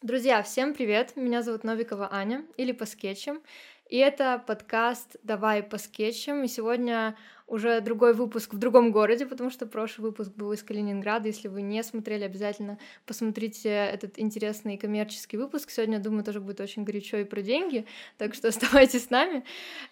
Друзья, 0.00 0.44
всем 0.44 0.74
привет! 0.74 1.16
Меня 1.16 1.42
зовут 1.42 1.64
Новикова 1.64 2.14
Аня, 2.14 2.44
или 2.56 2.70
по 2.70 2.86
скетчам. 2.86 3.42
И 3.88 3.96
это 3.96 4.40
подкаст 4.46 5.16
«Давай 5.24 5.60
по 5.60 5.76
скетчам». 5.76 6.44
И 6.44 6.46
сегодня 6.46 7.16
уже 7.48 7.80
другой 7.80 8.12
выпуск 8.12 8.52
в 8.52 8.58
другом 8.58 8.92
городе, 8.92 9.24
потому 9.24 9.50
что 9.50 9.66
прошлый 9.66 10.10
выпуск 10.10 10.30
был 10.36 10.52
из 10.52 10.62
Калининграда. 10.62 11.28
Если 11.28 11.48
вы 11.48 11.62
не 11.62 11.82
смотрели, 11.82 12.24
обязательно 12.24 12.78
посмотрите 13.06 13.70
этот 13.70 14.18
интересный 14.18 14.76
коммерческий 14.76 15.38
выпуск. 15.38 15.70
Сегодня, 15.70 15.98
думаю, 15.98 16.24
тоже 16.24 16.40
будет 16.40 16.60
очень 16.60 16.84
горячо 16.84 17.16
и 17.16 17.24
про 17.24 17.40
деньги, 17.40 17.86
так 18.18 18.34
что 18.34 18.48
оставайтесь 18.48 19.06
с 19.06 19.10
нами. 19.10 19.44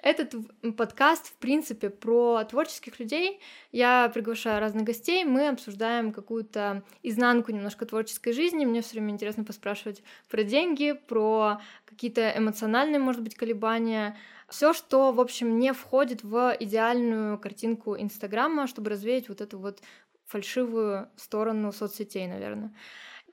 Этот 0.02 0.34
подкаст, 0.76 1.28
в 1.28 1.34
принципе, 1.36 1.88
про 1.88 2.44
творческих 2.44 3.00
людей. 3.00 3.40
Я 3.72 4.10
приглашаю 4.12 4.60
разных 4.60 4.84
гостей, 4.84 5.24
мы 5.24 5.48
обсуждаем 5.48 6.12
какую-то 6.12 6.82
изнанку 7.02 7.52
немножко 7.52 7.86
творческой 7.86 8.32
жизни. 8.32 8.66
Мне 8.66 8.82
все 8.82 8.92
время 8.92 9.12
интересно 9.12 9.44
поспрашивать 9.44 10.02
про 10.28 10.44
деньги, 10.44 10.92
про 10.92 11.60
какие-то 11.86 12.36
эмоциональные, 12.36 12.98
может 12.98 13.22
быть, 13.22 13.34
колебания, 13.34 14.14
все, 14.48 14.72
что, 14.72 15.12
в 15.12 15.20
общем, 15.20 15.58
не 15.58 15.72
входит 15.72 16.22
в 16.22 16.56
идеальную 16.58 17.38
картинку 17.38 17.96
Инстаграма, 17.96 18.66
чтобы 18.66 18.90
развеять 18.90 19.28
вот 19.28 19.40
эту 19.40 19.58
вот 19.58 19.80
фальшивую 20.26 21.08
сторону 21.16 21.72
соцсетей, 21.72 22.26
наверное. 22.26 22.72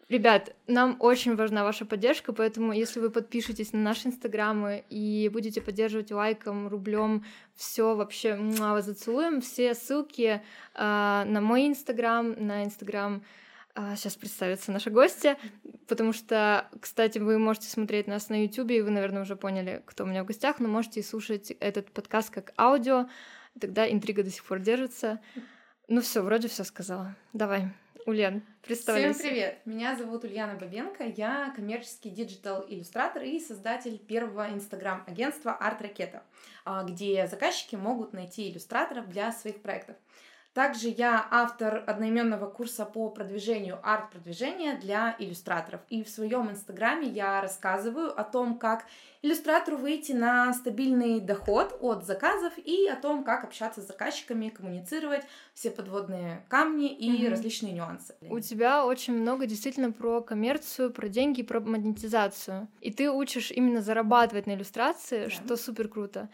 Ребят, 0.10 0.56
нам 0.68 0.98
очень 1.00 1.36
важна 1.36 1.64
ваша 1.64 1.86
поддержка, 1.86 2.34
поэтому 2.34 2.74
если 2.74 3.00
вы 3.00 3.10
подпишетесь 3.10 3.74
на 3.74 3.80
наши 3.80 4.10
инстаграмы 4.10 4.84
и 4.90 5.30
будете 5.32 5.62
поддерживать 5.62 6.12
лайком, 6.12 6.68
рублем, 6.68 7.24
все 7.56 7.96
вообще 7.96 8.36
вас 8.36 8.86
зацелуем. 8.86 9.42
Все 9.42 9.74
ссылки 9.74 10.42
э, 10.76 11.24
на 11.26 11.42
мой 11.42 11.68
инстаграм, 11.68 12.36
на 12.38 12.64
инстаграм 12.64 13.24
сейчас 13.76 14.16
представится 14.16 14.72
наша 14.72 14.90
гостья, 14.90 15.38
потому 15.88 16.14
что, 16.14 16.70
кстати, 16.80 17.18
вы 17.20 17.40
можете 17.40 17.68
смотреть 17.68 18.08
нас 18.08 18.30
на 18.30 18.44
YouTube, 18.44 18.72
и 18.72 18.82
вы, 18.82 18.92
наверное, 18.92 19.24
уже 19.24 19.36
поняли, 19.36 19.82
кто 19.86 20.04
у 20.04 20.08
меня 20.08 20.24
в 20.24 20.28
гостях, 20.28 20.60
но 20.60 20.68
можете 20.68 21.02
слушать 21.02 21.52
этот 21.60 21.92
подкаст 21.92 22.30
как 22.30 22.54
аудио, 22.58 23.08
тогда 23.60 23.90
интрига 23.92 24.24
до 24.24 24.30
сих 24.30 24.44
пор 24.46 24.60
держится. 24.60 25.20
Ну 25.88 26.02
все, 26.02 26.22
вроде 26.22 26.48
все 26.48 26.64
сказала. 26.64 27.16
Давай, 27.34 27.70
Ульян, 28.06 28.44
представляйся. 28.62 29.20
Всем 29.20 29.30
привет! 29.30 29.60
Меня 29.66 29.96
зовут 29.96 30.24
Ульяна 30.24 30.56
Бабенко, 30.60 31.06
я 31.06 31.52
коммерческий 31.56 32.10
диджитал-иллюстратор 32.10 33.24
и 33.24 33.40
создатель 33.40 33.98
первого 33.98 34.50
инстаграм-агентства 34.52 35.58
Art 35.60 35.82
Ракета, 35.82 36.24
где 36.86 37.28
заказчики 37.28 37.76
могут 37.76 38.14
найти 38.14 38.52
иллюстраторов 38.52 39.10
для 39.10 39.32
своих 39.32 39.62
проектов. 39.62 39.96
Также 40.54 40.90
я 40.90 41.28
автор 41.32 41.84
одноименного 41.88 42.48
курса 42.48 42.86
по 42.86 43.10
продвижению 43.10 43.80
арт-продвижения 43.82 44.78
для 44.78 45.16
иллюстраторов. 45.18 45.82
И 45.90 46.04
в 46.04 46.10
своем 46.10 46.52
инстаграме 46.52 47.08
я 47.08 47.42
рассказываю 47.42 48.18
о 48.20 48.24
том, 48.24 48.60
как 48.60 48.86
иллюстратору 49.24 49.78
выйти 49.78 50.12
на 50.12 50.54
стабильный 50.54 51.20
доход 51.20 51.76
от 51.82 52.06
заказов 52.06 52.54
и 52.58 52.88
о 52.88 52.96
том, 52.96 53.24
как 53.24 53.44
общаться 53.44 53.82
с 53.82 53.88
заказчиками, 53.88 54.50
коммуницировать, 54.50 55.24
все 55.56 55.72
подводные 55.72 56.46
камни 56.50 56.94
и 56.94 57.26
mm-hmm. 57.26 57.30
различные 57.30 57.74
нюансы. 57.74 58.16
У 58.22 58.40
тебя 58.40 58.86
очень 58.86 59.14
много 59.14 59.48
действительно 59.48 59.92
про 59.92 60.22
коммерцию, 60.22 60.92
про 60.92 61.08
деньги, 61.08 61.42
про 61.42 61.62
монетизацию. 61.62 62.68
И 62.80 62.92
ты 62.92 63.10
учишь 63.10 63.50
именно 63.50 63.82
зарабатывать 63.82 64.46
на 64.46 64.54
иллюстрации, 64.54 65.26
да. 65.26 65.30
что 65.32 65.58
супер 65.58 65.88
круто. 65.88 66.30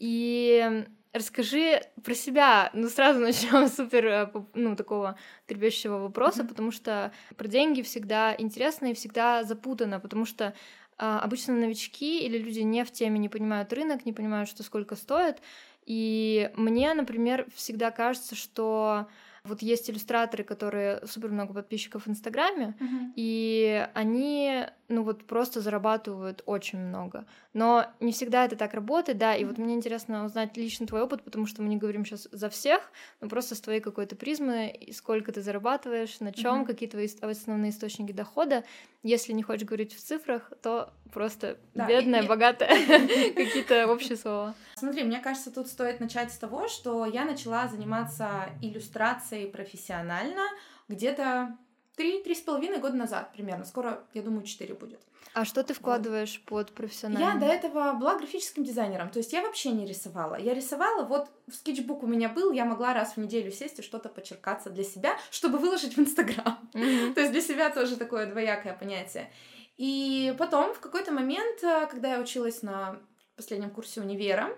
И 0.00 0.86
Расскажи 1.12 1.82
про 2.04 2.14
себя. 2.14 2.70
Ну, 2.72 2.88
сразу 2.88 3.18
начнем 3.20 3.66
с 3.68 3.76
супер, 3.76 4.06
э, 4.06 4.32
ну, 4.54 4.76
такого 4.76 5.16
требящего 5.46 5.98
вопроса, 5.98 6.42
mm-hmm. 6.42 6.48
потому 6.48 6.70
что 6.70 7.12
про 7.36 7.48
деньги 7.48 7.82
всегда 7.82 8.34
интересно 8.36 8.86
и 8.86 8.94
всегда 8.94 9.42
запутано, 9.42 9.98
потому 10.00 10.24
что 10.24 10.54
а, 11.02 11.18
обычно 11.20 11.54
новички 11.54 12.20
или 12.20 12.36
люди 12.36 12.60
не 12.60 12.84
в 12.84 12.92
теме 12.92 13.18
не 13.18 13.30
понимают 13.30 13.72
рынок, 13.72 14.04
не 14.04 14.12
понимают, 14.12 14.50
что 14.50 14.62
сколько 14.62 14.96
стоит. 14.96 15.38
И 15.86 16.50
мне, 16.56 16.92
например, 16.92 17.46
всегда 17.54 17.90
кажется, 17.90 18.34
что 18.34 19.08
вот 19.42 19.62
есть 19.62 19.88
иллюстраторы, 19.88 20.44
которые 20.44 21.04
супер 21.06 21.30
много 21.30 21.54
подписчиков 21.54 22.04
в 22.04 22.10
Инстаграме, 22.10 22.76
uh-huh. 22.78 23.12
и 23.16 23.88
они, 23.94 24.66
ну 24.90 25.02
вот 25.02 25.24
просто 25.24 25.60
зарабатывают 25.60 26.42
очень 26.46 26.78
много. 26.78 27.24
Но 27.52 27.86
не 28.00 28.12
всегда 28.12 28.44
это 28.44 28.56
так 28.56 28.74
работает, 28.74 29.18
да, 29.18 29.34
и 29.34 29.44
вот 29.44 29.56
мне 29.58 29.74
интересно 29.74 30.24
узнать 30.24 30.56
лично 30.56 30.86
твой 30.86 31.02
опыт, 31.02 31.22
потому 31.22 31.46
что 31.46 31.62
мы 31.62 31.68
не 31.68 31.76
говорим 31.76 32.04
сейчас 32.04 32.28
за 32.32 32.50
всех, 32.50 32.90
но 33.20 33.28
просто 33.28 33.54
с 33.54 33.60
твоей 33.60 33.80
какой-то 33.80 34.16
призмы, 34.16 34.78
сколько 34.92 35.32
ты 35.32 35.42
зарабатываешь, 35.42 36.20
на 36.20 36.32
чем, 36.32 36.62
uh-huh. 36.62 36.66
какие 36.66 36.88
твои 36.88 37.08
основные 37.22 37.70
источники 37.70 38.12
дохода. 38.12 38.64
Если 39.02 39.32
не 39.32 39.42
хочешь 39.42 39.66
говорить 39.66 39.94
в 39.94 40.00
цифрах, 40.00 40.52
то 40.60 40.92
просто 41.12 41.56
да, 41.74 41.86
бедная, 41.86 42.22
и, 42.22 42.26
богатая, 42.26 42.68
какие-то 43.34 43.86
общие 43.86 44.16
слова. 44.16 44.54
Смотри, 44.76 45.04
мне 45.04 45.20
кажется, 45.20 45.50
тут 45.50 45.68
стоит 45.68 46.00
начать 46.00 46.32
с 46.32 46.38
того, 46.38 46.68
что 46.68 47.06
я 47.06 47.24
начала 47.24 47.68
заниматься 47.68 48.50
иллюстрацией 48.60 49.48
профессионально 49.48 50.42
где-то 50.88 51.56
три-три 51.96 52.34
с 52.34 52.40
половиной 52.40 52.78
года 52.78 52.96
назад 52.96 53.32
примерно. 53.32 53.64
Скоро, 53.64 54.04
я 54.14 54.22
думаю, 54.22 54.44
четыре 54.44 54.74
будет. 54.74 55.00
А 55.32 55.44
что 55.44 55.62
ты 55.62 55.74
вкладываешь 55.74 56.42
вот. 56.48 56.66
под 56.66 56.74
профессионально? 56.74 57.24
Я 57.24 57.34
до 57.34 57.46
этого 57.46 57.92
была 57.94 58.16
графическим 58.16 58.64
дизайнером, 58.64 59.10
то 59.10 59.18
есть 59.18 59.32
я 59.32 59.42
вообще 59.42 59.70
не 59.70 59.86
рисовала. 59.86 60.36
Я 60.36 60.54
рисовала, 60.54 61.04
вот 61.04 61.28
скетчбук 61.50 62.02
у 62.02 62.06
меня 62.06 62.28
был, 62.28 62.52
я 62.52 62.64
могла 62.64 62.94
раз 62.94 63.12
в 63.12 63.16
неделю 63.18 63.52
сесть 63.52 63.78
и 63.78 63.82
что-то 63.82 64.08
почеркаться 64.08 64.70
для 64.70 64.84
себя, 64.84 65.16
чтобы 65.30 65.58
выложить 65.58 65.96
в 65.96 66.00
Инстаграм. 66.00 66.58
Mm-hmm. 66.72 67.12
то 67.14 67.20
есть 67.20 67.32
для 67.32 67.42
себя 67.42 67.70
тоже 67.70 67.96
такое 67.96 68.26
двоякое 68.26 68.74
понятие. 68.74 69.30
И 69.76 70.34
потом, 70.38 70.74
в 70.74 70.80
какой-то 70.80 71.12
момент, 71.12 71.62
э, 71.62 71.86
когда 71.86 72.14
я 72.14 72.20
училась 72.20 72.62
на 72.62 72.98
последнем 73.36 73.70
курсе 73.70 74.00
универа, 74.00 74.50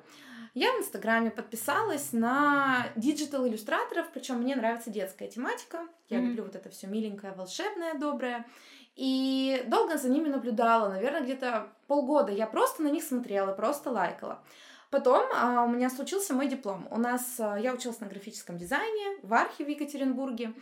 я 0.54 0.72
в 0.72 0.80
Инстаграме 0.80 1.30
подписалась 1.30 2.12
на 2.12 2.86
диджитал 2.96 3.46
иллюстраторов, 3.46 4.10
причем 4.12 4.38
мне 4.38 4.54
нравится 4.54 4.90
детская 4.90 5.28
тематика. 5.28 5.86
Я 6.08 6.18
mm-hmm. 6.18 6.22
люблю 6.26 6.44
вот 6.44 6.56
это 6.56 6.68
все 6.68 6.86
миленькое, 6.86 7.32
волшебное, 7.32 7.94
доброе. 7.94 8.46
И 8.94 9.64
долго 9.68 9.96
за 9.96 10.10
ними 10.10 10.28
наблюдала, 10.28 10.88
наверное, 10.88 11.22
где-то 11.22 11.68
полгода. 11.86 12.32
Я 12.32 12.46
просто 12.46 12.82
на 12.82 12.88
них 12.88 13.02
смотрела, 13.02 13.52
просто 13.52 13.90
лайкала. 13.90 14.42
Потом 14.90 15.24
а, 15.34 15.64
у 15.64 15.68
меня 15.68 15.88
случился 15.88 16.34
мой 16.34 16.48
диплом. 16.48 16.86
У 16.90 16.98
нас 16.98 17.40
а, 17.40 17.58
я 17.58 17.72
училась 17.72 18.00
на 18.00 18.06
графическом 18.06 18.58
дизайне 18.58 19.16
в 19.22 19.32
Архе 19.32 19.64
в 19.64 19.69
Екатеринбурге. 19.69 20.52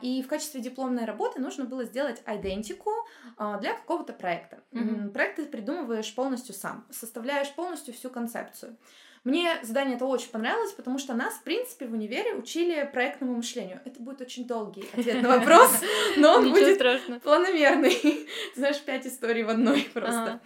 И 0.00 0.22
в 0.22 0.28
качестве 0.28 0.60
дипломной 0.60 1.04
работы 1.04 1.40
нужно 1.40 1.64
было 1.64 1.84
сделать 1.84 2.22
идентику 2.24 2.92
а, 3.36 3.58
для 3.58 3.74
какого-то 3.74 4.12
проекта. 4.12 4.60
Mm-hmm. 4.70 5.10
Проект 5.10 5.36
ты 5.36 5.46
придумываешь 5.46 6.14
полностью 6.14 6.54
сам, 6.54 6.86
составляешь 6.90 7.52
полностью 7.52 7.92
всю 7.92 8.10
концепцию. 8.10 8.76
Мне 9.24 9.58
задание 9.62 9.96
это 9.96 10.06
очень 10.06 10.30
понравилось, 10.30 10.72
потому 10.72 10.98
что 10.98 11.12
нас, 11.12 11.34
в 11.34 11.42
принципе, 11.42 11.86
в 11.86 11.92
универе 11.92 12.34
учили 12.34 12.88
проектному 12.90 13.34
мышлению. 13.34 13.80
Это 13.84 14.00
будет 14.00 14.22
очень 14.22 14.46
долгий 14.46 14.88
ответ 14.94 15.22
на 15.22 15.38
вопрос, 15.38 15.82
но 16.16 16.36
он 16.36 16.50
будет 16.50 16.78
планомерный. 17.22 18.26
Знаешь, 18.56 18.80
пять 18.80 19.06
историй 19.06 19.42
в 19.42 19.50
одной 19.50 19.82
просто. 19.92 20.40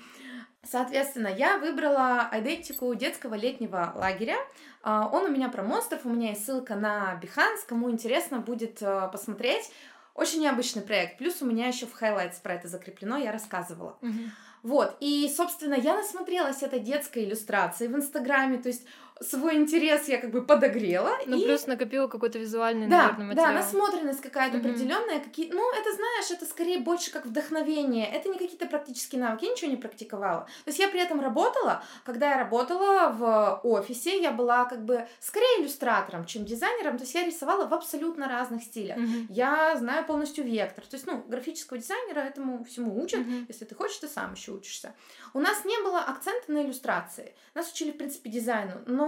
Соответственно, 0.65 1.29
я 1.29 1.59
выбрала 1.59 2.29
идентику 2.33 2.93
детского 2.95 3.35
летнего 3.35 3.93
лагеря. 3.95 4.39
А, 4.83 5.09
он 5.13 5.25
у 5.25 5.29
меня 5.29 5.49
про 5.51 5.63
монстров, 5.63 6.05
у 6.05 6.09
меня 6.09 6.31
есть 6.31 6.45
ссылка 6.45 6.75
на 6.75 7.21
Behance, 7.23 7.67
кому 7.69 7.91
интересно 7.91 8.39
будет 8.39 8.83
э, 8.83 9.09
посмотреть. 9.13 9.71
Очень 10.15 10.43
необычный 10.43 10.83
проект. 10.83 11.19
Плюс 11.19 11.43
у 11.43 11.47
меня 11.47 11.67
еще 11.67 11.87
в 11.87 12.01
highlights 12.01 12.41
про 12.43 12.55
это 12.55 12.69
закреплено, 12.69 13.17
я 13.17 13.33
рассказывала. 13.33 13.99
Uh-huh. 14.01 14.31
Вот, 14.63 14.97
и, 15.01 15.29
собственно, 15.29 15.75
я 15.75 15.95
насмотрелась 15.95 16.63
этой 16.63 16.81
детской 16.81 17.25
иллюстрации 17.25 17.87
в 17.87 17.95
Инстаграме, 17.95 18.57
то 18.57 18.69
есть 18.69 18.87
свой 19.21 19.57
интерес 19.57 20.09
я 20.09 20.19
как 20.19 20.31
бы 20.31 20.43
подогрела. 20.43 21.13
Ну, 21.27 21.39
и... 21.39 21.45
плюс 21.45 21.67
накопила 21.67 22.09
какой-то 22.09 22.39
визуальный, 22.39 22.89
да, 22.89 23.03
наверное, 23.03 23.27
материал. 23.27 23.47
Да, 23.47 23.53
насмотренность 23.53 24.21
какая-то 24.21 24.57
mm-hmm. 24.57 24.61
определенная. 24.61 25.21
Какие... 25.21 25.51
Ну, 25.53 25.73
это, 25.73 25.93
знаешь, 25.93 26.31
это 26.31 26.47
скорее 26.47 26.81
больше 26.81 27.13
как 27.13 27.27
вдохновение. 27.27 28.11
Это 28.11 28.29
не 28.29 28.39
какие-то 28.39 28.67
практические 28.67 29.21
навыки. 29.21 29.45
Я 29.45 29.53
ничего 29.53 29.71
не 29.71 29.77
практиковала. 29.77 30.41
То 30.65 30.69
есть 30.69 30.79
я 30.79 30.89
при 30.89 31.01
этом 31.01 31.21
работала. 31.21 31.83
Когда 32.05 32.31
я 32.31 32.39
работала 32.39 33.11
в 33.11 33.61
офисе, 33.63 34.21
я 34.21 34.33
была 34.33 34.65
как 34.65 34.85
бы 34.85 35.07
скорее 35.21 35.63
иллюстратором, 35.63 36.27
чем 36.27 36.45
дизайнером. 36.45 36.99
То 36.99 37.05
есть 37.05 37.15
я 37.15 37.25
рисовала 37.25 37.67
в 37.67 37.75
абсолютно 37.75 38.29
разных 38.29 38.65
стилях. 38.65 38.99
Mm-hmm. 38.99 39.27
Я 39.31 39.77
знаю 39.77 40.05
полностью 40.07 40.45
вектор. 40.45 40.85
То 40.85 40.97
есть, 40.97 41.07
ну, 41.07 41.23
графического 41.29 41.79
дизайнера 41.79 42.21
этому 42.21 42.65
всему 42.65 43.01
учат. 43.01 43.21
Mm-hmm. 43.21 43.45
Если 43.49 43.65
ты 43.65 43.75
хочешь, 43.75 43.99
ты 43.99 44.09
сам 44.09 44.35
еще 44.35 44.53
учишься. 44.53 44.95
У 45.33 45.41
нас 45.41 45.65
не 45.65 45.79
было 45.83 46.01
акцента 46.01 46.51
на 46.51 46.63
иллюстрации. 46.63 47.35
Нас 47.55 47.71
учили, 47.73 47.93
в 47.93 47.97
принципе, 47.97 48.31
дизайну. 48.31 48.73
Но 48.87 49.04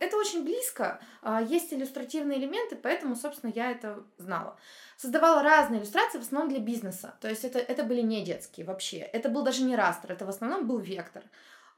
это 0.00 0.16
очень 0.16 0.44
близко. 0.44 1.00
А, 1.22 1.42
есть 1.42 1.72
иллюстративные 1.72 2.38
элементы, 2.38 2.76
поэтому, 2.76 3.16
собственно, 3.16 3.52
я 3.54 3.70
это 3.70 4.02
знала. 4.18 4.56
Создавала 4.96 5.42
разные 5.42 5.80
иллюстрации, 5.80 6.18
в 6.18 6.22
основном 6.22 6.50
для 6.50 6.60
бизнеса. 6.60 7.14
То 7.20 7.28
есть 7.28 7.44
это, 7.44 7.58
это 7.58 7.84
были 7.84 8.00
не 8.00 8.24
детские 8.24 8.66
вообще. 8.66 8.98
Это 8.98 9.28
был 9.28 9.42
даже 9.42 9.62
не 9.62 9.76
растер, 9.76 10.12
это 10.12 10.26
в 10.26 10.28
основном 10.28 10.66
был 10.66 10.78
вектор 10.78 11.22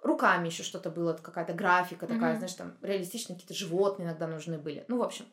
руками 0.02 0.46
еще 0.46 0.62
что-то 0.62 0.90
было, 0.90 1.12
какая-то 1.12 1.52
графика 1.52 2.06
такая, 2.06 2.34
mm-hmm. 2.34 2.38
знаешь, 2.38 2.54
там 2.54 2.74
реалистичные 2.82 3.36
какие-то 3.36 3.54
животные 3.54 4.06
иногда 4.06 4.26
нужны 4.26 4.58
были. 4.58 4.84
Ну, 4.88 4.98
в 4.98 5.02
общем. 5.02 5.26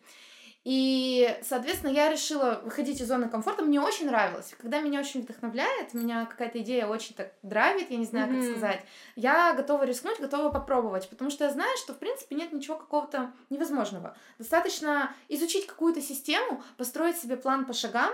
И, 0.70 1.34
соответственно, 1.44 1.92
я 1.92 2.10
решила 2.10 2.60
выходить 2.62 3.00
из 3.00 3.08
зоны 3.08 3.30
комфорта. 3.30 3.64
Мне 3.64 3.80
очень 3.80 4.08
нравилось. 4.08 4.54
Когда 4.60 4.82
меня 4.82 5.00
очень 5.00 5.22
вдохновляет, 5.22 5.94
меня 5.94 6.26
какая-то 6.26 6.60
идея 6.60 6.88
очень 6.88 7.16
так 7.16 7.32
драйвит, 7.42 7.90
я 7.90 7.96
не 7.96 8.04
знаю, 8.04 8.28
mm-hmm. 8.28 8.42
как 8.42 8.52
сказать, 8.52 8.86
я 9.16 9.54
готова 9.54 9.84
рискнуть, 9.86 10.20
готова 10.20 10.52
попробовать, 10.52 11.08
потому 11.08 11.30
что 11.30 11.46
я 11.46 11.52
знаю, 11.52 11.78
что, 11.78 11.94
в 11.94 12.00
принципе, 12.00 12.36
нет 12.36 12.52
ничего 12.52 12.76
какого-то 12.76 13.32
невозможного. 13.50 14.18
Достаточно 14.40 15.16
изучить 15.30 15.68
какую-то 15.68 16.02
систему, 16.02 16.62
построить 16.76 17.16
себе 17.16 17.38
план 17.38 17.64
по 17.64 17.72
шагам, 17.72 18.12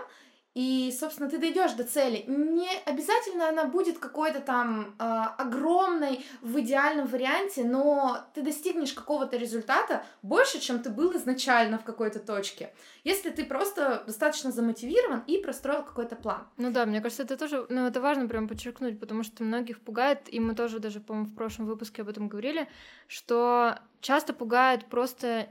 и, 0.55 0.93
собственно, 0.97 1.29
ты 1.29 1.39
дойдешь 1.39 1.71
до 1.71 1.83
цели. 1.83 2.25
Не 2.27 2.69
обязательно 2.85 3.49
она 3.49 3.65
будет 3.65 3.97
какой-то 3.97 4.39
там 4.39 4.95
э, 4.99 5.03
огромной 5.03 6.23
в 6.41 6.59
идеальном 6.59 7.07
варианте, 7.07 7.63
но 7.63 8.19
ты 8.35 8.43
достигнешь 8.43 8.93
какого-то 8.93 9.35
результата 9.37 10.05
больше, 10.21 10.59
чем 10.59 10.79
ты 10.79 10.91
был 10.91 11.15
изначально 11.17 11.79
в 11.79 11.83
какой-то 11.83 12.19
точке. 12.19 12.71
Если 13.03 13.31
ты 13.31 13.45
просто 13.45 14.03
достаточно 14.05 14.51
замотивирован 14.51 15.23
и 15.25 15.39
простроил 15.39 15.83
какой-то 15.83 16.15
план. 16.15 16.47
Ну 16.57 16.71
да, 16.71 16.85
мне 16.85 17.01
кажется, 17.01 17.23
это 17.23 17.35
тоже, 17.35 17.65
ну 17.69 17.87
это 17.87 17.99
важно 17.99 18.27
прям 18.27 18.47
подчеркнуть, 18.47 18.99
потому 18.99 19.23
что 19.23 19.43
многих 19.43 19.81
пугает, 19.81 20.31
и 20.31 20.39
мы 20.39 20.53
тоже 20.53 20.77
даже, 20.79 20.99
по-моему, 20.99 21.29
в 21.29 21.35
прошлом 21.35 21.65
выпуске 21.65 22.03
об 22.03 22.09
этом 22.09 22.27
говорили, 22.27 22.69
что 23.07 23.79
часто 24.01 24.33
пугает 24.33 24.85
просто 24.85 25.47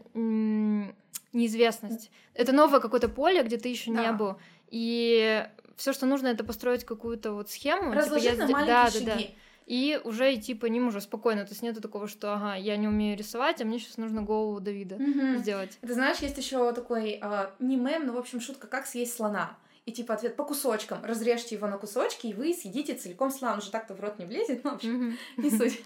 неизвестность. 1.32 2.10
Это 2.34 2.52
новое 2.52 2.80
какое-то 2.80 3.08
поле, 3.08 3.42
где 3.42 3.56
ты 3.56 3.68
еще 3.68 3.92
да. 3.92 4.04
не 4.04 4.12
был. 4.12 4.36
И 4.72 5.46
все, 5.76 5.92
что 5.92 6.06
нужно, 6.06 6.28
это 6.28 6.44
построить 6.44 6.84
какую-то 6.84 7.32
вот 7.32 7.50
схему. 7.50 7.92
Разложить 7.92 8.30
типа, 8.30 8.40
я... 8.40 8.46
на 8.46 8.52
маленькие 8.52 8.74
да, 8.74 8.90
шаги. 8.90 9.04
Да, 9.04 9.14
да. 9.16 9.22
И 9.66 10.00
уже 10.02 10.34
идти 10.34 10.54
по 10.54 10.66
ним 10.66 10.88
уже 10.88 11.00
спокойно. 11.00 11.44
То 11.44 11.50
есть 11.50 11.62
нету 11.62 11.80
такого, 11.80 12.08
что 12.08 12.34
ага, 12.34 12.54
я 12.54 12.76
не 12.76 12.88
умею 12.88 13.16
рисовать, 13.16 13.60
а 13.60 13.64
мне 13.64 13.78
сейчас 13.78 13.98
нужно 13.98 14.22
голову 14.22 14.60
Давида 14.60 14.96
угу. 14.96 15.36
сделать. 15.38 15.78
Ты 15.82 15.92
знаешь, 15.92 16.18
есть 16.18 16.38
еще 16.38 16.72
такой 16.72 17.18
э, 17.22 17.46
не 17.58 17.76
мем, 17.76 18.06
но 18.06 18.14
в 18.14 18.18
общем 18.18 18.40
шутка, 18.40 18.66
как 18.66 18.86
съесть 18.86 19.14
слона. 19.14 19.56
И 19.84 19.92
типа 19.92 20.14
ответ 20.14 20.36
по 20.36 20.44
кусочкам. 20.44 21.04
Разрежьте 21.04 21.56
его 21.56 21.66
на 21.66 21.78
кусочки, 21.78 22.28
и 22.28 22.34
вы 22.34 22.54
съедите 22.54 22.94
целиком 22.94 23.30
слон. 23.30 23.54
Он 23.54 23.60
же 23.60 23.70
так-то 23.70 23.94
в 23.94 24.00
рот 24.00 24.18
не 24.18 24.26
влезет, 24.26 24.62
ну, 24.64 24.70
в 24.70 24.74
общем, 24.74 25.18
не 25.36 25.50
суть. 25.50 25.82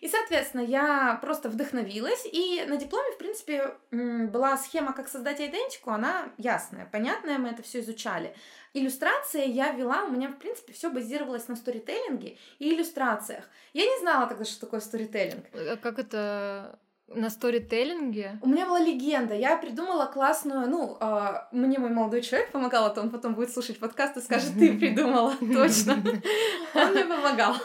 И, 0.00 0.08
соответственно, 0.08 0.60
я 0.60 1.18
просто 1.22 1.48
вдохновилась, 1.48 2.26
и 2.30 2.62
на 2.68 2.76
дипломе, 2.76 3.10
в 3.12 3.16
принципе, 3.16 3.74
была 3.90 4.58
схема, 4.58 4.92
как 4.92 5.08
создать 5.08 5.40
идентику, 5.40 5.90
она 5.90 6.28
ясная, 6.36 6.84
понятная, 6.92 7.38
мы 7.38 7.48
это 7.48 7.62
все 7.62 7.80
изучали. 7.80 8.36
Иллюстрации 8.74 9.48
я 9.48 9.72
вела, 9.72 10.04
у 10.04 10.10
меня, 10.10 10.28
в 10.28 10.36
принципе, 10.36 10.74
все 10.74 10.90
базировалось 10.90 11.48
на 11.48 11.56
сторителлинге 11.56 12.36
и 12.58 12.74
иллюстрациях. 12.74 13.48
Я 13.72 13.86
не 13.86 13.98
знала 14.00 14.26
тогда, 14.26 14.44
что 14.44 14.60
такое 14.60 14.80
сторителлинг. 14.80 15.46
А 15.54 15.76
как 15.78 15.98
это 15.98 16.78
на 17.08 17.30
сторителлинге? 17.30 18.38
У 18.42 18.48
меня 18.48 18.66
была 18.66 18.80
легенда. 18.80 19.34
Я 19.34 19.56
придумала 19.56 20.06
классную... 20.06 20.68
Ну, 20.68 20.96
э, 21.00 21.46
мне 21.52 21.78
мой 21.78 21.90
молодой 21.90 22.22
человек 22.22 22.50
помогал, 22.50 22.86
а 22.86 22.90
то 22.90 23.00
он 23.00 23.10
потом 23.10 23.34
будет 23.34 23.50
слушать 23.50 23.78
подкаст 23.78 24.16
и 24.16 24.20
скажет, 24.20 24.54
ты 24.58 24.72
придумала, 24.78 25.34
точно. 25.40 25.94
Он 26.74 26.90
мне 26.92 27.04
помогал. 27.04 27.56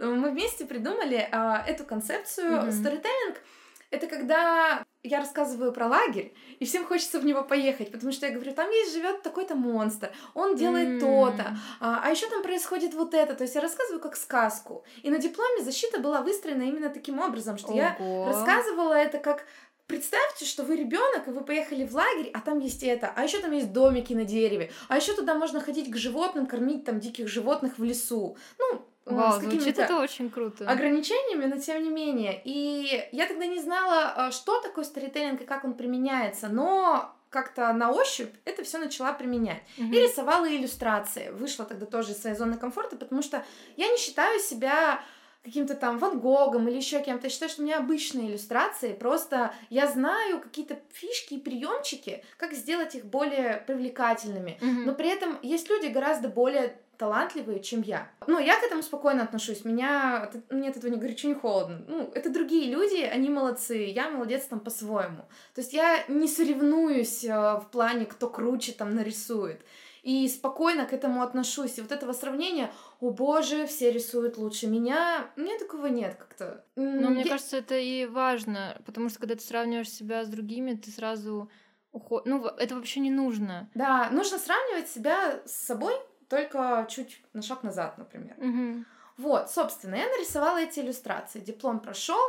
Мы 0.00 0.30
вместе 0.30 0.64
придумали 0.64 1.28
э, 1.30 1.54
эту 1.66 1.84
концепцию. 1.84 2.72
Сторителлинг— 2.72 3.38
это 3.90 4.06
когда 4.06 4.84
я 5.02 5.18
рассказываю 5.18 5.72
про 5.72 5.86
лагерь, 5.86 6.34
и 6.58 6.64
всем 6.64 6.84
хочется 6.84 7.20
в 7.20 7.24
него 7.24 7.42
поехать, 7.42 7.90
потому 7.90 8.12
что 8.12 8.26
я 8.26 8.32
говорю, 8.32 8.52
там 8.52 8.70
есть 8.70 8.92
живет 8.92 9.22
такой-то 9.22 9.54
монстр, 9.54 10.10
он 10.34 10.56
делает 10.56 10.88
mm. 10.88 11.00
то-то, 11.00 11.56
а, 11.80 12.02
а 12.04 12.10
еще 12.10 12.28
там 12.28 12.42
происходит 12.42 12.94
вот 12.94 13.14
это. 13.14 13.34
То 13.34 13.44
есть 13.44 13.54
я 13.54 13.60
рассказываю 13.60 14.00
как 14.00 14.16
сказку. 14.16 14.84
И 15.02 15.10
на 15.10 15.18
дипломе 15.18 15.62
защита 15.62 16.00
была 16.00 16.22
выстроена 16.22 16.62
именно 16.62 16.90
таким 16.90 17.18
образом, 17.20 17.56
что 17.58 17.68
Ого. 17.68 17.76
я 17.76 17.96
рассказывала 18.26 18.94
это 18.94 19.18
как 19.18 19.46
Представьте, 19.86 20.44
что 20.44 20.64
вы 20.64 20.76
ребенок, 20.76 21.26
и 21.26 21.30
вы 21.30 21.40
поехали 21.42 21.86
в 21.86 21.94
лагерь, 21.94 22.30
а 22.34 22.42
там 22.42 22.58
есть 22.58 22.82
это, 22.82 23.10
а 23.16 23.24
еще 23.24 23.38
там 23.38 23.52
есть 23.52 23.72
домики 23.72 24.12
на 24.12 24.26
дереве, 24.26 24.70
а 24.88 24.96
еще 24.96 25.14
туда 25.14 25.34
можно 25.34 25.62
ходить 25.62 25.90
к 25.90 25.96
животным, 25.96 26.44
кормить 26.44 26.84
там 26.84 27.00
диких 27.00 27.26
животных 27.26 27.78
в 27.78 27.84
лесу. 27.84 28.36
Ну, 28.58 28.86
Вау, 29.10 29.40
с 29.40 29.44
какими-то 29.44 29.82
это 29.82 30.00
очень 30.00 30.30
круто. 30.30 30.68
ограничениями, 30.68 31.46
но 31.46 31.58
тем 31.58 31.82
не 31.82 31.90
менее. 31.90 32.40
И 32.44 33.08
я 33.12 33.26
тогда 33.26 33.46
не 33.46 33.58
знала, 33.58 34.12
а, 34.16 34.30
что 34.30 34.60
такое 34.60 34.84
сторителлинг 34.84 35.42
и 35.42 35.44
как 35.44 35.64
он 35.64 35.74
применяется, 35.74 36.48
но 36.48 37.14
как-то 37.30 37.72
на 37.72 37.90
ощупь 37.90 38.32
это 38.44 38.64
все 38.64 38.78
начала 38.78 39.12
применять. 39.12 39.62
Mm-hmm. 39.76 39.94
И 39.94 40.00
рисовала 40.00 40.48
иллюстрации. 40.48 41.30
Вышла 41.30 41.64
тогда 41.64 41.86
тоже 41.86 42.12
из 42.12 42.20
своей 42.20 42.36
зоны 42.36 42.56
комфорта, 42.56 42.96
потому 42.96 43.22
что 43.22 43.44
я 43.76 43.88
не 43.88 43.98
считаю 43.98 44.40
себя 44.40 45.02
каким-то 45.44 45.74
там 45.74 45.98
Ван 45.98 46.18
Гогом 46.20 46.68
или 46.68 46.76
еще 46.76 47.00
кем-то. 47.00 47.26
Я 47.26 47.30
считаю, 47.30 47.50
что 47.50 47.62
у 47.62 47.64
меня 47.64 47.78
обычные 47.78 48.28
иллюстрации. 48.28 48.92
Просто 48.92 49.54
я 49.70 49.86
знаю 49.86 50.40
какие-то 50.40 50.78
фишки 50.92 51.34
и 51.34 51.40
приемчики, 51.40 52.24
как 52.36 52.52
сделать 52.52 52.94
их 52.94 53.04
более 53.04 53.62
привлекательными. 53.66 54.58
Mm-hmm. 54.60 54.84
Но 54.84 54.94
при 54.94 55.08
этом 55.08 55.38
есть 55.42 55.68
люди 55.68 55.86
гораздо 55.86 56.28
более 56.28 56.76
талантливые, 56.98 57.60
чем 57.60 57.82
я. 57.82 58.10
Но 58.26 58.38
я 58.38 58.60
к 58.60 58.64
этому 58.64 58.82
спокойно 58.82 59.22
отношусь. 59.22 59.64
Меня, 59.64 60.30
мне 60.50 60.68
от 60.68 60.76
этого 60.76 60.90
не 60.90 60.98
горячо, 60.98 61.28
не 61.28 61.34
холодно. 61.34 61.80
Ну, 61.86 62.10
это 62.14 62.28
другие 62.28 62.70
люди, 62.70 63.00
они 63.00 63.30
молодцы, 63.30 63.84
я 63.84 64.10
молодец 64.10 64.46
там 64.46 64.60
по-своему. 64.60 65.22
То 65.54 65.60
есть 65.60 65.72
я 65.72 66.04
не 66.08 66.26
соревнуюсь 66.26 67.24
э, 67.24 67.30
в 67.30 67.68
плане, 67.70 68.04
кто 68.04 68.28
круче 68.28 68.72
там 68.72 68.94
нарисует. 68.94 69.62
И 70.02 70.26
спокойно 70.28 70.86
к 70.86 70.92
этому 70.92 71.22
отношусь. 71.22 71.78
И 71.78 71.82
вот 71.82 71.92
этого 71.92 72.12
сравнения, 72.12 72.72
о 73.00 73.10
боже, 73.10 73.66
все 73.66 73.92
рисуют 73.92 74.36
лучше 74.36 74.66
меня, 74.66 75.30
у 75.36 75.40
меня 75.40 75.58
такого 75.58 75.86
нет 75.86 76.16
как-то. 76.16 76.64
Но 76.76 77.02
я... 77.02 77.10
мне 77.10 77.24
кажется, 77.24 77.58
это 77.58 77.78
и 77.78 78.06
важно, 78.06 78.80
потому 78.86 79.08
что 79.08 79.20
когда 79.20 79.34
ты 79.34 79.42
сравниваешь 79.42 79.90
себя 79.90 80.24
с 80.24 80.28
другими, 80.28 80.74
ты 80.74 80.90
сразу 80.90 81.50
уход... 81.92 82.26
Ну, 82.26 82.44
это 82.44 82.74
вообще 82.74 83.00
не 83.00 83.10
нужно. 83.10 83.70
Да, 83.74 84.08
нужно 84.10 84.38
сравнивать 84.38 84.88
себя 84.88 85.40
с 85.44 85.52
собой, 85.52 85.94
только 86.28 86.86
чуть 86.88 87.20
на 87.32 87.42
шаг 87.42 87.62
назад, 87.62 87.98
например. 87.98 88.36
Угу. 88.38 88.84
Вот, 89.18 89.50
собственно, 89.50 89.96
я 89.96 90.06
нарисовала 90.06 90.58
эти 90.58 90.80
иллюстрации. 90.80 91.40
Диплом 91.40 91.80
прошел, 91.80 92.20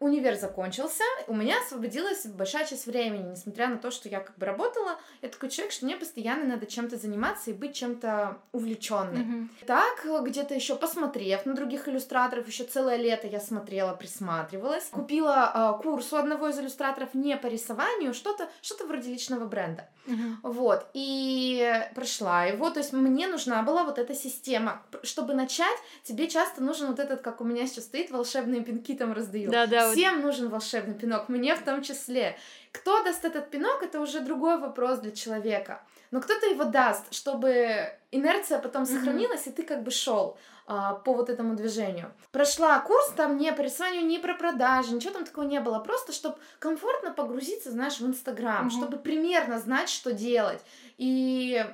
универ 0.00 0.34
закончился, 0.36 1.04
у 1.28 1.34
меня 1.34 1.60
освободилась 1.60 2.26
большая 2.26 2.66
часть 2.66 2.86
времени, 2.86 3.30
несмотря 3.30 3.68
на 3.68 3.78
то, 3.78 3.90
что 3.90 4.08
я 4.08 4.20
как 4.20 4.36
бы 4.36 4.46
работала, 4.46 4.98
я 5.22 5.28
такой 5.28 5.50
человек, 5.50 5.72
что 5.72 5.84
мне 5.84 5.96
постоянно 5.96 6.44
надо 6.44 6.66
чем-то 6.66 6.96
заниматься 6.96 7.50
и 7.50 7.54
быть 7.54 7.74
чем-то 7.74 8.38
увлеченной. 8.52 9.22
Mm-hmm. 9.22 9.48
Так, 9.66 10.04
где-то 10.24 10.54
еще 10.54 10.74
посмотрев 10.76 11.46
на 11.46 11.54
других 11.54 11.88
иллюстраторов, 11.88 12.46
еще 12.48 12.64
целое 12.64 12.96
лето 12.96 13.26
я 13.26 13.40
смотрела, 13.40 13.94
присматривалась, 13.94 14.84
купила 14.90 15.76
э, 15.78 15.82
курс 15.82 16.12
у 16.12 16.16
одного 16.16 16.48
из 16.48 16.58
иллюстраторов 16.58 17.14
не 17.14 17.36
по 17.36 17.46
рисованию, 17.46 18.14
что-то, 18.14 18.48
что-то 18.62 18.86
вроде 18.86 19.10
личного 19.10 19.46
бренда. 19.46 19.88
Mm-hmm. 20.06 20.34
Вот, 20.42 20.86
и 20.92 21.82
прошла 21.94 22.44
его, 22.44 22.68
то 22.68 22.80
есть 22.80 22.92
мне 22.92 23.26
нужна 23.26 23.62
была 23.62 23.84
вот 23.84 23.98
эта 23.98 24.14
система, 24.14 24.82
чтобы 25.02 25.34
начать, 25.34 25.78
тебе 26.02 26.28
часто 26.28 26.62
нужен 26.62 26.88
вот 26.88 26.98
этот, 26.98 27.22
как 27.22 27.40
у 27.40 27.44
меня 27.44 27.66
сейчас 27.66 27.84
стоит, 27.84 28.10
волшебные 28.10 28.62
пинки 28.62 28.94
там 28.94 29.12
раздаю. 29.12 29.50
Всем 29.92 30.20
нужен 30.22 30.48
волшебный 30.48 30.94
пинок, 30.94 31.28
мне 31.28 31.54
в 31.54 31.62
том 31.62 31.82
числе. 31.82 32.36
Кто 32.72 33.02
даст 33.04 33.24
этот 33.24 33.50
пинок, 33.50 33.82
это 33.82 34.00
уже 34.00 34.20
другой 34.20 34.58
вопрос 34.58 34.98
для 34.98 35.12
человека. 35.12 35.82
Но 36.10 36.20
кто-то 36.20 36.46
его 36.46 36.64
даст, 36.64 37.12
чтобы 37.12 37.92
инерция 38.10 38.58
потом 38.58 38.86
сохранилась, 38.86 39.46
mm-hmm. 39.46 39.52
и 39.52 39.54
ты 39.54 39.62
как 39.64 39.82
бы 39.82 39.90
шел 39.90 40.38
а, 40.66 40.94
по 40.94 41.12
вот 41.12 41.28
этому 41.28 41.56
движению. 41.56 42.12
Прошла 42.30 42.78
курс, 42.80 43.12
там 43.16 43.36
не 43.36 43.52
по 43.52 43.60
рисованию, 43.60 44.06
не 44.06 44.18
про 44.18 44.34
продажи, 44.34 44.94
ничего 44.94 45.12
там 45.12 45.24
такого 45.24 45.44
не 45.44 45.60
было. 45.60 45.78
Просто, 45.80 46.12
чтобы 46.12 46.36
комфортно 46.58 47.10
погрузиться, 47.10 47.70
знаешь, 47.70 47.98
в 47.98 48.06
Инстаграм, 48.06 48.66
mm-hmm. 48.66 48.70
чтобы 48.70 48.98
примерно 48.98 49.58
знать, 49.58 49.88
что 49.88 50.12
делать. 50.12 50.60
И 50.98 51.64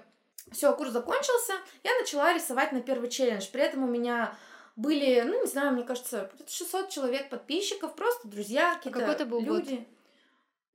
все, 0.51 0.75
курс 0.75 0.91
закончился, 0.91 1.53
я 1.85 1.91
начала 2.01 2.33
рисовать 2.33 2.73
на 2.73 2.81
первый 2.81 3.09
челлендж. 3.09 3.47
При 3.53 3.63
этом 3.63 3.85
у 3.85 3.87
меня 3.87 4.35
были, 4.77 5.23
ну, 5.23 5.41
не 5.43 5.47
знаю, 5.47 5.73
мне 5.73 5.85
кажется, 5.85 6.31
600 6.47 6.89
человек 6.91 7.31
подписчиков, 7.31 7.95
просто 7.95 8.29
друзья, 8.29 8.75
какие-то 8.77 8.99
а 8.99 9.03
какой 9.03 9.15
это 9.15 9.27
был 9.27 9.41
люди. 9.41 9.77
Год? 9.77 9.87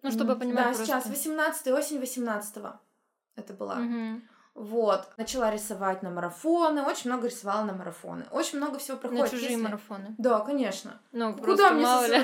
Ну, 0.03 0.11
чтобы 0.11 0.35
понимать 0.35 0.65
Да, 0.65 0.73
просто. 0.73 0.85
сейчас, 0.85 1.05
18 1.07 1.67
осень 1.67 1.99
18 1.99 2.55
это 3.35 3.53
была. 3.53 3.79
Угу. 3.79 4.21
Вот. 4.55 5.09
Начала 5.17 5.51
рисовать 5.51 6.01
на 6.01 6.09
марафоны, 6.09 6.81
очень 6.81 7.09
много 7.11 7.27
рисовала 7.27 7.65
на 7.65 7.73
марафоны. 7.73 8.25
Очень 8.31 8.57
много 8.57 8.79
всего 8.79 8.95
проходит. 8.95 9.23
На 9.25 9.29
чужие 9.29 9.51
если... 9.51 9.63
марафоны? 9.63 10.15
Да, 10.17 10.39
конечно. 10.39 10.97
Ну, 11.11 11.33
Куда 11.35 11.71
мне 11.71 11.83
мало 11.83 12.05
ли. 12.05 12.23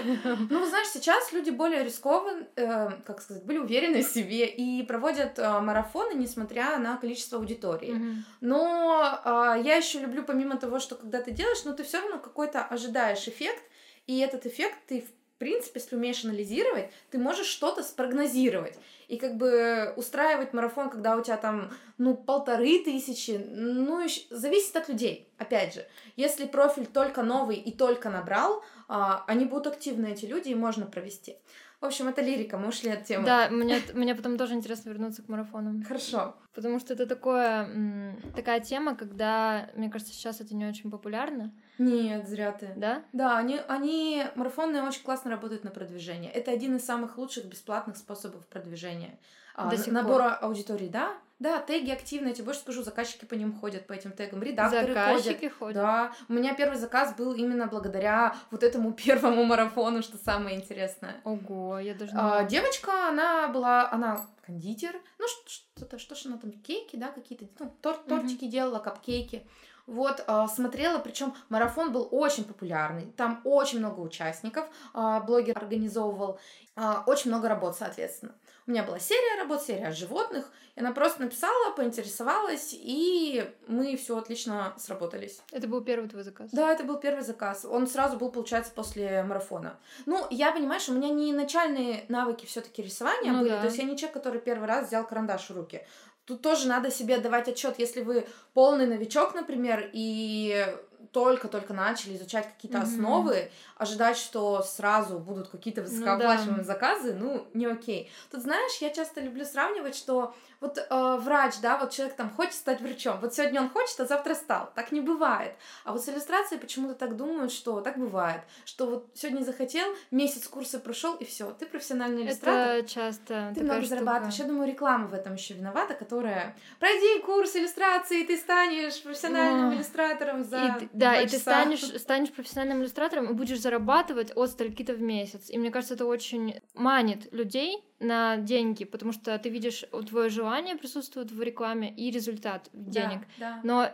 Ну, 0.50 0.65
знаешь, 0.65 0.88
сейчас 0.88 1.33
люди 1.33 1.50
более 1.50 1.83
рискованы, 1.83 2.47
э, 2.55 2.91
как 3.05 3.21
сказать, 3.21 3.43
были 3.43 3.57
уверены 3.57 4.01
в 4.01 4.07
себе 4.07 4.45
и 4.47 4.81
проводят 4.83 5.39
э, 5.39 5.59
марафоны, 5.59 6.13
несмотря 6.13 6.77
на 6.77 6.95
количество 6.95 7.38
аудитории. 7.38 7.91
Угу. 7.91 8.23
Но 8.39 9.19
э, 9.25 9.61
я 9.65 9.75
еще 9.75 10.00
люблю, 10.00 10.23
помимо 10.23 10.55
того, 10.55 10.79
что 10.79 10.95
когда 10.95 11.21
ты 11.21 11.31
делаешь, 11.31 11.65
но 11.65 11.73
ты 11.73 11.83
все 11.83 12.00
равно 12.00 12.17
какой-то 12.17 12.63
ожидаешь 12.63 13.27
эффект, 13.27 13.61
и 14.07 14.19
этот 14.19 14.45
эффект 14.45 14.77
ты 14.88 15.01
в 15.01 15.21
принципе, 15.41 15.79
если 15.79 15.95
умеешь 15.95 16.24
анализировать, 16.24 16.91
ты 17.10 17.17
можешь 17.17 17.48
что-то 17.48 17.81
спрогнозировать. 17.81 18.77
И 19.07 19.17
как 19.17 19.38
бы 19.38 19.91
устраивать 19.95 20.53
марафон, 20.53 20.91
когда 20.91 21.17
у 21.17 21.24
тебя 21.24 21.38
там, 21.38 21.71
ну, 21.98 22.15
полторы 22.15 22.83
тысячи, 22.83 23.31
ну, 23.31 24.07
зависит 24.29 24.75
от 24.75 24.88
людей. 24.88 25.27
Опять 25.39 25.74
же, 25.74 25.88
если 26.15 26.45
профиль 26.45 26.86
только 26.86 27.24
новый 27.24 27.55
и 27.55 27.75
только 27.75 28.12
набрал, 28.12 28.63
а, 28.88 29.24
они 29.27 29.45
будут 29.45 29.74
активны, 29.74 30.12
эти 30.12 30.25
люди, 30.25 30.50
и 30.50 30.55
можно 30.55 30.86
провести. 30.86 31.38
В 31.81 31.85
общем, 31.85 32.07
это 32.07 32.21
лирика, 32.21 32.59
мы 32.59 32.67
ушли 32.67 32.91
от 32.91 33.05
темы. 33.05 33.25
Да, 33.25 33.50
мне, 33.50 33.81
мне 33.95 34.13
потом 34.13 34.38
тоже 34.38 34.53
интересно 34.53 34.89
вернуться 34.89 35.23
к 35.23 35.27
марафонам. 35.29 35.83
Хорошо. 35.83 36.35
Потому 36.53 36.79
что 36.79 36.93
это 36.93 37.07
такое, 37.07 38.15
такая 38.35 38.59
тема, 38.59 38.95
когда, 38.95 39.67
мне 39.75 39.89
кажется, 39.89 40.13
сейчас 40.13 40.41
это 40.41 40.55
не 40.55 40.67
очень 40.67 40.91
популярно. 40.91 41.51
Нет, 41.79 42.29
зря 42.29 42.51
ты. 42.51 42.71
Да? 42.75 43.03
Да, 43.13 43.35
они, 43.35 43.59
они 43.67 44.23
марафонные 44.35 44.83
очень 44.83 45.01
классно 45.01 45.31
работают 45.31 45.63
на 45.63 45.71
продвижение. 45.71 46.31
Это 46.31 46.51
один 46.51 46.75
из 46.75 46.85
самых 46.85 47.17
лучших 47.17 47.45
бесплатных 47.45 47.97
способов 47.97 48.45
продвижения. 48.45 49.17
А, 49.55 49.67
До 49.67 49.75
сих 49.75 49.91
набора 49.91 50.38
пор. 50.39 50.50
аудитории, 50.50 50.88
да? 50.88 51.17
Да, 51.41 51.60
теги 51.60 51.89
активные, 51.89 52.29
я 52.29 52.36
тебе 52.36 52.45
больше 52.45 52.60
скажу, 52.60 52.83
заказчики 52.83 53.25
по 53.25 53.33
ним 53.33 53.51
ходят, 53.60 53.88
по 53.88 53.93
этим 53.93 54.12
тегам, 54.12 54.43
редакторы 54.43 54.93
заказчики 54.93 55.48
ходят. 55.48 55.57
ходят. 55.57 55.75
Да, 55.75 56.12
у 56.29 56.33
меня 56.33 56.53
первый 56.53 56.77
заказ 56.77 57.15
был 57.15 57.33
именно 57.33 57.65
благодаря 57.65 58.36
вот 58.51 58.62
этому 58.62 58.93
первому 59.05 59.43
марафону, 59.43 60.03
что 60.03 60.17
самое 60.17 60.55
интересное. 60.55 61.15
Ого, 61.24 61.79
я 61.79 61.95
даже 61.95 62.12
не 62.12 62.19
а, 62.21 62.43
Девочка, 62.43 63.07
она 63.07 63.48
была, 63.48 63.91
она 63.91 64.24
кондитер, 64.45 64.93
ну 65.17 65.25
что-то, 65.48 65.98
что 65.98 66.13
ж 66.13 66.27
она 66.27 66.38
там, 66.38 66.51
кейки, 66.51 66.95
да, 66.95 67.07
какие-то, 67.07 67.45
ну, 67.57 67.75
торт, 67.81 68.05
тортики 68.05 68.43
угу. 68.43 68.51
делала, 68.51 68.77
капкейки. 68.77 69.48
Вот, 69.88 70.24
э, 70.25 70.45
смотрела, 70.48 71.00
причем 71.00 71.33
марафон 71.50 71.91
был 71.91 72.07
очень 72.12 72.43
популярный, 72.43 73.12
там 73.17 73.41
очень 73.45 73.79
много 73.79 74.00
участников, 74.00 74.65
э, 74.93 75.21
блогер 75.25 75.57
организовывал, 75.57 76.39
э, 76.75 76.93
очень 77.07 77.31
много 77.31 77.50
работ, 77.50 77.75
соответственно. 77.75 78.36
У 78.68 78.72
меня 78.72 78.84
была 78.84 79.00
серия 79.00 79.39
работ, 79.39 79.63
серия 79.63 79.88
о 79.88 79.91
животных, 79.91 80.51
и 80.75 80.80
она 80.80 80.91
просто 80.91 81.22
написала, 81.22 81.72
поинтересовалась, 81.72 82.70
и 82.74 83.51
мы 83.68 83.98
все 83.98 84.18
отлично 84.18 84.74
сработались. 84.77 85.41
Это 85.51 85.68
был 85.68 85.82
первый 85.82 86.08
твой 86.08 86.24
заказ? 86.24 86.51
Да, 86.51 86.72
это 86.72 86.84
был 86.84 86.98
первый 86.98 87.24
заказ. 87.24 87.65
Он 87.65 87.88
сразу 87.88 88.18
был, 88.18 88.32
получается, 88.32 88.72
после 88.74 89.24
марафона. 89.24 89.80
Ну, 90.06 90.25
я, 90.30 90.51
понимаешь, 90.51 90.88
у 90.89 90.94
меня 90.94 91.10
не 91.10 91.34
начальные 91.34 92.06
навыки 92.08 92.46
все-таки 92.46 92.84
рисования 92.84 93.32
ну, 93.32 93.39
были, 93.39 93.50
да. 93.50 93.62
то 93.62 93.65
есть 93.65 93.77
я 93.77 93.84
не 93.84 93.98
человек, 93.98 94.13
который 94.13 94.39
первый 94.39 94.68
раз 94.68 94.88
взял 94.88 95.06
карандаш 95.06 95.50
в 95.50 95.56
руки. 95.56 95.86
Тут 96.25 96.44
тоже 96.44 96.68
надо 96.68 96.91
себе 96.91 97.18
давать 97.18 97.48
отчет, 97.48 97.80
если 97.80 98.03
вы 98.03 98.27
полный 98.53 98.86
новичок, 98.86 99.34
например, 99.34 99.89
и 99.91 100.68
только-только 101.12 101.74
начали 101.74 102.15
изучать 102.15 102.48
какие-то 102.48 102.79
mm-hmm. 102.79 102.81
основы, 102.81 103.51
ожидать, 103.77 104.17
что 104.17 104.62
сразу 104.62 105.20
будут 105.20 105.50
какие-то 105.50 105.81
высокооплачиваемые 105.81 106.58
ну, 106.62 106.63
да. 106.67 106.74
заказы, 106.74 107.13
ну, 107.13 107.48
не 107.53 107.65
окей. 107.65 108.12
Тут, 108.29 108.41
знаешь, 108.41 108.77
я 108.79 108.89
часто 108.89 109.22
люблю 109.22 109.46
сравнивать, 109.46 109.96
что 109.96 110.36
вот 110.62 110.77
э, 110.77 111.18
врач, 111.20 111.60
да, 111.62 111.77
вот 111.77 111.91
человек 111.91 112.15
там 112.15 112.30
хочет 112.30 112.53
стать 112.53 112.82
врачом, 112.82 113.20
вот 113.20 113.34
сегодня 113.34 113.62
он 113.62 113.70
хочет, 113.70 114.00
а 114.00 114.06
завтра 114.06 114.36
стал. 114.36 114.72
Так 114.75 114.91
не 114.91 115.01
бывает. 115.01 115.53
А 115.84 115.91
вот 115.91 116.03
с 116.03 116.08
иллюстрацией 116.08 116.62
почему-то 116.62 116.94
так 116.94 117.18
думают, 117.18 117.51
что 117.51 117.82
так 117.82 117.98
бывает, 117.98 118.41
что 118.63 118.86
вот 118.86 119.10
сегодня 119.15 119.44
захотел, 119.44 119.88
месяц 120.12 120.48
курса 120.48 120.80
прошел 120.80 121.15
и 121.15 121.25
все, 121.25 121.51
ты 121.51 121.65
профессиональный 121.65 122.24
иллюстратор. 122.24 122.75
Это 122.75 122.88
часто. 122.88 123.51
Ты 123.56 123.63
много 123.63 123.82
штука. 123.82 123.96
зарабатываешь. 123.96 124.36
Я 124.36 124.46
думаю, 124.46 124.68
реклама 124.68 125.08
в 125.08 125.13
этом 125.15 125.34
еще 125.34 125.56
виновата, 125.56 125.96
которая 125.96 126.56
пройди 126.80 127.20
курс 127.22 127.56
иллюстрации, 127.56 128.22
и 128.22 128.27
ты 128.27 128.38
станешь 128.38 129.01
профессиональным 129.01 129.72
О. 129.72 129.74
иллюстратором 129.74 130.44
за 130.44 130.77
и, 130.80 130.89
Да, 130.94 131.20
и 131.20 131.25
часа. 131.25 131.36
ты 131.36 131.41
станешь, 131.41 132.01
станешь 132.01 132.32
профессиональным 132.32 132.82
иллюстратором 132.82 133.32
и 133.32 133.34
будешь 133.34 133.60
зарабатывать 133.60 134.32
от 134.36 134.51
стольки-то 134.51 134.94
в 134.94 135.01
месяц. 135.01 135.50
И 135.50 135.58
мне 135.58 135.72
кажется, 135.72 135.96
это 135.96 136.06
очень 136.06 136.62
манит 136.75 137.34
людей 137.34 137.84
на 138.01 138.38
деньги, 138.38 138.84
потому 138.84 139.13
что 139.13 139.38
ты 139.38 139.50
видишь 139.50 139.86
твое 140.10 140.29
желание 140.29 140.75
присутствует 140.75 141.31
в 141.31 141.41
рекламе 141.41 141.93
и 141.93 142.12
результат 142.12 142.70
денег. 142.74 143.22
Да, 143.38 143.55
да. 143.55 143.62
Но 143.63 143.89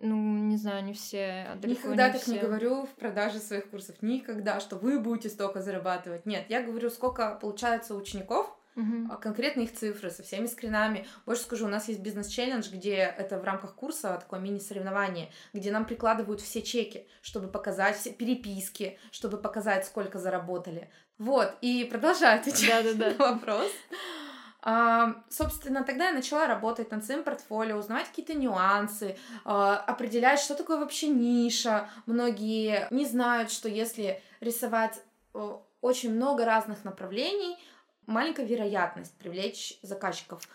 ну, 0.00 0.16
не 0.16 0.56
знаю, 0.56 0.82
не 0.82 0.94
все. 0.94 1.46
А 1.48 1.58
Никогда 1.66 2.06
не 2.08 2.12
так 2.14 2.22
все. 2.22 2.32
не 2.32 2.38
говорю 2.38 2.86
в 2.86 2.90
продаже 2.90 3.38
своих 3.38 3.68
курсов. 3.68 3.96
Никогда, 4.00 4.58
что 4.58 4.76
вы 4.76 4.98
будете 4.98 5.28
столько 5.28 5.60
зарабатывать. 5.60 6.24
Нет, 6.24 6.46
я 6.48 6.62
говорю, 6.62 6.88
сколько 6.88 7.38
получается 7.40 7.94
учеников, 7.94 8.56
угу. 8.76 9.16
конкретно 9.20 9.62
их 9.62 9.72
цифры 9.74 10.10
со 10.10 10.22
всеми 10.22 10.46
скринами. 10.46 11.06
Больше 11.26 11.42
скажу, 11.42 11.66
у 11.66 11.68
нас 11.68 11.88
есть 11.88 12.00
бизнес-челлендж, 12.00 12.70
где 12.70 12.94
это 12.94 13.38
в 13.38 13.44
рамках 13.44 13.74
курса 13.74 14.16
такое 14.20 14.40
мини-соревнование, 14.40 15.30
где 15.52 15.70
нам 15.70 15.84
прикладывают 15.84 16.40
все 16.40 16.62
чеки, 16.62 17.06
чтобы 17.22 17.48
показать 17.48 17.96
все 17.96 18.12
переписки, 18.12 18.98
чтобы 19.10 19.38
показать, 19.38 19.86
сколько 19.86 20.18
заработали. 20.18 20.90
Вот, 21.18 21.54
и 21.60 21.84
продолжаю 21.84 22.40
отвечать 22.40 22.84
да, 22.84 22.94
да, 22.94 23.12
да. 23.12 23.18
на 23.18 23.32
вопрос. 23.34 23.70
А, 24.62 25.22
собственно, 25.30 25.84
тогда 25.84 26.08
я 26.08 26.12
начала 26.12 26.46
работать 26.46 26.90
над 26.90 27.04
своим 27.04 27.24
портфолио, 27.24 27.76
узнавать 27.76 28.08
какие-то 28.08 28.34
нюансы, 28.34 29.16
а, 29.44 29.78
определять, 29.78 30.40
что 30.40 30.54
такое 30.54 30.78
вообще 30.78 31.08
ниша. 31.08 31.88
Многие 32.06 32.86
не 32.90 33.06
знают, 33.06 33.50
что 33.50 33.68
если 33.68 34.22
рисовать 34.40 35.00
очень 35.80 36.14
много 36.14 36.44
разных 36.44 36.84
направлений, 36.84 37.56
маленькая 38.10 38.44
вероятность 38.44 39.16
привлечь 39.18 39.78
заказчиков. 39.82 40.46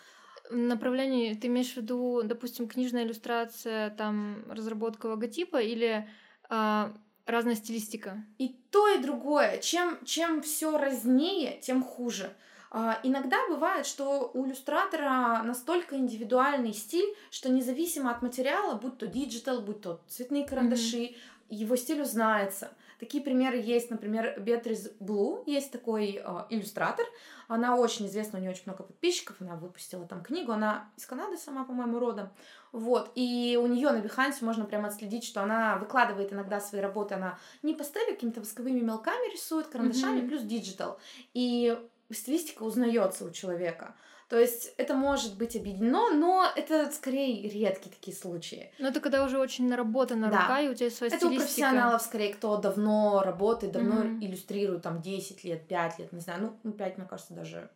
Направление, 0.50 1.34
ты 1.34 1.48
имеешь 1.48 1.72
в 1.72 1.76
виду, 1.78 2.22
допустим, 2.22 2.68
книжная 2.68 3.04
иллюстрация, 3.04 3.90
там 3.90 4.44
разработка 4.48 5.06
логотипа 5.06 5.60
или 5.60 6.08
а, 6.48 6.94
разная 7.26 7.56
стилистика. 7.56 8.24
И 8.38 8.48
то, 8.70 8.88
и 8.88 8.98
другое. 8.98 9.58
Чем, 9.58 9.98
чем 10.04 10.42
все 10.42 10.78
разнее, 10.78 11.58
тем 11.60 11.82
хуже. 11.82 12.32
А, 12.70 13.00
иногда 13.02 13.38
бывает, 13.48 13.86
что 13.86 14.30
у 14.34 14.46
иллюстратора 14.46 15.42
настолько 15.42 15.96
индивидуальный 15.96 16.72
стиль, 16.72 17.14
что 17.30 17.48
независимо 17.48 18.10
от 18.10 18.22
материала, 18.22 18.76
будь 18.76 18.98
то 18.98 19.06
диджитал, 19.06 19.62
будь 19.62 19.80
то 19.80 20.00
цветные 20.08 20.46
карандаши, 20.46 20.96
mm-hmm. 20.96 21.16
его 21.50 21.76
стиль 21.76 22.02
узнается. 22.02 22.70
Такие 22.98 23.22
примеры 23.22 23.58
есть, 23.58 23.90
например, 23.90 24.40
Беатрис 24.40 24.90
Блу, 25.00 25.42
есть 25.46 25.70
такой 25.70 26.20
э, 26.22 26.44
иллюстратор, 26.48 27.04
она 27.46 27.76
очень 27.76 28.06
известна, 28.06 28.38
у 28.38 28.42
нее 28.42 28.50
очень 28.50 28.64
много 28.66 28.84
подписчиков, 28.84 29.36
она 29.40 29.56
выпустила 29.56 30.06
там 30.06 30.22
книгу, 30.22 30.52
она 30.52 30.90
из 30.96 31.04
Канады 31.06 31.36
сама, 31.36 31.64
по-моему, 31.64 31.98
родом. 31.98 32.30
Вот, 32.72 33.12
и 33.14 33.58
у 33.62 33.66
нее 33.66 33.90
на 33.90 33.98
Behance 33.98 34.42
можно 34.42 34.64
прямо 34.64 34.88
отследить, 34.88 35.24
что 35.24 35.42
она 35.42 35.76
выкладывает 35.76 36.32
иногда 36.32 36.60
свои 36.60 36.80
работы, 36.80 37.14
она 37.14 37.38
не 37.62 37.74
пастели, 37.74 38.14
какими-то 38.14 38.40
восковыми 38.40 38.80
мелками 38.80 39.32
рисует, 39.32 39.66
карандашами, 39.66 40.20
mm-hmm. 40.20 40.28
плюс 40.28 40.42
диджитал. 40.42 40.98
И 41.34 41.78
стилистика 42.10 42.62
узнается 42.62 43.24
у 43.24 43.30
человека. 43.30 43.94
То 44.28 44.38
есть 44.38 44.74
это 44.76 44.94
может 44.94 45.36
быть 45.36 45.54
объединено, 45.54 46.10
но 46.10 46.46
это 46.56 46.90
скорее 46.90 47.48
редкие 47.48 47.94
такие 47.94 48.16
случаи. 48.16 48.72
Но 48.78 48.88
это 48.88 49.00
когда 49.00 49.24
уже 49.24 49.38
очень 49.38 49.68
наработана 49.68 50.30
да. 50.30 50.42
рука, 50.42 50.60
и 50.60 50.68
у 50.68 50.74
тебя 50.74 50.90
своя 50.90 51.08
это 51.14 51.18
стилистика. 51.18 51.26
Это 51.26 51.26
у 51.26 51.38
профессионалов 51.38 52.02
скорее, 52.02 52.34
кто 52.34 52.56
давно 52.56 53.22
работает, 53.24 53.72
давно 53.72 54.02
mm-hmm. 54.02 54.24
иллюстрирует, 54.24 54.82
там 54.82 55.00
10 55.00 55.44
лет, 55.44 55.68
5 55.68 55.98
лет, 56.00 56.12
не 56.12 56.20
знаю, 56.20 56.58
ну 56.64 56.72
5, 56.72 56.98
мне 56.98 57.06
кажется, 57.06 57.34
даже 57.34 57.70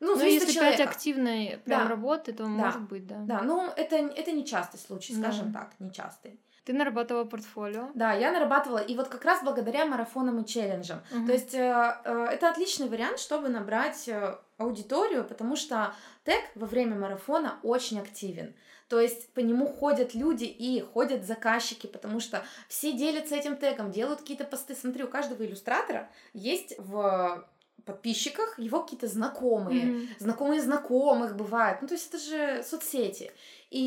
ну, 0.00 0.16
ну 0.16 0.24
если 0.24 0.50
человека. 0.50 0.78
5 0.78 0.88
активной 0.88 1.60
прям 1.64 1.82
да. 1.82 1.88
работы, 1.88 2.32
то 2.32 2.44
да. 2.44 2.48
может 2.48 2.82
быть, 2.82 3.06
да. 3.06 3.16
Да, 3.20 3.42
ну 3.42 3.70
это, 3.76 3.96
это 3.96 4.32
не 4.32 4.46
частый 4.46 4.80
случай, 4.80 5.14
скажем 5.14 5.52
да. 5.52 5.60
так, 5.60 5.74
не 5.78 5.92
частый. 5.92 6.40
Ты 6.64 6.74
нарабатывала 6.74 7.24
портфолио? 7.24 7.90
Да, 7.94 8.12
я 8.12 8.32
нарабатывала, 8.32 8.78
и 8.78 8.94
вот 8.94 9.08
как 9.08 9.24
раз 9.24 9.42
благодаря 9.42 9.86
марафонам 9.86 10.40
и 10.40 10.46
челленджам. 10.46 11.00
Угу. 11.12 11.26
То 11.26 11.32
есть 11.32 11.54
э, 11.54 11.96
э, 12.04 12.26
это 12.32 12.50
отличный 12.50 12.88
вариант, 12.88 13.18
чтобы 13.18 13.48
набрать 13.48 14.08
э, 14.08 14.38
аудиторию, 14.60 15.24
потому 15.24 15.56
что 15.56 15.94
тег 16.24 16.40
во 16.54 16.66
время 16.66 16.96
марафона 16.96 17.58
очень 17.62 17.98
активен. 17.98 18.54
То 18.88 19.00
есть 19.00 19.32
по 19.32 19.40
нему 19.40 19.66
ходят 19.66 20.14
люди 20.14 20.44
и 20.44 20.80
ходят 20.80 21.24
заказчики, 21.24 21.86
потому 21.86 22.20
что 22.20 22.44
все 22.68 22.92
делятся 22.92 23.36
этим 23.36 23.56
тегом, 23.56 23.90
делают 23.90 24.20
какие-то 24.20 24.44
посты. 24.44 24.74
Смотри, 24.74 25.04
у 25.04 25.08
каждого 25.08 25.44
иллюстратора 25.44 26.10
есть 26.34 26.74
в 26.78 27.48
подписчиках 27.84 28.58
его 28.58 28.82
какие-то 28.82 29.06
знакомые, 29.06 29.84
mm-hmm. 29.84 30.08
знакомые 30.18 30.60
знакомых 30.60 31.36
бывают. 31.36 31.82
Ну, 31.82 31.88
то 31.88 31.94
есть 31.94 32.08
это 32.08 32.18
же 32.18 32.62
соцсети. 32.62 33.32
И 33.70 33.78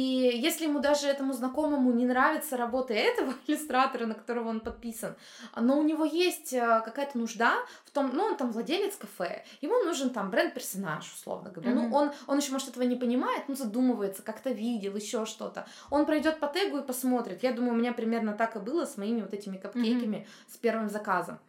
если 0.41 0.63
ему 0.63 0.79
даже 0.79 1.07
этому 1.07 1.33
знакомому 1.33 1.91
не 1.91 2.05
нравится 2.05 2.55
работа 2.55 2.93
этого 2.93 3.33
иллюстратора, 3.47 4.05
на 4.05 4.15
которого 4.15 4.49
он 4.49 4.61
подписан, 4.61 5.15
но 5.55 5.77
у 5.77 5.83
него 5.83 6.05
есть 6.05 6.53
э, 6.53 6.81
какая-то 6.85 7.17
нужда 7.17 7.55
в 7.83 7.91
том, 7.91 8.11
ну, 8.13 8.23
он 8.23 8.37
там 8.37 8.51
владелец 8.51 8.95
кафе, 8.95 9.43
ему 9.61 9.83
нужен 9.83 10.09
там 10.09 10.29
бренд-персонаж, 10.31 11.13
условно 11.13 11.49
говоря. 11.49 11.71
Mm-hmm. 11.71 11.87
Ну, 11.89 11.95
он, 11.95 12.11
он 12.27 12.37
еще, 12.37 12.53
может, 12.53 12.69
этого 12.69 12.83
не 12.83 12.95
понимает, 12.95 13.49
но 13.49 13.55
задумывается, 13.55 14.23
как-то 14.23 14.51
видел, 14.51 14.95
еще 14.95 15.25
что-то. 15.25 15.67
Он 15.89 16.05
пройдет 16.05 16.39
по 16.39 16.47
тегу 16.47 16.77
и 16.77 16.81
посмотрит. 16.81 17.43
Я 17.43 17.51
думаю, 17.51 17.73
у 17.73 17.77
меня 17.77 17.91
примерно 17.91 18.33
так 18.33 18.55
и 18.55 18.59
было 18.59 18.85
с 18.85 18.95
моими 18.95 19.21
вот 19.21 19.33
этими 19.33 19.57
капкейками, 19.57 20.17
mm-hmm. 20.17 20.53
с 20.53 20.57
первым 20.57 20.89
заказом. 20.89 21.39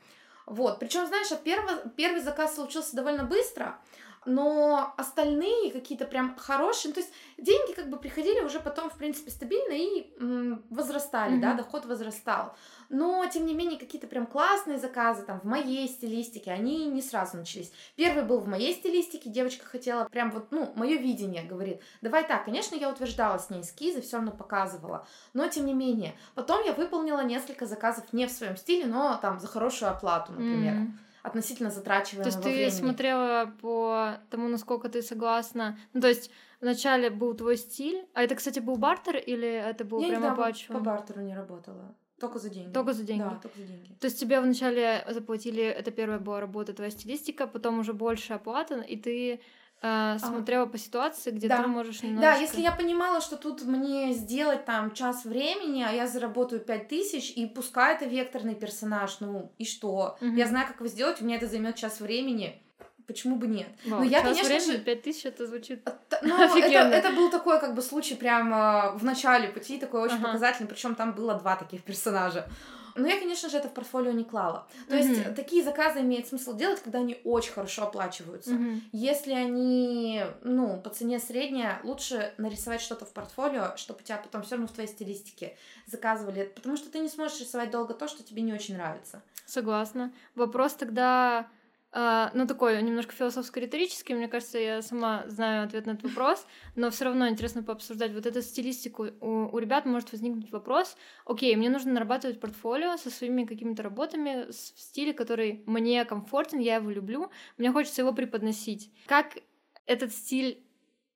Вот. 0.46 0.78
Причем, 0.78 1.06
знаешь, 1.06 1.28
первого, 1.42 1.88
первый 1.96 2.20
заказ 2.20 2.54
случился 2.54 2.96
довольно 2.96 3.24
быстро, 3.24 3.78
но 4.26 4.94
остальные 4.96 5.72
какие-то 5.72 6.04
прям 6.04 6.36
хорошие, 6.36 6.90
ну, 6.90 6.94
то 6.94 7.00
есть 7.00 7.12
деньги 7.38 7.72
как 7.72 7.90
бы 7.90 7.96
приходили 7.96 8.40
уже 8.40 8.60
потом, 8.60 8.90
в 8.90 8.96
принципе, 8.96 9.30
стабильно 9.30 9.72
и 9.72 10.12
м, 10.18 10.62
возрастали, 10.70 11.36
mm-hmm. 11.36 11.40
да, 11.40 11.54
доход 11.54 11.86
возрастал. 11.86 12.54
Но, 12.88 13.26
тем 13.26 13.46
не 13.46 13.54
менее, 13.54 13.78
какие-то 13.78 14.06
прям 14.06 14.26
классные 14.26 14.78
заказы 14.78 15.22
там 15.24 15.40
в 15.40 15.44
моей 15.44 15.88
стилистике, 15.88 16.52
они 16.52 16.86
не 16.86 17.02
сразу 17.02 17.36
начались. 17.36 17.72
Первый 17.96 18.24
был 18.24 18.38
в 18.38 18.46
моей 18.46 18.74
стилистике, 18.74 19.30
девочка 19.30 19.66
хотела 19.66 20.04
прям 20.04 20.30
вот, 20.30 20.52
ну, 20.52 20.72
мое 20.76 20.96
видение, 20.96 21.42
говорит, 21.42 21.80
давай 22.02 22.26
так, 22.26 22.44
конечно, 22.44 22.74
я 22.74 22.90
утверждала 22.90 23.38
с 23.38 23.50
ней 23.50 23.62
эскизы, 23.62 24.00
все 24.00 24.16
равно 24.16 24.32
показывала, 24.32 25.06
но, 25.32 25.46
тем 25.48 25.66
не 25.66 25.74
менее, 25.74 26.14
потом 26.34 26.64
я 26.64 26.72
выполнила 26.72 27.22
несколько 27.24 27.66
заказов 27.66 28.12
не 28.12 28.26
в 28.26 28.30
своем 28.30 28.56
стиле, 28.56 28.86
но 28.86 29.18
там 29.20 29.40
за 29.40 29.46
хорошую 29.46 29.90
оплату, 29.90 30.32
например. 30.32 30.74
Mm-hmm 30.74 31.03
относительно 31.24 31.70
затрачиваемого 31.70 32.30
То 32.30 32.36
есть 32.36 32.44
ты 32.44 32.52
времени. 32.54 32.70
смотрела 32.70 33.52
по 33.60 34.18
тому, 34.30 34.48
насколько 34.48 34.88
ты 34.90 35.00
согласна? 35.02 35.78
Ну, 35.94 36.00
то 36.02 36.08
есть 36.08 36.30
вначале 36.60 37.08
был 37.08 37.34
твой 37.34 37.56
стиль, 37.56 38.06
а 38.12 38.22
это, 38.22 38.34
кстати, 38.34 38.60
был 38.60 38.76
бартер 38.76 39.16
или 39.16 39.48
это 39.48 39.84
был 39.84 40.00
Я 40.00 40.08
прям 40.08 40.20
никогда 40.20 40.36
по, 40.36 40.42
оплачиваем? 40.42 40.78
по 40.84 40.90
бартеру 40.90 41.22
не 41.22 41.34
работала. 41.34 41.94
Только 42.20 42.38
за 42.38 42.50
деньги. 42.50 42.72
Только 42.72 42.92
за 42.92 43.02
деньги? 43.04 43.22
Да, 43.22 43.38
только 43.42 43.58
за 43.58 43.64
деньги. 43.64 43.94
То 44.00 44.06
есть 44.06 44.20
тебе 44.20 44.38
вначале 44.40 45.04
заплатили, 45.08 45.62
это 45.64 45.90
первая 45.90 46.18
была 46.18 46.40
работа, 46.40 46.74
твоя 46.74 46.90
стилистика, 46.90 47.46
потом 47.46 47.78
уже 47.78 47.94
больше 47.94 48.34
оплата, 48.34 48.80
и 48.80 48.96
ты 48.96 49.40
э, 49.84 50.18
смотрела 50.18 50.66
по 50.66 50.78
ситуации, 50.78 51.30
где 51.30 51.48
да. 51.48 51.62
ты 51.62 51.68
можешь 51.68 52.02
немножечко... 52.02 52.34
Да, 52.34 52.40
если 52.40 52.60
я 52.60 52.72
понимала, 52.72 53.20
что 53.20 53.36
тут 53.36 53.62
мне 53.64 54.12
сделать 54.12 54.64
там 54.64 54.92
час 54.92 55.24
времени, 55.24 55.84
а 55.86 55.92
я 55.92 56.06
заработаю 56.06 56.60
пять 56.60 56.88
тысяч, 56.88 57.30
и 57.36 57.46
пускай 57.46 57.94
это 57.94 58.06
векторный 58.06 58.54
персонаж, 58.54 59.20
ну 59.20 59.52
и 59.58 59.64
что? 59.64 60.16
Мгм. 60.20 60.36
Я 60.36 60.46
знаю, 60.46 60.66
как 60.66 60.76
его 60.76 60.88
сделать, 60.88 61.20
у 61.20 61.24
меня 61.24 61.36
это 61.36 61.46
займет 61.46 61.76
час 61.76 62.00
времени. 62.00 62.60
Почему 63.06 63.36
бы 63.36 63.46
нет? 63.46 63.68
Вау, 63.84 64.00
Но 64.00 64.04
я, 64.06 64.22
час 64.22 64.28
конечно 64.28 64.48
времени, 64.48 64.72
же, 64.72 64.78
пять 64.78 65.02
тысяч, 65.02 65.26
это 65.26 65.46
звучит... 65.46 65.84
Т- 65.84 66.18
Ну, 66.22 66.34
это, 66.42 66.54
Офигенно. 66.54 66.94
это 66.94 67.10
был 67.10 67.30
такой 67.30 67.60
как 67.60 67.74
бы 67.74 67.82
случай 67.82 68.14
прямо 68.14 68.92
в 68.96 69.04
начале 69.04 69.48
пути, 69.48 69.78
такой 69.78 70.00
очень 70.00 70.16
Ага. 70.16 70.24
показательный, 70.28 70.68
причем 70.68 70.94
там 70.94 71.12
было 71.12 71.34
два 71.34 71.56
таких 71.56 71.82
персонажа. 71.82 72.48
Но 72.96 73.08
я, 73.08 73.18
конечно 73.18 73.48
же, 73.48 73.56
это 73.56 73.68
в 73.68 73.74
портфолио 73.74 74.12
не 74.12 74.24
клала. 74.24 74.66
То 74.88 74.96
есть 74.96 75.24
Мгм. 75.24 75.34
такие 75.34 75.64
заказы 75.64 76.00
имеет 76.00 76.28
смысл 76.28 76.56
делать, 76.56 76.80
когда 76.82 77.00
они 77.00 77.20
очень 77.24 77.52
хорошо 77.52 77.84
оплачиваются. 77.84 78.52
Мгм. 78.54 78.82
Если 78.92 79.32
они, 79.32 80.22
ну, 80.42 80.80
по 80.80 80.90
цене 80.90 81.18
средняя, 81.18 81.80
лучше 81.82 82.32
нарисовать 82.38 82.80
что-то 82.80 83.04
в 83.04 83.12
портфолио, 83.12 83.76
чтобы 83.76 84.00
у 84.00 84.02
тебя 84.02 84.18
потом 84.18 84.42
все 84.42 84.52
равно 84.52 84.66
в 84.68 84.72
твоей 84.72 84.88
стилистике 84.88 85.56
заказывали, 85.86 86.52
потому 86.54 86.76
что 86.76 86.90
ты 86.90 86.98
не 87.00 87.08
сможешь 87.08 87.40
рисовать 87.40 87.70
долго 87.70 87.94
то, 87.94 88.08
что 88.08 88.22
тебе 88.22 88.42
не 88.42 88.52
очень 88.52 88.76
нравится. 88.76 89.22
Согласна. 89.46 90.12
Вопрос 90.34 90.74
тогда, 90.74 91.46
ну, 91.94 92.46
такой 92.48 92.82
немножко 92.82 93.12
философско-риторический. 93.12 94.14
Мне 94.14 94.26
кажется, 94.26 94.58
я 94.58 94.82
сама 94.82 95.22
знаю 95.28 95.64
ответ 95.64 95.86
на 95.86 95.92
этот 95.92 96.04
вопрос, 96.10 96.44
но 96.74 96.90
все 96.90 97.04
равно 97.04 97.28
интересно 97.28 97.62
пообсуждать 97.62 98.12
вот 98.12 98.26
эту 98.26 98.42
стилистику. 98.42 99.06
У, 99.20 99.54
у 99.54 99.58
ребят 99.58 99.86
может 99.86 100.10
возникнуть 100.10 100.50
вопрос, 100.50 100.96
окей, 101.24 101.54
мне 101.54 101.70
нужно 101.70 101.92
нарабатывать 101.92 102.40
портфолио 102.40 102.96
со 102.96 103.10
своими 103.10 103.44
какими-то 103.44 103.84
работами 103.84 104.50
в 104.50 104.52
стиле, 104.52 105.12
который 105.12 105.62
мне 105.66 106.04
комфортен, 106.04 106.58
я 106.58 106.76
его 106.76 106.90
люблю, 106.90 107.30
мне 107.58 107.70
хочется 107.70 108.02
его 108.02 108.12
преподносить. 108.12 108.90
Как 109.06 109.38
этот 109.86 110.12
стиль 110.12 110.64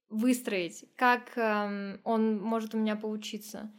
выстроить? 0.08 0.84
Как 0.96 1.36
эм, 1.36 2.00
он 2.04 2.40
может 2.40 2.74
у 2.74 2.78
меня 2.78 2.94
получиться? 2.94 3.72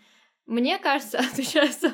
Мне 0.50 0.79
кажется, 0.79 1.20
отвечаю 1.32 1.72
сам, 1.72 1.94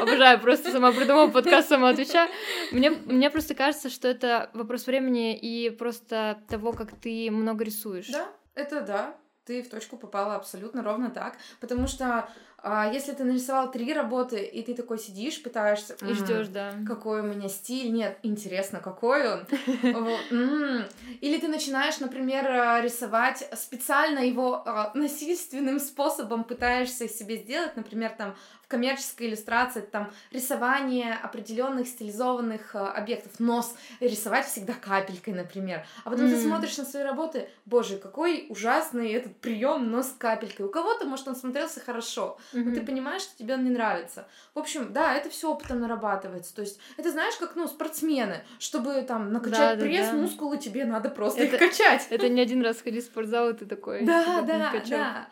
обожаю, 0.00 0.40
просто 0.40 0.72
сама 0.72 0.92
придумала 0.92 1.28
подкаст, 1.28 1.68
сама 1.68 1.90
отвечаю. 1.90 2.30
Мне, 2.72 2.90
мне 2.90 3.28
просто 3.28 3.54
кажется, 3.54 3.90
что 3.90 4.08
это 4.08 4.48
вопрос 4.54 4.86
времени 4.86 5.36
и 5.36 5.68
просто 5.68 6.42
того, 6.48 6.72
как 6.72 6.92
ты 6.98 7.30
много 7.30 7.64
рисуешь. 7.64 8.08
Да, 8.08 8.28
это 8.54 8.80
да. 8.80 9.16
Ты 9.44 9.62
в 9.62 9.68
точку 9.68 9.98
попала 9.98 10.36
абсолютно 10.36 10.82
ровно 10.82 11.10
так. 11.10 11.36
Потому 11.60 11.86
что 11.86 12.30
а, 12.62 12.90
если 12.92 13.12
ты 13.12 13.24
нарисовал 13.24 13.70
три 13.70 13.92
работы, 13.92 14.42
и 14.42 14.62
ты 14.62 14.74
такой 14.74 14.98
сидишь, 14.98 15.42
пытаешься... 15.42 15.94
И 16.00 16.04
«М, 16.04 16.14
ждешь, 16.14 16.48
да. 16.48 16.74
Какой 16.86 17.20
у 17.20 17.24
меня 17.24 17.48
стиль? 17.48 17.92
Нет, 17.92 18.18
интересно, 18.22 18.80
какой 18.80 19.28
он? 19.32 19.46
Или 21.20 21.38
ты 21.38 21.48
начинаешь, 21.48 21.98
например, 21.98 22.44
рисовать 22.84 23.48
специально 23.56 24.20
его 24.20 24.62
а, 24.64 24.92
насильственным 24.94 25.80
способом 25.80 26.44
пытаешься 26.44 27.08
себе 27.08 27.36
сделать, 27.36 27.76
например, 27.76 28.10
там 28.16 28.34
в 28.62 28.68
коммерческой 28.68 29.28
иллюстрации 29.28 29.80
там 29.80 30.10
рисование 30.30 31.14
определенных 31.14 31.88
стилизованных 31.88 32.74
а, 32.74 32.92
объектов, 32.92 33.38
нос 33.38 33.74
рисовать 34.00 34.46
всегда 34.46 34.72
капелькой, 34.72 35.34
например. 35.34 35.84
А 36.04 36.10
потом 36.10 36.28
ты 36.28 36.40
смотришь 36.40 36.78
на 36.78 36.84
свои 36.84 37.02
работы, 37.02 37.48
боже, 37.66 37.96
какой 37.98 38.46
ужасный 38.48 39.12
этот 39.12 39.36
прием 39.38 39.90
нос 39.90 40.14
капелькой. 40.16 40.66
У 40.66 40.70
кого-то, 40.70 41.06
может, 41.06 41.28
он 41.28 41.36
смотрелся 41.36 41.80
хорошо, 41.80 42.38
но 42.52 42.60
Мгм. 42.60 42.74
ты 42.74 42.82
понимаешь, 42.82 43.22
что 43.22 43.36
тебе 43.36 43.54
он 43.54 43.64
не 43.64 43.70
нравится. 43.70 44.26
В 44.54 44.58
общем, 44.58 44.92
да, 44.92 45.14
это 45.14 45.30
все 45.30 45.50
опытом 45.50 45.80
нарабатывается. 45.80 46.54
То 46.54 46.62
есть, 46.62 46.78
это 46.96 47.10
знаешь, 47.10 47.34
как, 47.36 47.56
ну, 47.56 47.66
спортсмены, 47.66 48.44
чтобы 48.58 49.02
там 49.02 49.32
накачать 49.32 49.58
Да, 49.58 49.76
да, 49.76 49.82
пресс, 49.82 50.08
да. 50.08 50.12
мускулы, 50.14 50.58
тебе 50.58 50.84
надо 50.84 51.08
просто 51.08 51.42
Это- 51.42 51.56
их 51.56 51.60
качать. 51.70 52.06
Это 52.10 52.28
не 52.28 52.40
один 52.40 52.62
раз 52.62 52.80
ходить 52.82 53.04
в 53.04 53.06
спортзал, 53.06 53.50
и 53.50 53.54
ты 53.54 53.66
такой... 53.66 54.04
Да, 54.04 54.42
да, 54.42 54.72
да. 54.88 55.26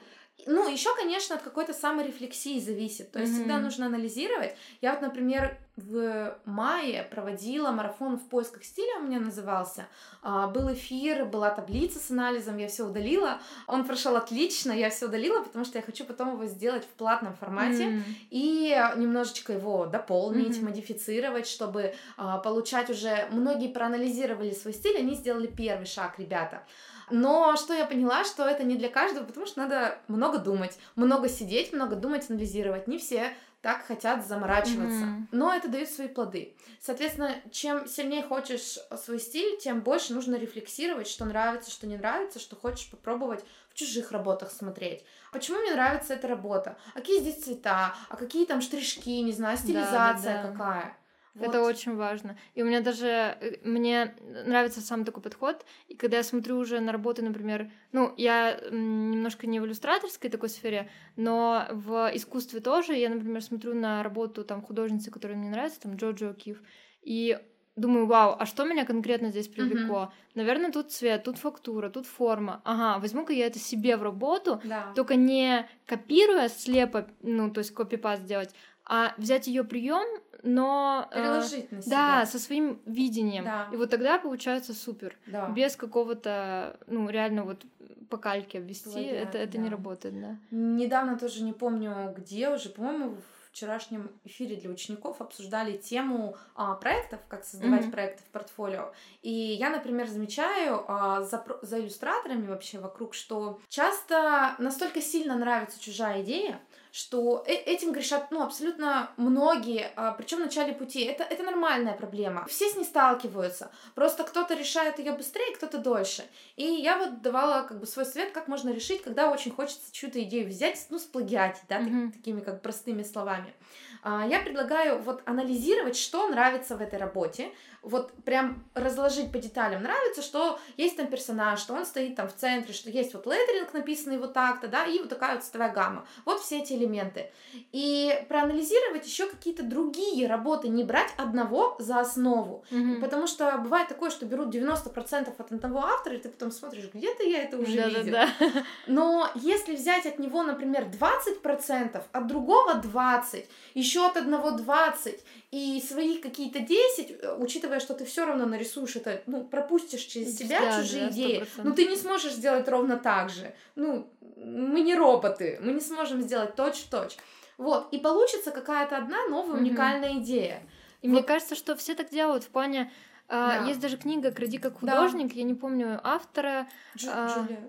Ну, 0.46 0.68
еще, 0.68 0.94
конечно, 0.96 1.37
от 1.37 1.42
какой-то 1.42 1.72
саморефлексии 1.72 2.59
зависит. 2.61 3.12
То 3.12 3.20
есть 3.20 3.35
всегда 3.35 3.55
Мгм. 3.55 3.64
нужно 3.64 3.87
анализировать. 3.87 4.55
Я 4.81 4.92
вот, 4.92 5.03
например, 5.03 5.59
в 5.76 6.37
мае 6.44 7.05
проводила 7.11 7.70
марафон 7.70 8.18
в 8.18 8.29
поисках 8.29 8.64
стиля, 8.64 8.98
у 8.98 9.03
меня 9.03 9.18
назывался. 9.18 9.87
А, 10.22 10.46
Был 10.46 10.72
эфир, 10.74 11.24
была 11.24 11.50
таблица 11.50 11.98
с 11.98 12.11
анализом, 12.11 12.59
я 12.59 12.68
все 12.68 12.85
удалила. 12.87 13.40
Он 13.66 13.85
прошел 13.87 14.16
отлично, 14.16 14.72
я 14.72 14.90
все 14.90 15.07
удалила, 15.07 15.42
потому 15.42 15.64
что 15.64 15.79
я 15.79 15.83
хочу 15.83 16.05
потом 16.05 16.33
его 16.35 16.44
сделать 16.46 16.85
в 16.85 16.88
платном 16.88 17.35
формате 17.35 17.85
М. 17.85 18.05
и 18.31 18.76
немножечко 18.96 19.55
его 19.55 19.87
дополнить, 19.87 20.57
Мгм. 20.57 20.66
модифицировать, 20.66 21.46
чтобы 21.46 21.94
а, 22.16 22.38
получать 22.38 22.90
уже... 22.90 23.29
Многие 23.31 23.68
проанализировали 23.68 24.53
свой 24.53 24.74
стиль, 24.74 24.98
они 24.98 25.14
сделали 25.14 25.46
первый 25.46 25.87
шаг, 25.87 26.18
ребята. 26.18 26.62
Но 27.11 27.57
что 27.57 27.75
я 27.75 27.87
поняла, 27.87 28.25
что 28.25 28.46
это 28.46 28.64
не 28.64 28.77
для 28.77 28.88
каждого, 28.88 29.25
потому 29.25 29.46
что 29.46 29.61
надо 29.61 29.99
много 30.09 30.38
думать, 30.38 30.79
много 30.96 31.29
сидеть, 31.29 31.73
много 31.73 31.96
думать, 31.96 32.29
анализировать. 32.31 32.87
Не 32.87 32.99
все 32.99 33.35
так 33.62 33.85
хотят 33.85 34.27
заморачиваться. 34.27 35.05
Мгм. 35.05 35.29
Но 35.33 35.55
это 35.55 35.68
дает 35.68 35.90
свои 35.90 36.09
плоды. 36.09 36.57
Соответственно, 36.81 37.35
чем 37.51 37.87
сильнее 37.87 38.23
хочешь 38.23 38.79
свой 38.96 39.20
стиль, 39.20 39.59
тем 39.59 39.83
больше 39.83 40.14
нужно 40.14 40.37
рефлексировать, 40.37 41.07
что 41.07 41.27
нравится, 41.27 41.70
что 41.70 41.87
не 41.87 41.99
нравится, 41.99 42.38
что 42.38 42.57
хочешь 42.57 42.90
попробовать 42.90 43.44
в 43.68 43.75
чужих 43.75 44.12
работах 44.12 44.51
смотреть. 44.51 45.05
Почему 45.31 45.59
мне 45.59 45.73
нравится 45.73 46.14
эта 46.14 46.27
работа? 46.27 46.79
А 46.94 47.01
какие 47.01 47.20
здесь 47.20 47.44
цвета? 47.44 47.94
А 48.09 48.16
какие 48.16 48.46
там 48.46 48.62
штришки, 48.62 49.20
не 49.20 49.33
знаю, 49.33 49.59
стилизация 49.59 50.42
да. 50.42 50.51
какая? 50.51 50.96
Это 51.35 51.61
Вот. 51.61 51.69
очень 51.75 51.97
важно. 51.97 52.37
И 52.55 52.62
у 52.62 52.66
меня 52.66 52.81
даже, 52.81 53.07
э, 53.07 53.57
мне 53.64 54.14
нравится 54.47 54.81
сам 54.81 55.05
такой 55.05 55.23
подход, 55.23 55.64
и 55.88 55.95
когда 55.95 56.16
я 56.19 56.23
смотрю 56.23 56.59
уже 56.59 56.81
на 56.81 56.93
работы, 56.93 57.23
например, 57.23 57.71
ну, 57.93 58.12
я 58.16 58.61
немножко 58.71 59.47
не 59.47 59.61
в 59.61 59.66
иллюстраторской 59.66 60.31
такой 60.31 60.49
сфере, 60.49 60.90
но 61.16 61.66
в 61.71 62.11
искусстве 62.14 62.61
тоже, 62.61 62.95
я, 62.95 63.09
например, 63.09 63.43
смотрю 63.43 63.75
на 63.75 64.03
работу 64.03 64.45
там 64.45 64.62
художницы, 64.62 65.11
которая 65.11 65.38
мне 65.38 65.51
нравится, 65.51 65.81
там 65.81 65.97
Джоджо 65.97 66.33
Кив, 66.35 66.62
и 67.03 67.38
думаю, 67.77 68.07
вау, 68.07 68.37
а 68.38 68.45
что 68.47 68.64
меня 68.64 68.85
конкретно 68.85 69.31
здесь 69.31 69.49
привлекло? 69.49 70.12
Наверное, 70.35 70.71
тут 70.71 70.90
цвет, 70.93 71.23
тут 71.25 71.38
фактура, 71.38 71.88
тут 71.88 72.07
форма. 72.07 72.61
Ага, 72.64 72.99
возьму-ка 73.01 73.33
я 73.33 73.47
это 73.47 73.59
себе 73.59 73.97
в 73.97 74.03
работу, 74.03 74.61
Да. 74.64 74.93
только 74.95 75.14
не 75.14 75.66
копируя 75.87 76.49
слепо, 76.49 77.07
ну, 77.23 77.51
то 77.51 77.59
есть 77.61 77.73
копипаст 77.73 78.23
сделать, 78.23 78.55
а 78.85 79.14
взять 79.16 79.47
ее 79.47 79.64
прием, 79.64 80.05
но 80.42 81.09
э, 81.11 81.14
Переложить 81.14 81.72
на 81.72 81.83
себя. 81.83 81.90
да, 81.96 82.26
со 82.26 82.38
своим 82.38 82.81
видением. 82.87 83.44
Да. 83.44 83.68
И 83.72 83.76
вот 83.76 83.90
тогда 83.90 84.18
получается 84.18 84.74
супер. 84.74 85.16
Да. 85.26 85.48
Без 85.50 85.76
какого-то, 85.76 86.79
ну, 86.87 87.09
реально 87.09 87.44
вот 87.44 87.64
по 88.09 88.16
кальке 88.16 88.59
обвести, 88.59 88.90
Плагиат, 88.90 89.29
это, 89.29 89.38
это 89.38 89.59
не 89.59 89.68
да. 89.68 89.76
работает, 89.76 90.20
да. 90.20 90.37
Недавно 90.50 91.18
тоже 91.18 91.42
не 91.42 91.53
помню 91.53 92.12
где 92.16 92.48
уже, 92.50 92.68
по-моему, 92.70 93.11
в 93.11 93.50
вчерашнем 93.53 94.11
эфире 94.24 94.57
для 94.57 94.70
учеников 94.70 95.20
обсуждали 95.20 95.76
тему 95.76 96.37
а, 96.55 96.74
проектов, 96.74 97.18
как 97.29 97.44
создавать 97.44 97.83
Мгм. 97.83 97.90
проекты 97.90 98.22
в 98.22 98.26
портфолио. 98.31 98.92
И 99.22 99.31
я, 99.33 99.70
например, 99.70 100.07
замечаю 100.07 100.85
а, 100.87 101.22
за, 101.22 101.44
за 101.62 101.81
иллюстраторами 101.81 102.46
вообще 102.46 102.79
вокруг, 102.79 103.12
что 103.14 103.59
часто 103.68 104.55
настолько 104.59 105.00
сильно 105.00 105.37
нравится 105.37 105.81
чужая 105.81 106.22
идея, 106.22 106.61
что 106.92 107.44
э- 107.46 107.53
этим 107.55 107.92
грешат 107.92 108.31
ну, 108.31 108.42
абсолютно 108.42 109.11
многие, 109.16 109.90
причем 110.18 110.38
в 110.38 110.40
начале 110.40 110.72
пути. 110.72 111.03
Это, 111.05 111.24
это 111.24 111.42
нормальная 111.42 111.94
проблема. 111.94 112.46
Все 112.46 112.68
с 112.68 112.76
ней 112.76 112.85
сталкиваются. 112.85 113.70
Просто 113.94 114.24
кто-то 114.24 114.55
решает 114.55 114.98
ее 114.98 115.12
быстрее, 115.12 115.55
кто-то 115.55 115.79
дольше. 115.79 116.24
И 116.57 116.64
я 116.64 116.98
вот 116.98 117.22
давала 117.22 117.62
как 117.62 117.79
бы 117.81 117.87
свой 117.87 118.05
совет, 118.07 118.33
как 118.33 118.48
можно 118.48 118.70
решить, 118.70 119.03
когда 119.03 119.31
очень 119.31 119.50
хочется 119.53 119.92
чью-то 119.92 120.22
идею 120.22 120.48
взять, 120.48 120.87
ну, 120.90 120.98
сплагиатить, 120.98 121.62
да, 121.68 121.79
так- 121.79 121.87
Мгм. 121.88 122.12
такими 122.12 122.40
как 122.40 122.62
простыми 122.62 123.03
словами. 123.03 123.55
А, 124.03 124.26
Я 124.26 124.40
предлагаю 124.40 124.98
вот 125.03 125.22
анализировать, 125.26 125.96
что 125.96 126.26
нравится 126.29 126.76
в 126.76 126.81
этой 126.81 126.98
работе, 126.98 127.53
вот 127.83 128.12
прям 128.25 128.64
разложить 128.75 129.33
по 129.33 129.38
деталям. 129.38 129.83
Нравится, 129.83 130.23
что 130.23 130.59
есть 130.77 130.97
там 130.97 131.07
персонаж, 131.07 131.61
что 131.61 131.75
он 131.75 131.87
стоит 131.87 132.16
там 132.16 132.29
в 132.29 132.35
центре, 132.35 132.75
что 132.75 132.90
есть 132.90 133.14
вот 133.14 133.27
леттеринг, 133.27 133.73
написанный 133.73 134.19
вот 134.19 134.33
так-то, 134.33 134.69
да, 134.69 134.85
и 134.85 134.99
вот 134.99 135.09
такая 135.09 135.35
вот 135.35 135.45
цветовая 135.45 135.73
гамма. 135.73 136.07
Вот 136.25 136.40
все 136.40 136.61
эти 136.61 136.75
элементы, 136.75 137.31
и 137.73 138.25
проанализировать 138.29 139.07
еще 139.07 139.27
какие-то 139.27 139.62
другие 139.62 140.27
работы, 140.27 140.69
не 140.69 140.85
брать 140.85 141.11
одного 141.16 141.77
за 141.79 142.01
основу. 142.01 142.64
Мгм. 142.71 143.01
Потому 143.01 143.27
что 143.27 143.57
бывает 143.59 143.88
такое, 143.88 144.11
что 144.11 144.27
берут 144.27 144.55
90% 144.55 145.33
от 145.38 145.53
одного 145.53 145.79
автора, 145.81 146.16
и 146.16 146.19
ты 146.19 146.29
потом 146.29 146.51
смотришь, 146.51 146.90
где-то 146.93 147.23
я 147.23 147.45
это 147.45 147.57
уже 147.59 147.73
видел. 147.73 148.12
Да-да-да. 148.12 148.64
Но 148.87 149.31
если 149.35 149.75
взять 149.75 150.07
от 150.07 150.19
него, 150.19 150.43
например, 150.43 150.85
20%, 150.85 152.03
от 152.12 152.27
другого 152.27 152.75
20%, 152.75 153.47
еще 153.75 154.07
от 154.07 154.16
одного 154.16 154.51
20%, 154.51 155.21
и 155.51 155.81
свои 155.81 156.19
какие-то 156.19 156.61
10, 156.61 157.11
э, 157.23 157.35
учитывая, 157.39 157.81
что 157.81 157.95
ты 157.95 158.05
все 158.05 158.25
равно 158.25 158.47
нарисуешь 158.47 158.95
это, 158.97 159.23
ну, 159.27 159.45
пропустишь 159.45 160.03
через 160.03 160.37
себя 160.39 160.61
Да, 160.61 160.81
чужие 160.81 161.07
да, 161.07 161.11
идеи, 161.11 161.43
100%. 161.43 161.47
ну, 161.65 161.75
ты 161.75 161.87
не 161.87 161.97
сможешь 161.97 162.33
сделать 162.35 162.69
ровно 162.69 162.97
так 162.97 163.31
же. 163.31 163.53
Ну, 163.75 164.09
мы 164.37 164.81
не 164.81 164.95
роботы, 164.95 165.59
мы 165.61 165.73
не 165.73 165.81
сможем 165.81 166.23
сделать 166.23 166.55
точь-в-точь. 166.55 167.17
Вот, 167.59 167.93
и 167.93 167.99
получится 167.99 168.53
какая-то 168.53 168.97
одна 168.97 169.27
новая 169.29 169.55
Мгм. 169.57 169.65
уникальная 169.67 170.15
идея. 170.19 170.63
И 171.03 171.09
мне 171.09 171.23
кажется, 171.23 171.55
что 171.57 171.75
все 171.77 171.95
так 171.95 172.11
делают 172.11 172.45
в 172.45 172.49
плане... 172.49 172.93
а, 173.29 173.61
Да. 173.61 173.67
Есть 173.69 173.81
даже 173.81 173.97
книга 173.97 174.31
«Кради 174.31 174.59
как 174.59 174.75
Да. 174.75 174.79
художник», 174.79 175.33
я 175.35 175.43
не 175.43 175.55
помню 175.55 176.01
автора, 176.05 176.69
Джу- 176.97 177.11
А, 177.13 177.29
Джулия. 177.29 177.69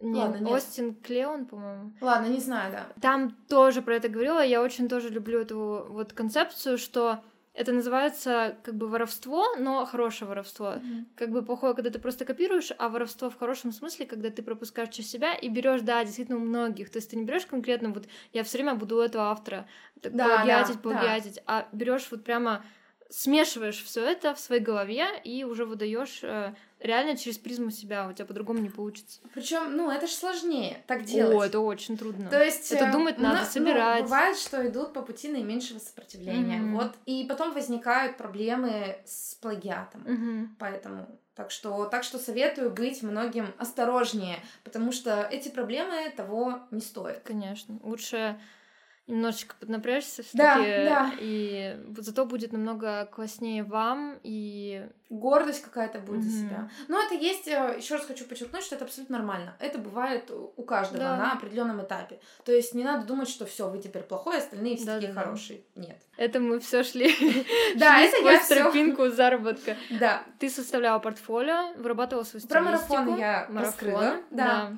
Не, 0.00 0.20
Ладно, 0.20 0.36
нет. 0.38 0.52
Остин 0.52 0.94
Клеон, 0.94 1.46
по-моему. 1.46 1.92
Ладно, 2.00 2.26
не 2.26 2.40
знаю, 2.40 2.72
да. 2.72 2.86
Там 3.00 3.30
тоже 3.48 3.80
про 3.82 3.96
это 3.96 4.08
говорила, 4.08 4.44
я 4.44 4.62
очень 4.62 4.88
тоже 4.88 5.08
люблю 5.08 5.40
эту 5.40 5.86
вот 5.88 6.12
концепцию, 6.12 6.78
что 6.78 7.22
это 7.54 7.72
называется 7.72 8.56
как 8.64 8.74
бы 8.74 8.88
воровство, 8.88 9.54
но 9.56 9.86
хорошее 9.86 10.28
воровство. 10.28 10.74
Как 11.14 11.30
бы 11.30 11.42
плохое, 11.42 11.74
когда 11.74 11.90
ты 11.90 12.00
просто 12.00 12.24
копируешь, 12.24 12.72
а 12.76 12.88
воровство 12.88 13.30
в 13.30 13.38
хорошем 13.38 13.70
смысле, 13.70 14.06
когда 14.06 14.30
ты 14.30 14.42
пропускаешь 14.42 14.88
через 14.88 15.10
себя 15.10 15.34
и 15.34 15.48
берешь, 15.48 15.82
да, 15.82 16.04
действительно 16.04 16.38
у 16.38 16.40
многих. 16.40 16.90
То 16.90 16.98
есть 16.98 17.10
ты 17.10 17.16
не 17.16 17.24
берешь 17.24 17.46
конкретно, 17.46 17.90
вот 17.90 18.08
я 18.32 18.42
все 18.42 18.58
время 18.58 18.74
буду 18.74 18.96
у 18.96 19.00
этого 19.00 19.30
автора 19.30 19.68
так, 20.02 20.14
Да, 20.16 20.38
плагиатить, 20.38 20.74
да, 20.74 20.80
плагиатить, 20.80 21.40
а 21.46 21.68
берешь 21.70 22.08
вот 22.10 22.24
прямо 22.24 22.64
смешиваешь 23.08 23.82
все 23.84 24.04
это 24.04 24.34
в 24.34 24.40
своей 24.40 24.60
голове 24.60 25.06
и 25.22 25.44
уже 25.44 25.64
выдаешь 25.64 26.20
э, 26.24 26.54
реально 26.84 27.16
через 27.16 27.38
призму 27.38 27.70
себя, 27.70 28.06
у 28.08 28.12
тебя 28.12 28.26
по-другому 28.26 28.60
не 28.60 28.68
получится. 28.70 29.20
Причем, 29.32 29.76
ну, 29.76 29.90
это 29.90 30.06
же 30.06 30.12
сложнее 30.12 30.82
так 30.86 31.04
делать. 31.04 31.34
О, 31.34 31.44
это 31.44 31.60
очень 31.60 31.96
трудно. 31.96 32.28
То 32.28 32.42
есть 32.42 32.70
Это 32.70 32.84
э, 32.84 32.92
думать 32.92 33.18
надо, 33.18 33.38
мно- 33.38 33.46
собирать. 33.46 33.98
Ну, 34.00 34.04
бывает, 34.04 34.36
что 34.36 34.66
идут 34.68 34.92
по 34.92 35.02
пути 35.02 35.28
наименьшего 35.28 35.78
сопротивления. 35.78 36.58
Мгм. 36.58 36.76
Вот. 36.76 36.92
И 37.06 37.24
потом 37.28 37.52
возникают 37.54 38.16
проблемы 38.16 38.98
с 39.06 39.34
плагиатом. 39.36 40.02
Мгм. 40.02 40.56
Поэтому 40.58 41.18
так 41.34 41.50
что, 41.50 41.86
так 41.86 42.04
что 42.04 42.18
советую 42.18 42.70
быть 42.70 43.02
многим 43.02 43.52
осторожнее, 43.58 44.38
потому 44.62 44.92
что 44.92 45.26
эти 45.30 45.48
проблемы 45.48 46.10
того 46.16 46.60
не 46.70 46.80
стоят. 46.80 47.22
Конечно. 47.24 47.78
Лучше 47.82 48.38
немножечко 49.06 49.54
поднапрячься 49.60 50.22
все 50.22 50.36
Да, 50.36 50.56
да. 50.58 51.12
и 51.20 51.76
зато 51.98 52.24
будет 52.24 52.52
намного 52.52 53.06
класснее 53.12 53.62
вам 53.62 54.18
и 54.22 54.86
Гордость 55.10 55.62
какая-то 55.62 55.98
будет 56.00 56.22
за 56.24 56.30
Мгм. 56.30 56.48
себя. 56.48 56.70
Но 56.88 57.00
это 57.00 57.14
есть, 57.14 57.46
еще 57.46 57.94
раз 57.96 58.06
хочу 58.06 58.24
подчеркнуть, 58.24 58.64
что 58.64 58.74
это 58.74 58.84
абсолютно 58.84 59.18
нормально. 59.18 59.54
Это 59.60 59.78
бывает 59.78 60.28
у 60.30 60.62
каждого 60.64 60.98
Да. 60.98 61.16
на 61.18 61.32
определенном 61.34 61.82
этапе. 61.82 62.18
То 62.44 62.50
есть 62.52 62.74
не 62.74 62.82
надо 62.82 63.06
думать, 63.06 63.28
что 63.28 63.44
все, 63.46 63.68
вы 63.68 63.78
теперь 63.78 64.02
плохой, 64.02 64.38
остальные 64.38 64.76
все 64.76 64.86
такие 64.86 65.08
Да-да-да. 65.12 65.20
хорошие. 65.26 65.60
Нет. 65.76 65.98
это 66.16 66.40
мы 66.40 66.58
все 66.58 66.82
шли. 66.82 67.14
Да, 67.76 68.00
это 68.00 68.16
я 68.28 68.40
тропинку 68.44 69.08
заработка. 69.10 69.76
Да. 70.00 70.24
Ты 70.40 70.48
составляла 70.50 70.98
портфолио, 70.98 71.74
вырабатывала 71.76 72.24
свою 72.24 72.44
Про 72.48 72.60
стилистику. 72.62 72.94
марафон 72.94 73.18
я 73.18 73.46
раскрыла, 73.54 74.16
да. 74.30 74.72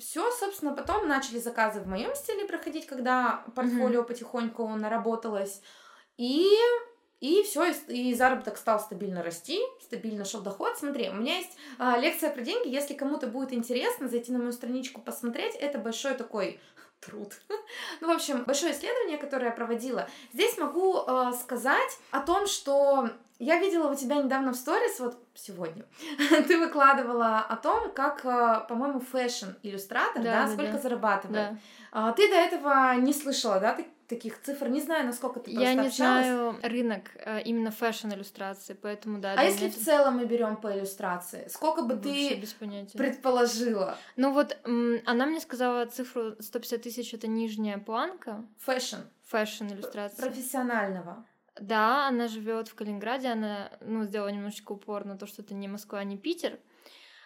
Все, 0.00 0.30
собственно, 0.32 0.74
потом 0.74 1.06
начали 1.06 1.38
заказы 1.38 1.80
в 1.80 1.86
моем 1.86 2.14
стиле 2.14 2.46
проходить, 2.46 2.86
когда 2.86 3.44
портфолио 3.54 4.02
потихоньку 4.02 4.66
наработалось. 4.68 5.60
И, 6.16 6.48
и 7.20 7.42
все, 7.42 7.72
и 7.88 8.14
заработок 8.14 8.56
стал 8.56 8.80
стабильно 8.80 9.22
расти, 9.22 9.60
стабильно 9.82 10.24
шел 10.24 10.40
доход. 10.40 10.76
Смотри, 10.78 11.10
у 11.10 11.14
меня 11.14 11.36
есть 11.36 11.56
а, 11.78 11.98
лекция 11.98 12.30
про 12.30 12.42
деньги. 12.42 12.68
Если 12.68 12.94
кому-то 12.94 13.26
будет 13.26 13.52
интересно, 13.52 14.08
зайти 14.08 14.32
на 14.32 14.38
мою 14.38 14.52
страничку, 14.52 15.00
посмотреть, 15.00 15.54
это 15.54 15.78
большой 15.78 16.14
такой 16.14 16.60
труд. 17.00 17.34
Ну, 18.00 18.08
в 18.08 18.10
общем, 18.10 18.44
большое 18.44 18.72
исследование, 18.72 19.18
которое 19.18 19.46
я 19.46 19.52
проводила. 19.52 20.08
Здесь 20.32 20.56
могу 20.58 20.96
э, 20.98 21.32
сказать 21.40 21.98
о 22.10 22.20
том, 22.20 22.46
что 22.46 23.10
я 23.38 23.58
видела 23.58 23.90
у 23.90 23.94
тебя 23.94 24.16
недавно 24.16 24.52
в 24.52 24.56
сторис, 24.56 25.00
вот 25.00 25.16
сегодня, 25.40 25.84
ты 26.48 26.58
выкладывала 26.58 27.38
о 27.40 27.56
том, 27.56 27.90
как, 27.92 28.24
э, 28.24 28.66
по-моему, 28.68 29.00
фэшн-иллюстратор, 29.00 30.22
да, 30.22 30.32
Да, 30.32 30.46
да, 30.46 30.52
сколько 30.52 30.72
да. 30.72 30.78
зарабатывает. 30.78 31.50
Да. 31.52 31.56
А, 31.92 32.12
ты 32.12 32.28
до 32.28 32.36
этого 32.36 32.94
не 32.96 33.12
слышала, 33.12 33.58
да, 33.60 33.76
таких 34.08 34.42
цифр? 34.42 34.68
Не 34.68 34.80
знаю, 34.80 35.06
насколько 35.06 35.38
ты 35.40 35.50
Я 35.52 35.72
не 35.74 35.86
общалась. 35.86 35.94
знаю 36.26 36.56
рынок 36.62 37.02
э, 37.14 37.42
именно 37.42 37.70
фэшн-иллюстрации, 37.70 38.74
поэтому 38.74 39.20
да. 39.20 39.34
А 39.36 39.44
если 39.44 39.66
меня 39.66 39.72
в 39.72 39.76
целом 39.76 40.16
мы 40.16 40.24
берем 40.26 40.56
по 40.56 40.76
иллюстрации, 40.76 41.46
сколько 41.48 41.82
бы 41.82 41.94
вообще 41.94 42.30
ты 42.30 42.34
без 42.36 42.52
понятия. 42.52 42.98
предположила? 42.98 43.96
Ну 44.16 44.32
вот, 44.32 44.56
она 45.06 45.26
мне 45.26 45.40
сказала 45.40 45.86
цифру 45.86 46.34
150 46.40 46.82
тысяч 46.82 47.14
это 47.14 47.28
нижняя 47.28 47.78
планка 47.78 48.44
Фэшн, 48.58 48.96
фэшн-иллюстрации. 49.26 50.20
профессионального. 50.22 51.24
Да, 51.60 52.08
она 52.08 52.28
живет 52.28 52.68
в 52.68 52.74
Калининграде, 52.74 53.28
она, 53.28 53.70
ну, 53.80 54.04
сделала 54.04 54.28
немножечко 54.28 54.72
упор 54.72 55.04
на 55.04 55.16
то, 55.16 55.26
что 55.26 55.42
это 55.42 55.54
не 55.54 55.68
Москва, 55.68 56.02
не 56.04 56.16
Питер, 56.16 56.58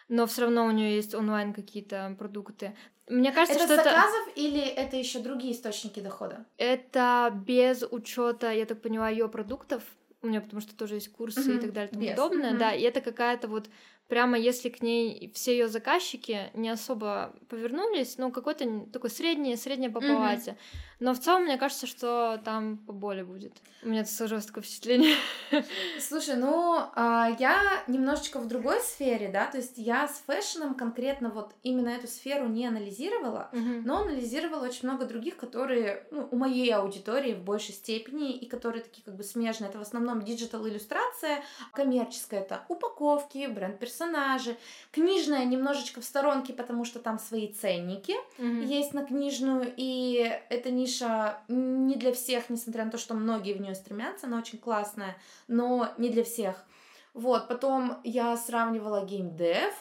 но 0.08 0.26
все 0.26 0.42
равно 0.42 0.66
у 0.66 0.70
нее 0.70 0.96
есть 0.96 1.14
онлайн 1.14 1.52
какие-то 1.52 2.14
продукты. 2.18 2.76
Мне 3.08 3.32
кажется, 3.32 3.58
это 3.58 3.66
что 3.66 3.76
с 3.76 3.80
это, 3.80 3.90
заказов 3.90 4.28
или 4.36 4.60
это 4.60 4.96
еще 4.96 5.20
другие 5.20 5.52
источники 5.54 6.00
дохода? 6.00 6.46
это 6.56 7.30
без 7.46 7.82
учета, 7.82 8.50
я 8.52 8.66
так 8.66 8.80
поняла, 8.82 9.08
ее 9.08 9.28
продуктов. 9.28 9.82
У 10.22 10.28
нее 10.28 10.40
потому 10.40 10.62
что 10.62 10.74
тоже 10.74 10.94
есть 10.94 11.12
курсы 11.12 11.40
и 11.56 11.58
Мгм, 11.58 11.60
так 11.60 11.72
далее 11.74 11.90
и 11.90 11.92
тому 11.92 12.06
подобное, 12.06 12.50
мгм. 12.50 12.58
да, 12.58 12.72
и 12.72 12.82
это 12.82 13.00
какая-то 13.02 13.46
вот 13.48 13.68
прямо 14.08 14.38
если 14.38 14.68
к 14.68 14.82
ней 14.82 15.30
все 15.34 15.52
ее 15.52 15.68
заказчики 15.68 16.50
не 16.54 16.68
особо 16.68 17.34
повернулись, 17.48 18.18
ну 18.18 18.30
какой-то 18.30 18.86
такой 18.92 19.10
средний, 19.10 19.56
средняя 19.56 19.90
по 19.90 20.00
палате. 20.00 20.56
Но 21.00 21.12
в 21.12 21.18
целом 21.18 21.42
мне 21.44 21.58
кажется, 21.58 21.86
что 21.86 22.40
там 22.44 22.78
поболее 22.78 23.24
будет. 23.24 23.52
У 23.82 23.88
меня 23.88 24.04
сложилось 24.06 24.46
такое 24.46 24.62
впечатление. 24.62 25.16
Слушай, 26.00 26.36
ну, 26.36 26.78
а, 26.94 27.28
я 27.38 27.60
немножечко 27.88 28.38
в 28.38 28.46
другой 28.48 28.80
сфере, 28.80 29.28
да, 29.28 29.46
то 29.46 29.58
есть 29.58 29.74
я 29.76 30.08
с 30.08 30.22
фэшном 30.26 30.74
конкретно 30.74 31.30
вот 31.30 31.52
именно 31.62 31.88
эту 31.90 32.06
сферу 32.06 32.46
не 32.48 32.66
анализировала, 32.66 33.50
Мгм. 33.52 33.82
но 33.84 34.02
анализировала 34.02 34.64
очень 34.64 34.88
много 34.88 35.04
других, 35.04 35.36
которые 35.36 36.06
ну, 36.10 36.28
у 36.30 36.36
моей 36.36 36.70
аудитории 36.72 37.34
в 37.34 37.42
большей 37.42 37.74
степени 37.74 38.32
и 38.32 38.46
которые 38.46 38.82
такие 38.82 39.02
как 39.02 39.16
бы 39.16 39.24
смежные. 39.24 39.68
Это 39.68 39.78
в 39.78 39.82
основном 39.82 40.22
диджитал-иллюстрация, 40.22 41.42
коммерческая 41.72 42.40
это 42.40 42.64
упаковки, 42.68 43.46
бренд-персонажи, 43.94 44.57
книжная 44.92 45.44
немножечко 45.44 46.00
в 46.00 46.04
сторонке, 46.04 46.52
потому 46.52 46.85
что 46.85 46.98
там 46.98 47.18
свои 47.18 47.48
ценники 47.52 48.14
Мгм. 48.38 48.61
есть 48.62 48.94
на 48.94 49.04
книжную, 49.04 49.72
и 49.76 50.38
эта 50.48 50.70
ниша 50.70 51.38
не 51.48 51.96
для 51.96 52.12
всех, 52.12 52.50
несмотря 52.50 52.85
на 52.85 52.90
то, 52.90 52.98
что 52.98 53.14
многие 53.14 53.54
в 53.54 53.61
нее 53.61 53.74
стремятся, 53.74 54.26
она 54.26 54.38
очень 54.38 54.59
классная, 54.59 55.16
но 55.48 55.88
не 55.98 56.09
для 56.11 56.24
всех. 56.24 56.64
Вот, 57.12 57.48
потом 57.48 57.98
я 58.04 58.37
сравнивала 58.37 59.04
геймдев, 59.04 59.74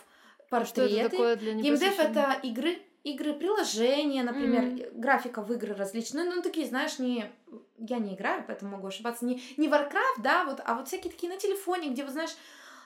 Что 0.48 0.84
это 0.84 0.88
портреты. 0.90 1.10
такое 1.10 1.36
для 1.36 1.54
Геймдев 1.54 2.00
это 2.00 2.40
игры, 2.44 2.78
игры, 3.04 3.34
приложения, 3.34 4.24
например, 4.24 4.64
э, 4.66 4.92
графика 4.94 5.42
в 5.42 5.52
игры 5.52 5.74
различные, 5.74 6.26
ну 6.26 6.42
такие, 6.42 6.68
знаешь, 6.68 7.00
не 7.00 7.26
я 7.78 7.98
не 7.98 8.16
играю, 8.16 8.44
поэтому 8.48 8.72
могу 8.78 8.88
ошибаться, 8.88 9.26
не 9.26 9.42
не 9.58 9.68
Warcraft, 9.68 10.22
да, 10.22 10.46
вот, 10.46 10.62
а 10.64 10.76
вот 10.76 10.88
всякие 10.88 11.12
такие 11.12 11.32
на 11.32 11.40
телефоне, 11.40 11.90
где 11.90 12.04
вот 12.04 12.12
знаешь 12.14 12.36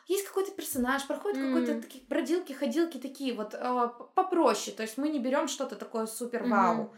есть 0.07 0.25
какой-то 0.27 0.51
персонаж, 0.51 1.05
проходит 1.05 1.37
какой-то 1.37 1.73
Мгм. 1.73 1.81
такие 1.81 2.03
бродилки, 2.07 2.53
ходилки 2.53 2.97
такие 2.97 3.33
вот 3.33 3.53
э, 3.53 3.89
попроще, 4.15 4.75
то 4.75 4.83
есть 4.83 4.97
мы 4.97 5.09
не 5.09 5.19
берем 5.19 5.47
что-то 5.47 5.75
такое 5.75 6.05
супер 6.05 6.43
вау. 6.43 6.93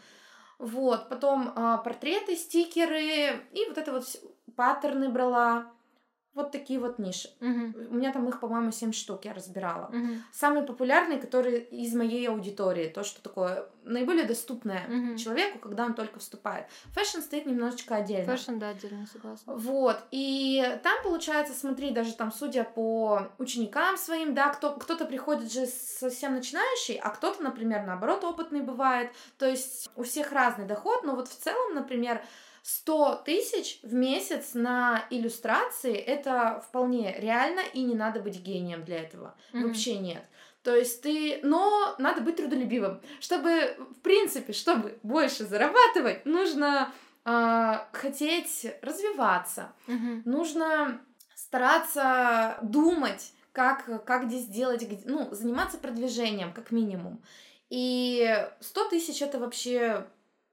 Вот, 0.60 1.08
потом 1.10 1.54
а, 1.56 1.78
портреты, 1.78 2.36
стикеры 2.36 3.48
и 3.54 3.66
вот 3.70 3.78
это 3.78 3.94
вот 3.94 4.04
вс- 4.04 4.20
паттерны 4.56 5.08
брала. 5.10 5.72
Вот 6.36 6.52
такие 6.52 6.80
вот 6.80 7.00
ниши. 7.00 7.30
Мгм. 7.40 7.74
У 7.90 7.96
меня 7.96 8.14
там 8.14 8.30
их, 8.30 8.40
по-моему, 8.40 8.72
7 8.72 8.92
штук 8.92 9.26
я 9.26 9.34
разбирала. 9.34 9.90
Мгм. 9.92 10.24
Самые 10.32 10.64
популярные, 10.64 11.18
которые 11.18 11.60
из 11.60 11.94
моей 11.96 12.30
аудитории, 12.30 12.88
то, 12.88 13.04
что 13.04 13.22
такое 13.22 13.66
наиболее 13.84 14.26
доступное 14.26 14.86
Мгм. 14.88 15.18
человеку, 15.18 15.58
когда 15.58 15.86
он 15.86 15.96
только 15.96 16.20
вступает. 16.20 16.68
Fashion 16.94 17.22
стоит 17.22 17.48
немножечко 17.48 17.96
отдельно. 17.96 18.38
Fashion, 18.38 18.60
да, 18.60 18.70
отдельно 18.70 19.08
согласна. 19.12 19.56
Вот, 19.56 19.98
и 20.12 20.80
там 20.84 21.02
получается, 21.04 21.54
смотри, 21.54 21.92
даже 21.92 22.14
там, 22.14 22.32
судя 22.32 22.64
по 22.64 23.30
ученикам 23.40 23.98
своим, 23.98 24.36
да, 24.36 24.50
кто, 24.50 24.74
кто-то 24.76 25.06
приходит 25.06 25.52
же 25.52 25.66
совсем 25.66 26.36
начинающий, 26.36 26.96
а 26.96 27.10
кто-то, 27.10 27.42
например, 27.42 27.86
наоборот, 27.86 28.24
опытный 28.24 28.62
бывает, 28.62 29.12
то 29.40 29.48
есть 29.48 29.90
у 29.96 30.04
всех 30.04 30.32
разный 30.32 30.66
доход, 30.66 31.04
но 31.04 31.16
вот 31.16 31.28
в 31.28 31.36
целом, 31.36 31.74
например, 31.74 32.22
100 32.64 33.22
тысяч 33.26 33.80
в 33.84 33.94
месяц 33.94 34.54
на 34.54 35.06
иллюстрации, 35.10 35.96
это 35.96 36.64
вполне 36.68 37.16
реально, 37.20 37.62
и 37.74 37.82
не 37.84 37.96
надо 37.96 38.20
быть 38.20 38.40
гением 38.42 38.84
для 38.84 39.00
этого, 39.04 39.36
Мгм. 39.54 39.68
вообще 39.68 39.98
нет. 39.98 40.24
То 40.64 40.76
есть 40.76 41.02
ты, 41.02 41.40
но 41.44 41.96
надо 42.00 42.22
быть 42.22 42.36
трудолюбивым, 42.36 43.02
чтобы, 43.22 43.76
в 43.98 44.02
принципе, 44.02 44.54
чтобы 44.54 45.00
больше 45.04 45.46
зарабатывать, 45.46 46.26
нужно 46.26 46.92
э, 47.26 47.74
хотеть 47.94 48.66
развиваться, 48.82 49.74
Мгм. 49.88 50.24
нужно 50.26 51.02
стараться 51.36 52.58
думать, 52.62 53.34
как, 53.52 54.06
как 54.06 54.30
здесь 54.30 54.46
делать, 54.48 54.82
где- 54.84 55.02
ну, 55.06 55.28
заниматься 55.32 55.78
продвижением, 55.78 56.54
как 56.54 56.72
минимум. 56.72 57.22
И 57.70 58.48
100 58.62 58.86
тысяч 58.90 59.22
это 59.22 59.38
вообще 59.40 60.08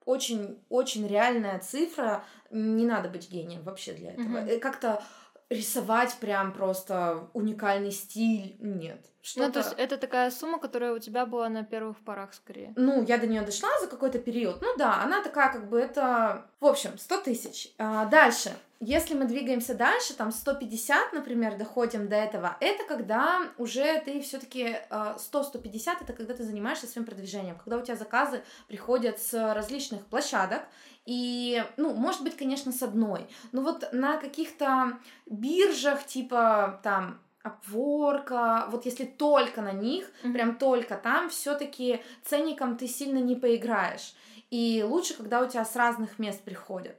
очень-очень 0.07 1.07
реальная 1.07 1.59
цифра. 1.59 2.25
Не 2.51 2.87
надо 2.87 3.11
быть 3.11 3.31
гением 3.31 3.63
вообще 3.63 3.93
для 3.93 4.13
этого. 4.13 4.39
Э, 4.39 4.59
Как-то 4.59 5.03
рисовать 5.51 6.17
прям 6.21 6.53
просто 6.53 7.29
уникальный 7.33 7.93
стиль. 7.93 8.57
Нет. 8.59 9.05
Ну, 9.37 9.51
то 9.51 9.51
Что-то... 9.51 9.59
есть 9.59 9.73
это 9.77 9.97
такая 9.97 10.31
сумма, 10.31 10.59
которая 10.59 10.93
у 10.95 10.99
тебя 10.99 11.27
была 11.27 11.49
на 11.49 11.65
первых 11.65 11.99
порах 11.99 12.33
скорее. 12.35 12.73
Ну, 12.77 13.05
я 13.05 13.19
до 13.19 13.27
нее 13.27 13.43
дошла 13.43 13.69
за 13.81 13.89
какой-то 13.89 14.19
период. 14.19 14.61
Ну 14.63 14.77
да, 14.77 15.03
она 15.03 15.23
такая, 15.23 15.53
как 15.53 15.69
бы 15.69 15.81
это... 15.81 16.47
В 16.61 16.67
общем, 16.67 16.97
100 16.97 17.21
тысяч. 17.23 17.75
А, 17.79 18.07
дальше. 18.07 18.57
Если 18.81 19.15
мы 19.15 19.25
двигаемся 19.25 19.75
дальше, 19.75 20.15
там 20.15 20.31
150, 20.31 21.13
например, 21.15 21.57
доходим 21.57 22.09
до 22.09 22.17
этого, 22.17 22.57
это 22.61 22.85
когда 22.85 23.41
уже 23.57 24.01
ты 24.05 24.21
все 24.21 24.39
таки 24.39 24.77
100-150, 24.91 26.03
это 26.03 26.13
когда 26.13 26.35
ты 26.35 26.45
занимаешься 26.45 26.87
своим 26.87 27.07
продвижением, 27.07 27.57
когда 27.57 27.79
у 27.79 27.83
тебя 27.83 27.97
заказы 27.97 28.43
приходят 28.69 29.19
с 29.19 29.33
различных 29.55 30.05
площадок, 30.07 30.63
и, 31.07 31.65
ну, 31.77 31.95
может 31.95 32.23
быть, 32.23 32.37
конечно, 32.37 32.71
с 32.71 32.83
одной, 32.83 33.27
но 33.53 33.63
вот 33.63 33.89
на 33.93 34.19
каких-то 34.19 34.99
биржах, 35.25 36.05
типа, 36.05 36.81
там, 36.83 37.21
Upwork, 37.45 38.71
вот 38.71 38.87
если 38.87 39.05
только 39.05 39.63
на 39.63 39.73
них, 39.73 40.11
Мгм. 40.23 40.33
прям 40.33 40.59
только 40.59 40.97
там, 40.97 41.31
все-таки 41.31 42.03
ценником 42.25 42.77
ты 42.77 42.89
сильно 42.89 43.19
не 43.19 43.37
поиграешь. 43.37 44.15
И 44.51 44.85
лучше, 44.87 45.15
когда 45.15 45.41
у 45.41 45.49
тебя 45.49 45.65
с 45.65 45.77
разных 45.77 46.19
мест 46.19 46.43
приходят. 46.43 46.97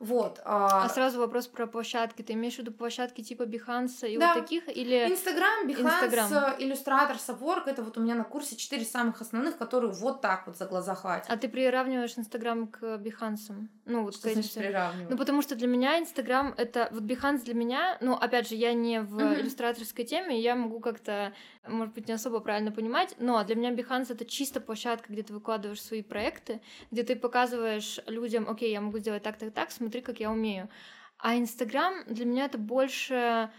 Вот. 0.00 0.40
а, 0.44 0.84
А 0.84 0.88
сразу 0.88 1.18
вопрос 1.18 1.48
про 1.48 1.66
площадки. 1.66 2.22
Ты 2.22 2.34
имеешь 2.34 2.54
в 2.54 2.58
виду 2.58 2.70
площадки 2.72 3.20
типа 3.22 3.42
Behance 3.42 4.08
и 4.08 4.16
Да. 4.16 4.34
вот 4.34 4.42
таких? 4.42 4.68
Или... 4.68 5.08
Инстаграм, 5.10 5.66
Behance. 5.68 6.54
Иллюстратор, 6.60 7.16
Upwork, 7.16 7.64
это 7.66 7.82
вот 7.82 7.98
у 7.98 8.00
меня 8.00 8.14
на 8.14 8.22
курсе 8.24 8.54
четыре 8.56 8.84
самых 8.84 9.20
основных, 9.20 9.58
которые 9.58 9.90
вот 9.92 10.20
так 10.20 10.46
вот 10.46 10.56
за 10.56 10.66
глаза 10.66 10.94
хватит. 10.94 11.26
А 11.28 11.36
ты 11.36 11.48
приравниваешь 11.48 12.16
Инстаграм 12.16 12.68
к 12.68 12.80
Behance? 12.98 13.66
Ну, 13.86 14.04
вот 14.04 14.14
Что 14.14 14.30
значит 14.30 14.50
всем. 14.50 14.62
приравнивать? 14.62 15.10
Ну, 15.10 15.16
потому 15.16 15.42
что 15.42 15.56
для 15.56 15.66
меня 15.66 15.98
Инстаграм 15.98 16.54
это... 16.56 16.88
Вот 16.92 17.02
Behance 17.02 17.42
для 17.42 17.54
меня, 17.54 17.98
ну, 18.00 18.14
опять 18.14 18.48
же, 18.48 18.54
я 18.54 18.74
не 18.74 19.00
в 19.00 19.14
Мгм. 19.14 19.34
иллюстраторской 19.40 20.04
теме, 20.04 20.40
я 20.40 20.54
могу 20.54 20.78
как-то, 20.78 21.32
может 21.66 21.94
быть, 21.94 22.06
не 22.06 22.14
особо 22.14 22.38
правильно 22.38 22.70
понимать, 22.70 23.16
но 23.18 23.42
для 23.42 23.56
меня 23.56 23.72
Behance 23.72 24.12
это 24.12 24.24
чисто 24.24 24.60
площадка, 24.60 25.12
где 25.12 25.22
ты 25.24 25.32
выкладываешь 25.32 25.82
свои 25.82 26.02
проекты, 26.02 26.60
где 26.92 27.02
ты 27.02 27.16
показываешь 27.16 27.98
людям, 28.06 28.48
окей, 28.48 28.70
я 28.70 28.80
могу 28.80 28.98
сделать 28.98 29.22
так, 29.24 29.36
так, 29.38 29.52
так, 29.52 29.70
смотри, 29.72 29.87
как 29.90 30.20
я 30.20 30.30
умею. 30.30 30.68
А 31.18 31.36
Инстаграм 31.36 32.04
для 32.06 32.24
меня 32.24 32.44
это 32.44 32.58
больше... 32.58 33.50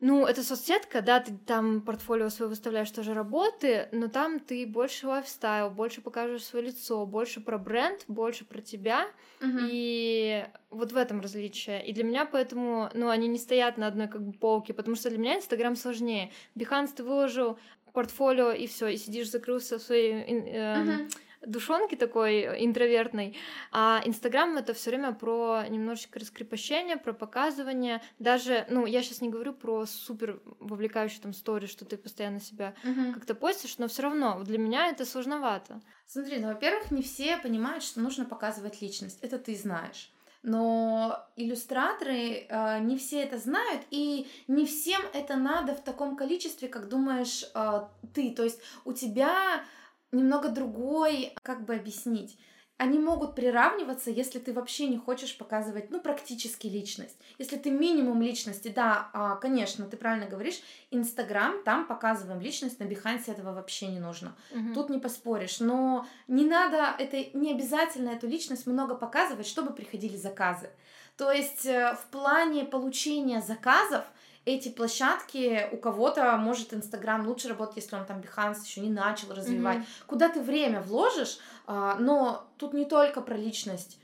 Ну, 0.00 0.26
это 0.26 0.44
соцсетка, 0.44 1.02
да, 1.02 1.18
ты 1.18 1.36
там 1.44 1.80
портфолио 1.80 2.28
свое 2.28 2.48
выставляешь 2.48 2.90
тоже 2.92 3.14
работы, 3.14 3.88
но 3.90 4.06
там 4.06 4.38
ты 4.38 4.64
больше 4.64 5.08
лайфстайл, 5.08 5.70
больше 5.70 6.02
покажешь 6.02 6.44
свое 6.44 6.66
лицо, 6.66 7.04
больше 7.04 7.40
про 7.40 7.58
бренд, 7.58 8.04
больше 8.06 8.44
про 8.44 8.60
тебя, 8.60 9.08
Мгм. 9.40 9.68
и 9.68 10.46
вот 10.70 10.92
в 10.92 10.96
этом 10.96 11.20
различие. 11.20 11.84
И 11.84 11.92
для 11.92 12.04
меня 12.04 12.26
поэтому, 12.26 12.90
ну, 12.94 13.08
они 13.08 13.26
не 13.26 13.38
стоят 13.38 13.76
на 13.76 13.88
одной 13.88 14.06
как 14.06 14.22
бы 14.22 14.32
полке, 14.32 14.72
потому 14.72 14.94
что 14.94 15.10
для 15.10 15.18
меня 15.18 15.34
Инстаграм 15.36 15.74
сложнее. 15.74 16.30
Behance 16.54 16.90
ты 16.94 17.02
выложил 17.02 17.58
портфолио, 17.92 18.52
и 18.52 18.68
все, 18.68 18.86
и 18.86 18.96
сидишь, 18.96 19.30
закрылся 19.30 19.80
в 19.80 19.82
своей 19.82 20.12
эм, 20.12 20.84
Мгм. 20.86 21.08
Душонки 21.46 21.94
такой 21.94 22.64
интровертной, 22.64 23.36
а 23.72 24.02
Инстаграм 24.04 24.56
это 24.56 24.74
все 24.74 24.90
время 24.90 25.12
про 25.12 25.64
немножечко 25.68 26.18
раскрепощение, 26.18 26.96
про 26.96 27.12
показывание. 27.12 28.02
Даже, 28.18 28.66
ну, 28.68 28.86
я 28.86 29.02
сейчас 29.02 29.20
не 29.20 29.28
говорю 29.28 29.52
про 29.52 29.86
супер 29.86 30.40
вовлекающие 30.60 31.20
там 31.20 31.32
стори, 31.32 31.66
что 31.66 31.84
ты 31.84 31.96
постоянно 31.96 32.40
себя 32.40 32.74
Мгм. 32.84 33.14
как-то 33.14 33.34
постишь, 33.34 33.78
но 33.78 33.88
все 33.88 34.02
равно 34.02 34.42
для 34.44 34.58
меня 34.58 34.88
это 34.88 35.04
сложновато. 35.04 35.80
Смотри, 36.06 36.38
ну, 36.38 36.48
во-первых, 36.48 36.90
не 36.90 37.02
все 37.02 37.36
понимают, 37.36 37.82
что 37.84 38.00
нужно 38.00 38.24
показывать 38.24 38.80
личность. 38.82 39.18
Это 39.22 39.38
ты 39.38 39.54
знаешь. 39.54 40.12
Но 40.42 41.26
иллюстраторы 41.36 42.46
э, 42.48 42.78
не 42.80 42.96
все 42.96 43.22
это 43.22 43.38
знают, 43.38 43.82
и 43.90 44.28
не 44.46 44.66
всем 44.66 45.02
это 45.12 45.36
надо 45.36 45.74
в 45.74 45.82
таком 45.82 46.16
количестве, 46.16 46.68
как 46.68 46.88
думаешь 46.88 47.44
э, 47.54 47.80
ты. 48.14 48.30
То 48.30 48.44
есть 48.44 48.60
у 48.84 48.92
тебя 48.92 49.64
немного 50.12 50.48
другой, 50.48 51.34
как 51.42 51.64
бы 51.64 51.74
объяснить. 51.74 52.38
Они 52.76 53.00
могут 53.00 53.34
приравниваться, 53.34 54.08
если 54.12 54.38
ты 54.38 54.52
вообще 54.52 54.86
не 54.86 54.98
хочешь 54.98 55.36
показывать, 55.36 55.90
ну, 55.90 56.00
практически 56.00 56.68
личность. 56.68 57.16
Если 57.36 57.56
ты 57.56 57.72
минимум 57.72 58.22
личности, 58.22 58.68
да, 58.68 59.10
а, 59.12 59.34
конечно, 59.34 59.84
ты 59.86 59.96
правильно 59.96 60.26
говоришь, 60.26 60.60
Инстаграм, 60.92 61.64
там 61.64 61.88
показываем 61.88 62.40
личность, 62.40 62.78
на 62.78 62.84
Бихансе 62.84 63.32
этого 63.32 63.52
вообще 63.52 63.88
не 63.88 63.98
нужно. 63.98 64.36
Мгм. 64.52 64.74
Тут 64.74 64.90
не 64.90 64.98
поспоришь, 65.00 65.58
но 65.58 66.06
не 66.28 66.44
надо, 66.44 66.94
это 67.00 67.16
не 67.36 67.50
обязательно 67.50 68.10
эту 68.10 68.28
личность 68.28 68.68
много 68.68 68.94
показывать, 68.94 69.48
чтобы 69.48 69.72
приходили 69.72 70.16
заказы. 70.16 70.70
То 71.16 71.32
есть 71.32 71.66
э, 71.66 71.96
в 72.00 72.06
плане 72.12 72.64
получения 72.64 73.42
заказов 73.42 74.04
эти 74.48 74.68
площадки 74.68 75.68
у 75.72 75.76
кого-то 75.76 76.36
может 76.36 76.72
Инстаграм 76.74 77.26
лучше 77.26 77.48
работать, 77.48 77.76
если 77.76 77.96
он 77.96 78.06
там 78.06 78.20
Behance 78.20 78.64
еще 78.64 78.80
не 78.80 78.90
начал 78.90 79.32
развивать. 79.32 79.78
Мгм. 79.78 79.86
Куда 80.06 80.28
ты 80.28 80.40
время 80.40 80.80
вложишь, 80.80 81.38
а, 81.66 81.96
но 81.98 82.48
тут 82.56 82.72
не 82.72 82.84
только 82.84 83.20
про 83.20 83.36
личность. 83.36 83.98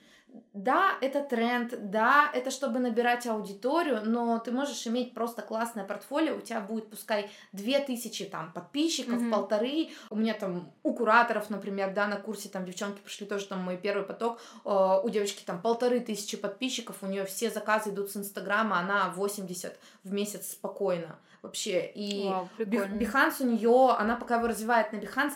Да, 0.53 0.93
это 1.01 1.23
тренд, 1.23 1.91
да, 1.91 2.29
это 2.33 2.51
чтобы 2.51 2.81
набирать 2.81 3.27
аудиторию, 3.27 4.01
но 4.05 4.39
ты 4.39 4.51
можешь 4.51 4.87
иметь 4.87 5.15
просто 5.15 5.43
классное 5.43 5.85
портфолио, 5.85 6.37
у 6.37 6.41
тебя 6.41 6.61
будет, 6.61 6.91
пускай, 6.91 7.31
2000 7.53 8.25
там 8.27 8.53
подписчиков, 8.53 9.21
Мгм. 9.21 9.31
полторы, 9.31 9.91
у 10.11 10.17
меня 10.17 10.35
там 10.35 10.73
у 10.83 10.93
кураторов, 10.93 11.51
например, 11.51 11.93
да, 11.95 12.07
на 12.09 12.17
курсе 12.17 12.49
там 12.49 12.65
девчонки 12.65 13.01
пришли 13.01 13.27
тоже 13.27 13.47
там 13.47 13.61
мой 13.61 13.77
первый 13.77 14.05
поток, 14.05 14.41
э, 14.65 15.01
у 15.05 15.09
девочки 15.09 15.45
там 15.45 15.63
полторы 15.63 16.01
тысячи 16.01 16.37
подписчиков, 16.37 16.97
у 17.03 17.07
нее 17.07 17.25
все 17.27 17.51
заказы 17.51 17.91
идут 17.91 18.11
с 18.11 18.17
Инстаграма, 18.17 18.79
она 18.81 19.11
80 19.11 19.79
в 20.03 20.13
месяц 20.13 20.51
спокойно 20.53 21.19
вообще, 21.43 21.87
и 21.95 22.25
Вау, 22.29 22.49
прикольно. 22.57 22.95
Behance 22.95 23.35
у 23.41 23.45
нее, 23.47 23.95
она 23.99 24.17
пока 24.17 24.37
его 24.37 24.49
развивает 24.49 24.93
на 24.93 24.97
Behance, 24.97 25.35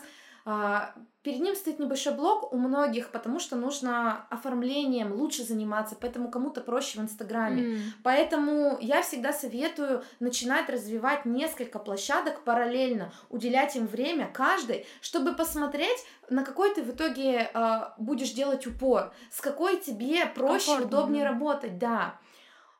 перед 1.21 1.41
ним 1.41 1.55
стоит 1.55 1.79
небольшой 1.79 2.13
блок 2.13 2.53
у 2.53 2.57
многих, 2.57 3.11
потому 3.11 3.39
что 3.39 3.55
нужно 3.55 4.25
оформлением 4.29 5.13
лучше 5.13 5.43
заниматься, 5.43 5.97
поэтому 5.99 6.31
кому-то 6.31 6.61
проще 6.61 6.99
в 6.99 7.01
Инстаграме. 7.01 7.63
М. 7.63 7.79
Поэтому 8.03 8.77
я 8.79 9.01
всегда 9.01 9.33
советую 9.33 10.03
начинать 10.19 10.69
развивать 10.69 11.25
несколько 11.25 11.77
площадок 11.79 12.43
параллельно, 12.43 13.11
уделять 13.29 13.75
им 13.75 13.85
время 13.85 14.29
каждой, 14.33 14.85
чтобы 15.01 15.33
посмотреть, 15.33 16.05
на 16.29 16.43
какой 16.43 16.73
ты 16.73 16.83
в 16.83 16.91
итоге 16.91 17.49
а, 17.53 17.95
будешь 17.97 18.31
делать 18.31 18.65
упор, 18.65 19.13
с 19.31 19.41
какой 19.41 19.77
тебе 19.77 20.25
проще, 20.25 20.67
Комфортно, 20.67 20.85
удобнее 20.87 21.25
работать, 21.25 21.77
да. 21.77 22.15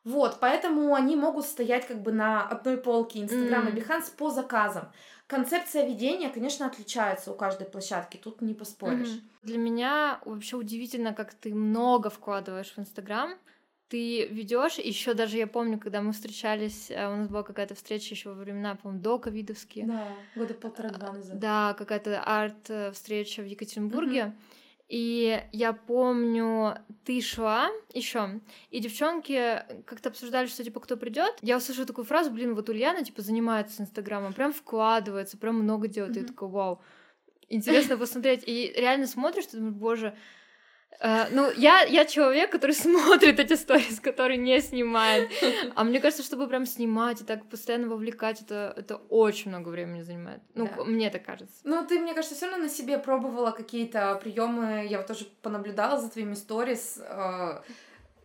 Вот, 0.06 0.38
поэтому 0.40 0.96
они 0.96 1.16
могут 1.18 1.46
стоять 1.46 1.86
как 1.86 2.02
бы 2.02 2.12
на 2.14 2.48
одной 2.48 2.78
полке 2.78 3.22
Инстаграм 3.22 3.68
и 3.68 3.72
М. 3.72 3.78
Behance 3.78 4.16
по 4.18 4.30
заказам. 4.30 4.92
Концепция 5.30 5.86
ведения, 5.86 6.30
конечно, 6.30 6.66
отличается 6.66 7.32
у 7.32 7.36
каждой 7.36 7.68
площадки, 7.68 8.18
тут 8.18 8.42
не 8.42 8.56
поспоришь. 8.56 9.10
Мгм. 9.10 9.22
Для 9.44 9.58
меня 9.60 10.20
вообще 10.26 10.58
удивительно, 10.58 11.14
как 11.14 11.36
ты 11.36 11.54
много 11.54 12.10
вкладываешь 12.10 12.74
в 12.76 12.80
Инстаграм. 12.80 13.36
Ты 13.90 14.26
ведешь, 14.26 14.80
еще 14.80 15.14
даже 15.14 15.38
я 15.38 15.46
помню, 15.46 15.78
когда 15.80 16.02
мы 16.02 16.14
встречались, 16.14 16.90
э, 16.90 17.08
у 17.08 17.16
нас 17.16 17.28
была 17.28 17.44
какая-то 17.44 17.76
встреча 17.76 18.16
еще 18.16 18.30
во 18.30 18.36
времена, 18.42 18.74
по-моему, 18.74 19.04
до 19.04 19.20
ковидовские. 19.20 19.86
Да, 19.86 20.08
года 20.36 20.56
полтора-два 20.56 21.14
назад. 21.14 21.38
Да, 21.38 21.76
какая-то 21.78 22.24
арт-встреча 22.24 23.44
в 23.44 23.46
Екатеринбурге. 23.46 24.34
И 24.90 25.40
я 25.52 25.72
помню, 25.74 26.80
ты 27.06 27.22
шла 27.22 27.70
еще, 27.94 28.42
и 28.72 28.80
девчонки 28.80 29.64
как-то 29.86 30.10
обсуждали, 30.10 30.48
что 30.48 30.64
типа 30.64 30.80
кто 30.80 30.98
придет. 30.98 31.38
Я 31.42 31.58
услышала 31.58 31.86
такую 31.86 32.06
фразу, 32.06 32.32
блин, 32.32 32.56
вот 32.56 32.70
Ульяна 32.70 33.04
типа 33.04 33.22
занимается 33.22 33.84
Инстаграмом, 33.84 34.34
прям 34.34 34.52
вкладывается, 34.52 35.38
прям 35.38 35.60
много 35.60 35.88
делает. 35.88 36.18
И 36.18 36.22
я 36.22 36.26
такая, 36.26 36.50
вау, 36.50 36.82
интересно 37.50 37.98
посмотреть. 37.98 38.44
И 38.48 38.74
реально 38.76 39.06
смотришь, 39.06 39.46
ты 39.46 39.58
думаешь, 39.58 39.76
боже, 39.76 40.18
ну, 41.32 41.50
я, 41.56 41.82
я 41.84 42.06
человек, 42.06 42.52
который 42.52 42.72
смотрит 42.76 43.40
эти 43.40 43.56
сторис, 43.56 44.00
который 44.00 44.38
не 44.38 44.60
снимает. 44.62 45.30
А 45.76 45.84
мне 45.84 46.00
кажется, 46.00 46.24
чтобы 46.24 46.48
прям 46.48 46.66
снимать 46.66 47.22
и 47.22 47.24
так 47.24 47.46
постоянно 47.50 47.88
вовлекать, 47.88 48.42
это, 48.42 48.74
это 48.76 48.98
очень 49.10 49.50
много 49.52 49.70
времени 49.70 50.02
занимает. 50.02 50.42
Ну, 50.56 50.68
Да. 50.76 50.84
мне 50.84 51.10
так 51.10 51.24
кажется. 51.26 51.56
Ну, 51.64 51.86
ты, 51.88 52.00
мне 52.00 52.14
кажется, 52.14 52.36
все 52.36 52.48
равно 52.48 52.64
на 52.64 52.70
себе 52.70 52.98
пробовала 52.98 53.52
какие-то 53.52 54.16
приемы. 54.22 54.88
Я 54.90 54.98
вот 54.98 55.08
тоже 55.08 55.26
понаблюдала 55.42 56.00
за 56.02 56.10
твоими 56.10 56.34
сторис. 56.34 57.00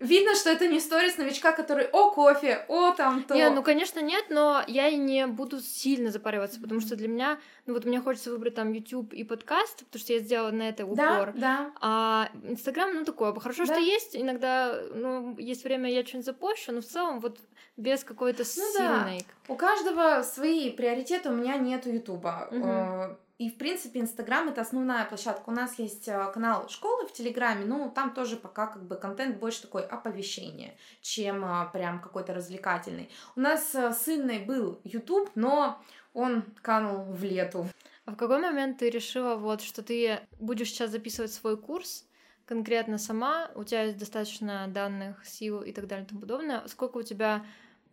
Видно, 0.00 0.35
что 0.35 0.50
это 0.50 0.66
не 0.66 0.80
сторис 0.80 1.16
новичка, 1.18 1.52
который 1.52 1.87
«О, 1.87 2.11
кофе! 2.11 2.64
О, 2.68 2.92
там 2.92 3.22
то!» 3.22 3.35
Не, 3.35 3.50
ну, 3.50 3.62
конечно, 3.62 4.00
нет, 4.00 4.26
но 4.28 4.62
я 4.66 4.88
и 4.88 4.96
не 4.96 5.26
буду 5.26 5.61
сильно 5.61 6.11
запариваться, 6.11 6.61
потому 6.61 6.80
что 6.80 6.96
для 6.96 7.09
меня, 7.09 7.38
ну, 7.66 7.74
вот 7.74 7.85
мне 7.85 8.00
хочется 8.00 8.30
выбрать 8.30 8.54
там 8.54 8.72
YouTube 8.72 9.12
и 9.12 9.24
подкаст, 9.24 9.85
потому 9.87 10.00
что 10.00 10.12
я 10.12 10.18
сделала 10.18 10.50
на 10.50 10.68
это 10.68 10.85
упор. 10.85 11.33
Да, 11.33 11.35
да. 11.35 11.72
А 11.80 12.28
Инстаграм, 12.42 12.94
ну, 12.94 13.04
такое, 13.04 13.33
хорошо, 13.35 13.64
Да. 13.66 13.74
что 13.74 13.83
есть, 13.83 14.16
иногда, 14.16 14.80
ну, 14.94 15.37
есть 15.38 15.64
время, 15.64 15.90
я 15.90 16.04
что-нибудь 16.04 16.26
запощу, 16.26 16.72
но 16.72 16.80
в 16.80 16.85
целом 16.87 17.20
вот 17.20 17.38
без 17.76 18.04
какой-то 18.04 18.44
Ну 18.57 18.62
да. 18.78 19.04
сильной... 19.04 19.26
У 19.48 19.57
каждого 19.57 20.22
свои 20.22 20.70
приоритеты, 20.70 21.28
у 21.28 21.33
меня 21.33 21.57
нету 21.57 21.90
Ютуба. 21.90 22.48
Мгм. 22.50 23.16
И, 23.38 23.50
в 23.50 23.58
принципе, 23.58 24.00
Инстаграм— 24.00 24.48
это 24.50 24.60
основная 24.60 25.04
площадка. 25.06 25.50
У 25.50 25.52
нас 25.52 25.78
есть 25.80 26.06
э, 26.06 26.30
канал 26.32 26.68
школы 26.68 27.06
в 27.08 27.12
Телеграме, 27.12 27.64
ну, 27.64 27.90
там 27.90 28.14
тоже 28.14 28.36
пока 28.36 28.68
как 28.68 28.84
бы 28.86 28.94
контент 28.94 29.38
больше 29.38 29.62
такой 29.62 29.84
оповещение, 29.84 30.76
чем 31.00 31.44
э, 31.44 31.68
прям 31.72 32.00
какой-то 32.00 32.32
развлекательный. 32.32 33.10
У 33.34 33.40
нас 33.40 33.74
э, 33.74 33.92
с 33.92 34.08
Инной 34.08 34.38
был 34.38 34.80
Ютуб, 34.84 35.30
но 35.34 35.82
он 36.12 36.44
канул 36.62 37.02
в 37.12 37.24
лету. 37.24 37.66
А 38.04 38.12
в 38.12 38.16
какой 38.16 38.38
момент 38.38 38.78
ты 38.78 38.88
решила, 38.88 39.34
вот, 39.34 39.62
что 39.62 39.82
ты 39.82 40.20
будешь 40.38 40.68
сейчас 40.68 40.90
записывать 40.90 41.32
свой 41.32 41.56
курс, 41.56 42.06
конкретно 42.46 42.98
сама, 42.98 43.50
у 43.56 43.64
тебя 43.64 43.82
есть 43.82 43.98
достаточно 43.98 44.68
данных, 44.68 45.26
сил 45.26 45.60
и 45.60 45.72
так 45.72 45.88
далее 45.88 46.04
и 46.04 46.08
тому 46.08 46.20
подобное. 46.20 46.62
Сколько 46.68 46.98
у 46.98 47.02
тебя, 47.02 47.44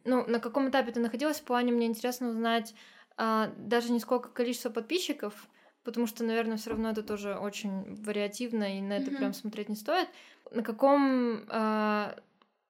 ну, 0.03 0.23
на 0.27 0.39
каком 0.39 0.69
этапе 0.69 0.91
ты 0.91 0.99
находилась 0.99 1.39
в 1.39 1.45
плане, 1.45 1.71
мне 1.71 1.87
интересно 1.87 2.29
узнать 2.29 2.75
даже 3.17 3.91
не 3.91 3.99
сколько 3.99 4.29
количество 4.29 4.69
подписчиков, 4.69 5.47
потому 5.83 6.07
что, 6.07 6.23
наверное, 6.23 6.57
все 6.57 6.71
равно 6.71 6.89
это 6.91 7.03
тоже 7.03 7.35
очень 7.35 7.95
вариативно, 8.03 8.77
и 8.77 8.81
на 8.81 8.93
это 8.93 9.09
Мгм. 9.09 9.17
прям 9.17 9.33
смотреть 9.33 9.69
не 9.69 9.75
стоит. 9.75 10.09
На 10.51 10.63
каком 10.63 11.45
а, 11.49 12.15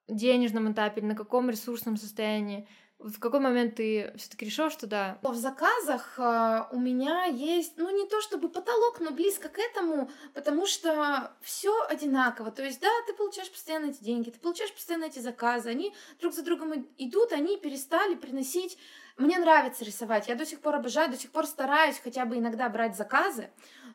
денежном 0.08 0.72
этапе, 0.72 1.02
на 1.02 1.16
каком 1.16 1.50
ресурсном 1.50 1.98
состоянии, 1.98 2.68
в 3.00 3.20
какой 3.20 3.40
момент 3.40 3.76
ты 3.76 4.14
все-таки 4.18 4.46
решила, 4.46 4.70
что 4.70 4.86
да, 4.86 5.18
В 5.24 5.34
заказах 5.34 6.20
э, 6.20 6.68
у 6.72 6.80
меня 6.80 7.26
есть, 7.26 7.74
ну 7.78 7.90
не 7.90 8.08
то 8.08 8.22
чтобы 8.22 8.48
потолок, 8.48 9.00
но 9.00 9.10
близко 9.10 9.50
к 9.50 9.58
этому, 9.58 10.12
потому 10.36 10.68
что 10.68 11.32
все 11.42 11.74
одинаково. 11.88 12.52
То 12.52 12.64
есть, 12.64 12.80
да, 12.80 12.90
ты 13.08 13.14
получаешь 13.14 13.50
постоянно 13.52 13.88
эти 13.88 14.04
деньги, 14.04 14.30
ты 14.30 14.40
получаешь 14.40 14.72
постоянно 14.72 15.06
эти 15.06 15.18
заказы, 15.18 15.70
они 15.70 15.96
друг 16.20 16.34
за 16.34 16.44
другом 16.44 16.88
идут, 17.00 17.32
они 17.32 17.58
перестали 17.58 18.14
приносить. 18.14 18.78
Мне 19.18 19.38
нравится 19.38 19.84
рисовать, 19.86 20.28
я 20.28 20.36
до 20.36 20.46
сих 20.46 20.62
пор 20.62 20.76
обожаю, 20.76 21.10
до 21.12 21.18
сих 21.18 21.32
пор 21.32 21.46
стараюсь 21.46 22.00
хотя 22.04 22.26
бы 22.26 22.38
иногда 22.38 22.70
брать 22.70 22.96
заказы, 22.96 23.50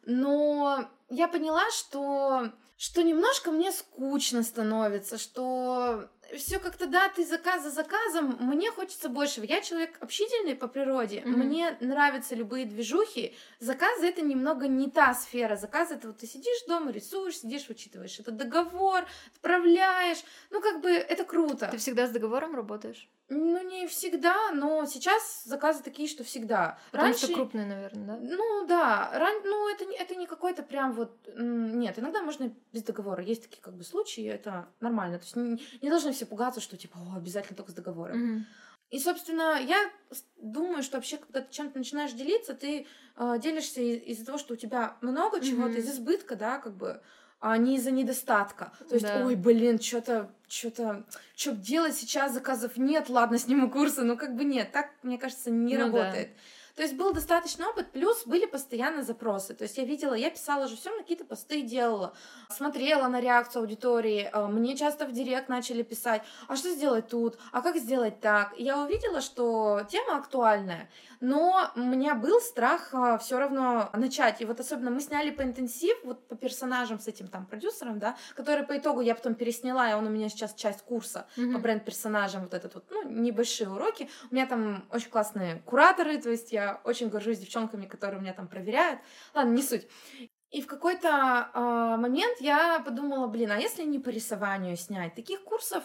но 0.05 0.89
я 1.09 1.29
поняла, 1.29 1.71
что 1.71 2.53
что 2.79 3.03
немножко 3.03 3.51
мне 3.53 3.73
скучно 3.73 4.43
становится, 4.43 5.17
что 5.17 6.11
все 6.37 6.59
как-то, 6.59 6.87
да, 6.87 7.09
ты 7.09 7.25
заказ 7.25 7.63
за 7.63 7.71
заказом, 7.71 8.37
мне 8.39 8.71
хочется 8.71 9.09
большего. 9.09 9.45
Я 9.45 9.63
человек 9.63 9.97
общительный 10.01 10.55
по 10.55 10.69
природе, 10.69 11.23
Мгм. 11.25 11.39
мне 11.39 11.77
нравятся 11.81 12.35
любые 12.35 12.67
движухи. 12.67 13.35
Заказы 13.61 14.07
это 14.07 14.21
немного 14.21 14.69
не 14.69 14.91
та 14.91 15.15
сфера. 15.15 15.57
Заказы 15.57 15.95
это 15.95 16.09
вот 16.09 16.19
ты 16.19 16.27
сидишь 16.27 16.65
дома, 16.69 16.91
рисуешь, 16.91 17.39
сидишь, 17.39 17.67
вычитываешь 17.69 18.21
этот 18.21 18.37
договор, 18.37 19.07
отправляешь. 19.35 20.19
Ну, 20.51 20.61
как 20.61 20.83
бы 20.83 20.91
это 20.91 21.25
круто. 21.25 21.69
ты 21.71 21.79
всегда 21.79 22.07
с 22.07 22.11
договором 22.11 22.55
работаешь? 22.55 23.09
Ну, 23.29 23.61
не 23.69 23.87
всегда, 23.89 24.53
но 24.53 24.87
сейчас 24.87 25.43
заказы 25.45 25.83
такие, 25.83 26.09
что 26.09 26.23
всегда. 26.23 26.79
Потому 26.93 27.13
что 27.15 27.33
крупные, 27.33 27.67
наверное, 27.67 28.07
да? 28.07 28.19
Ну 28.23 28.67
да, 28.67 29.11
ран... 29.13 29.43
ну 29.45 29.69
это, 29.69 29.85
не- 29.85 29.97
это 29.97 30.15
не 30.15 30.27
какой-то 30.27 30.63
прям 30.63 30.93
вот... 30.93 31.19
Нет, 31.37 31.99
иногда 31.99 32.23
можно 32.23 32.53
без 32.73 32.85
договора. 32.85 33.25
Есть 33.25 33.43
такие 33.43 33.61
как 33.61 33.75
бы 33.75 33.83
случаи, 33.83 34.25
это 34.25 34.69
нормально. 34.81 35.19
То 35.19 35.25
есть 35.25 35.37
не, 35.37 35.61
не 35.83 35.91
должны 35.91 36.13
все 36.13 36.25
пугаться, 36.25 36.61
что 36.61 36.77
типа, 36.77 36.99
о, 36.99 37.17
обязательно 37.17 37.57
только 37.57 37.73
с 37.73 37.75
договором. 37.75 38.17
Мгм. 38.19 38.47
И, 38.91 39.01
собственно, 39.01 39.59
я 39.61 39.91
думаю, 40.37 40.85
что 40.85 40.97
вообще, 40.99 41.17
когда 41.17 41.41
ты 41.41 41.53
чем-то 41.53 41.77
начинаешь 41.79 42.13
делиться, 42.13 42.55
ты 42.55 42.87
э, 43.17 43.39
делишься 43.41 43.81
из- 43.81 44.03
из-за 44.03 44.27
того, 44.27 44.39
что 44.39 44.55
у 44.55 44.57
тебя 44.57 44.97
много 45.01 45.41
чего-то, 45.41 45.71
Мгм. 45.71 45.79
из 45.79 45.91
избытка, 45.91 46.37
да, 46.37 46.59
как 46.59 46.77
бы, 46.77 47.03
а 47.41 47.57
не 47.59 47.77
из-за 47.77 47.91
недостатка. 47.91 48.73
То 48.89 48.95
есть, 48.95 49.07
Да. 49.07 49.25
ой, 49.25 49.35
блин, 49.35 49.81
что-то, 49.81 50.31
что-то, 50.49 51.05
что 51.35 51.53
делать 51.53 51.95
сейчас, 51.95 52.33
заказов 52.33 52.77
нет, 52.77 53.09
ладно, 53.09 53.39
сниму 53.39 53.71
курсы, 53.71 54.03
ну 54.03 54.17
как 54.17 54.35
бы 54.37 54.45
нет, 54.45 54.73
так, 54.73 54.91
мне 55.03 55.19
кажется, 55.19 55.51
не 55.51 55.77
Ну 55.77 55.93
да. 55.93 56.15
То 56.77 56.83
есть 56.83 56.95
был 56.95 57.13
достаточный 57.15 57.67
опыт, 57.67 57.91
плюс 57.91 58.27
были 58.27 58.45
постоянно 58.47 59.03
запросы. 59.03 59.55
То 59.55 59.65
есть 59.65 59.79
я 59.79 59.85
видела, 59.85 60.15
я 60.15 60.31
писала 60.31 60.69
же 60.69 60.77
все 60.77 60.91
какие-то 60.97 61.25
посты 61.25 61.63
делала, 61.63 62.13
смотрела 62.51 63.09
на 63.09 63.21
реакцию 63.21 63.63
аудитории, 63.63 64.29
э, 64.31 64.47
мне 64.47 64.77
часто 64.77 65.07
в 65.07 65.13
директ 65.13 65.49
начали 65.49 65.83
писать, 65.83 66.23
а 66.49 66.57
что 66.57 66.69
сделать 66.71 67.09
тут, 67.09 67.39
а 67.53 67.63
как 67.63 67.77
сделать 67.77 68.21
так. 68.21 68.53
Я 68.59 68.79
увидела, 68.83 69.21
что 69.23 69.83
тема 69.89 70.19
актуальная, 70.19 70.91
но 71.21 71.71
у 71.77 71.81
меня 71.81 72.15
был 72.15 72.41
страх 72.41 72.93
все 73.21 73.39
равно 73.39 73.89
начать. 73.95 74.43
И 74.43 74.45
вот 74.45 74.61
особенно 74.61 74.91
мы 74.91 75.01
сняли 75.01 75.31
по 75.31 75.43
интенсив, 75.43 75.97
вот 76.05 76.29
по 76.29 76.37
персонажам 76.37 77.01
с 77.01 77.09
этим 77.09 77.29
там 77.29 77.47
продюсером, 77.47 77.99
да, 77.99 78.17
который 78.35 78.65
по 78.65 78.77
итогу 78.77 79.01
я 79.01 79.15
потом 79.15 79.35
пересняла, 79.35 79.91
и 79.91 79.95
он 79.95 80.07
у 80.07 80.11
меня 80.11 80.29
сейчас 80.29 80.53
часть 80.55 80.83
курса 80.83 81.27
по 81.37 81.41
Мгм. 81.41 81.63
бренд-персонажам, 81.63 82.43
вот 82.43 82.53
этот 82.53 82.75
вот, 82.75 82.85
ну, 82.91 83.09
небольшие 83.09 83.71
уроки. 83.71 84.11
У 84.31 84.35
меня 84.35 84.47
там 84.47 84.85
очень 84.93 85.11
классные 85.11 85.63
кураторы, 85.65 86.19
то 86.19 86.31
есть 86.31 86.53
я 86.53 86.66
очень 86.85 87.09
горжусь 87.09 87.39
девчонками, 87.39 87.87
которые 87.87 88.21
меня 88.21 88.33
там 88.33 88.49
проверяют. 88.49 89.01
Ладно, 89.35 89.53
не 89.53 89.63
суть. 89.63 89.89
И 90.51 90.63
в 90.63 90.67
какой-то 90.67 91.51
а, 91.53 91.97
момент 91.97 92.41
я 92.41 92.81
подумала, 92.81 93.27
блин, 93.27 93.51
а 93.51 93.59
если 93.59 93.83
не 93.83 93.99
по 93.99 94.11
рисованию 94.11 94.77
снять? 94.77 95.15
Таких 95.15 95.43
курсов 95.43 95.83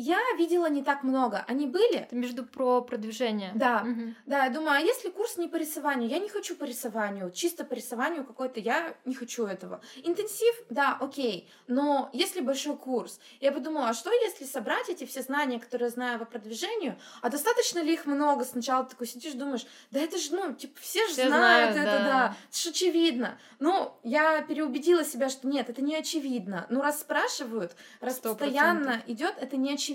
я 0.00 0.20
видела 0.36 0.66
не 0.68 0.82
так 0.82 1.02
много. 1.02 1.44
Они 1.48 1.66
были, 1.66 1.98
Это 1.98 2.14
между 2.16 2.44
про 2.44 2.82
продвижение. 2.82 3.52
Да. 3.54 3.80
Мгм. 3.84 4.16
да, 4.26 4.44
я 4.44 4.50
думаю, 4.50 4.78
а 4.78 4.80
если 4.80 5.08
курс 5.10 5.36
не 5.36 5.48
по 5.48 5.56
рисованию? 5.56 6.08
Я 6.08 6.18
не 6.18 6.28
хочу 6.28 6.54
по 6.56 6.64
рисованию, 6.64 7.30
чисто 7.30 7.64
по 7.64 7.74
рисованию 7.74 8.24
какой-то, 8.24 8.60
я 8.60 8.94
не 9.04 9.14
хочу 9.14 9.46
этого. 9.46 9.80
Интенсив, 10.02 10.54
да, 10.70 10.96
окей, 11.00 11.48
но 11.66 12.10
если 12.12 12.40
большой 12.40 12.76
курс, 12.76 13.20
я 13.40 13.52
подумала, 13.52 13.88
а 13.88 13.94
что 13.94 14.10
если 14.12 14.44
собрать 14.44 14.88
эти 14.88 15.04
все 15.04 15.22
знания, 15.22 15.58
которые 15.58 15.86
я 15.86 15.90
знаю 15.90 16.18
по 16.18 16.24
продвижению, 16.24 16.96
а 17.22 17.28
достаточно 17.28 17.80
ли 17.80 17.94
их 17.94 18.06
много? 18.06 18.44
Сначала 18.44 18.84
ты 18.84 18.90
такой 18.90 19.06
сидишь, 19.06 19.34
думаешь, 19.34 19.66
да 19.90 20.00
это 20.00 20.18
же, 20.18 20.34
ну, 20.34 20.52
типа, 20.54 20.78
все 20.80 21.06
же 21.06 21.12
Все 21.12 21.28
знают, 21.28 21.72
знают, 21.72 21.76
это, 21.76 21.98
да. 21.98 22.04
да, 22.04 22.36
это 22.48 22.58
ж 22.58 22.66
очевидно. 22.66 23.38
Ну, 23.58 23.92
я 24.02 24.42
переубедила 24.42 25.04
себя, 25.04 25.28
что 25.28 25.48
нет, 25.48 25.68
это 25.68 25.82
не 25.82 25.96
очевидно. 25.96 26.66
Ну, 26.70 26.80
раз 26.80 27.00
спрашивают, 27.00 27.74
раз 28.00 28.16
Сто 28.16 28.34
постоянно 28.34 29.02
идет, 29.06 29.34
это 29.40 29.56
не 29.56 29.72
очевидно. 29.72 29.87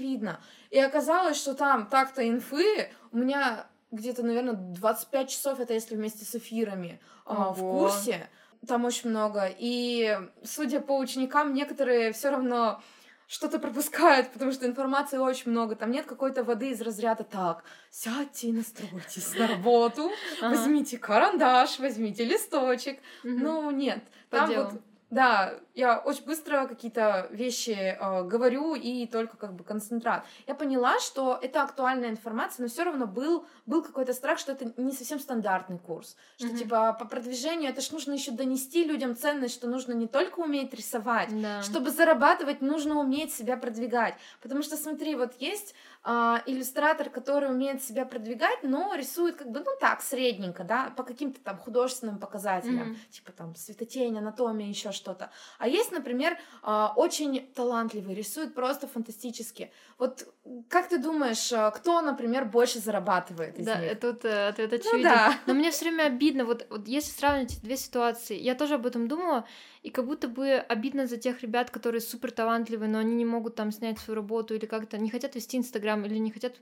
И 0.69 0.79
оказалось, 0.79 1.37
что 1.37 1.53
там 1.53 1.87
так-то 1.87 2.27
инфы 2.27 2.89
у 3.11 3.17
меня 3.17 3.67
где-то, 3.91 4.23
наверное, 4.23 4.53
25 4.53 5.29
часов, 5.29 5.59
это 5.59 5.73
если 5.73 5.95
вместе 5.95 6.25
с 6.25 6.35
эфирами, 6.35 6.99
а, 7.25 7.53
в 7.53 7.63
Ого. 7.63 7.79
курсе. 7.79 8.27
Там 8.67 8.85
очень 8.85 9.09
много. 9.09 9.49
И, 9.57 10.17
судя 10.43 10.79
по 10.79 10.97
ученикам, 10.97 11.53
некоторые 11.53 12.11
все 12.11 12.29
равно 12.31 12.81
что-то 13.27 13.59
пропускают, 13.59 14.31
потому 14.31 14.51
что 14.51 14.65
информации 14.65 15.17
очень 15.17 15.51
много. 15.51 15.75
Там 15.75 15.91
нет 15.91 16.05
какой-то 16.05 16.43
воды 16.43 16.71
из 16.71 16.81
разряда 16.81 17.23
так. 17.23 17.63
Сядьте 17.89 18.47
и 18.47 18.51
настройтесь 18.51 19.35
на 19.35 19.47
работу, 19.47 20.11
возьмите 20.41 20.97
карандаш, 20.97 21.79
возьмите 21.79 22.23
листочек. 22.23 22.99
Ну, 23.23 23.71
нет. 23.71 24.03
Там 24.29 24.49
вот, 24.53 24.81
да, 25.13 25.53
я 25.75 25.99
очень 25.99 26.25
быстро 26.25 26.65
какие-то 26.67 27.27
вещи 27.31 27.71
э, 27.71 28.23
говорю 28.23 28.75
и 28.75 29.05
только 29.07 29.37
как 29.37 29.53
бы 29.53 29.63
концентрат. 29.63 30.25
Я 30.47 30.55
поняла, 30.55 30.99
что 30.99 31.37
это 31.41 31.61
актуальная 31.61 32.09
информация, 32.09 32.63
но 32.63 32.69
все 32.69 32.83
равно 32.83 33.05
был, 33.07 33.45
был 33.65 33.83
какой-то 33.83 34.13
страх, 34.13 34.39
что 34.39 34.51
это 34.51 34.73
не 34.77 34.91
совсем 34.91 35.19
стандартный 35.19 35.79
курс. 35.79 36.15
Что 36.37 36.47
Мгм. 36.47 36.57
типа 36.57 36.93
по 36.93 37.05
продвижению 37.05 37.69
это 37.69 37.81
ж 37.81 37.91
нужно 37.91 38.13
еще 38.13 38.31
донести 38.31 38.83
людям 38.83 39.15
ценность, 39.15 39.53
что 39.53 39.67
нужно 39.67 39.93
не 39.93 40.07
только 40.07 40.39
уметь 40.39 40.73
рисовать, 40.73 41.29
Да. 41.41 41.61
чтобы 41.63 41.91
зарабатывать, 41.91 42.61
нужно 42.61 42.99
уметь 42.99 43.33
себя 43.33 43.57
продвигать. 43.57 44.15
Потому 44.41 44.61
что, 44.63 44.77
смотри, 44.77 45.15
вот 45.15 45.33
есть 45.39 45.75
а, 46.05 46.43
иллюстратор, 46.45 47.09
который 47.09 47.49
умеет 47.49 47.81
себя 47.81 48.05
продвигать, 48.05 48.61
но 48.63 48.93
рисует 48.95 49.35
как 49.37 49.49
бы, 49.49 49.59
ну 49.61 49.71
так, 49.79 50.01
средненько, 50.01 50.63
да, 50.63 50.91
по 50.97 51.03
каким-то 51.03 51.39
там 51.39 51.57
художественным 51.57 52.19
показателям, 52.19 52.89
Мгм. 52.89 52.97
типа 53.09 53.31
там 53.31 53.55
светотень, 53.55 54.17
анатомия, 54.17 54.67
еще 54.67 54.91
что-то. 54.91 55.31
А 55.59 55.67
есть, 55.67 55.91
например, 55.91 56.37
а, 56.61 56.93
очень 56.95 57.47
талантливый, 57.53 58.15
рисует 58.15 58.53
просто 58.53 58.87
фантастически. 58.87 59.71
Вот 59.97 60.27
как 60.67 60.89
ты 60.89 60.97
думаешь, 60.97 61.53
а, 61.53 61.71
кто, 61.71 62.01
например, 62.01 62.45
больше 62.45 62.79
зарабатывает 62.79 63.57
из 63.59 63.65
Да, 63.65 63.79
них? 63.79 63.99
тут 63.99 64.25
э, 64.25 64.49
ответ 64.49 64.71
Ну 64.71 64.77
очевиден. 64.77 65.03
да. 65.03 65.33
Но 65.47 65.53
мне 65.53 65.71
все 65.71 65.85
время 65.85 66.03
обидно, 66.03 66.43
вот, 66.43 66.67
вот 66.69 66.87
если 66.87 67.11
сравнить 67.11 67.61
две 67.61 67.77
ситуации, 67.77 68.37
я 68.37 68.53
тоже 68.53 68.75
об 68.75 68.85
этом 68.85 69.07
думала, 69.07 69.45
и 69.83 69.89
как 69.89 70.05
будто 70.05 70.27
бы 70.27 70.55
обидно 70.55 71.07
за 71.07 71.15
тех 71.17 71.41
ребят, 71.41 71.69
которые 71.69 72.01
супер 72.01 72.31
талантливые, 72.31 72.89
но 72.89 72.99
они 72.99 73.15
не 73.15 73.25
могут 73.25 73.55
там 73.55 73.71
снять 73.71 73.99
свою 73.99 74.17
работу 74.17 74.53
или 74.53 74.65
как-то 74.65 74.97
не 74.97 75.09
хотят 75.09 75.35
вести 75.35 75.57
Инстаграм 75.57 76.03
или 76.05 76.17
не 76.17 76.31
хотят 76.31 76.55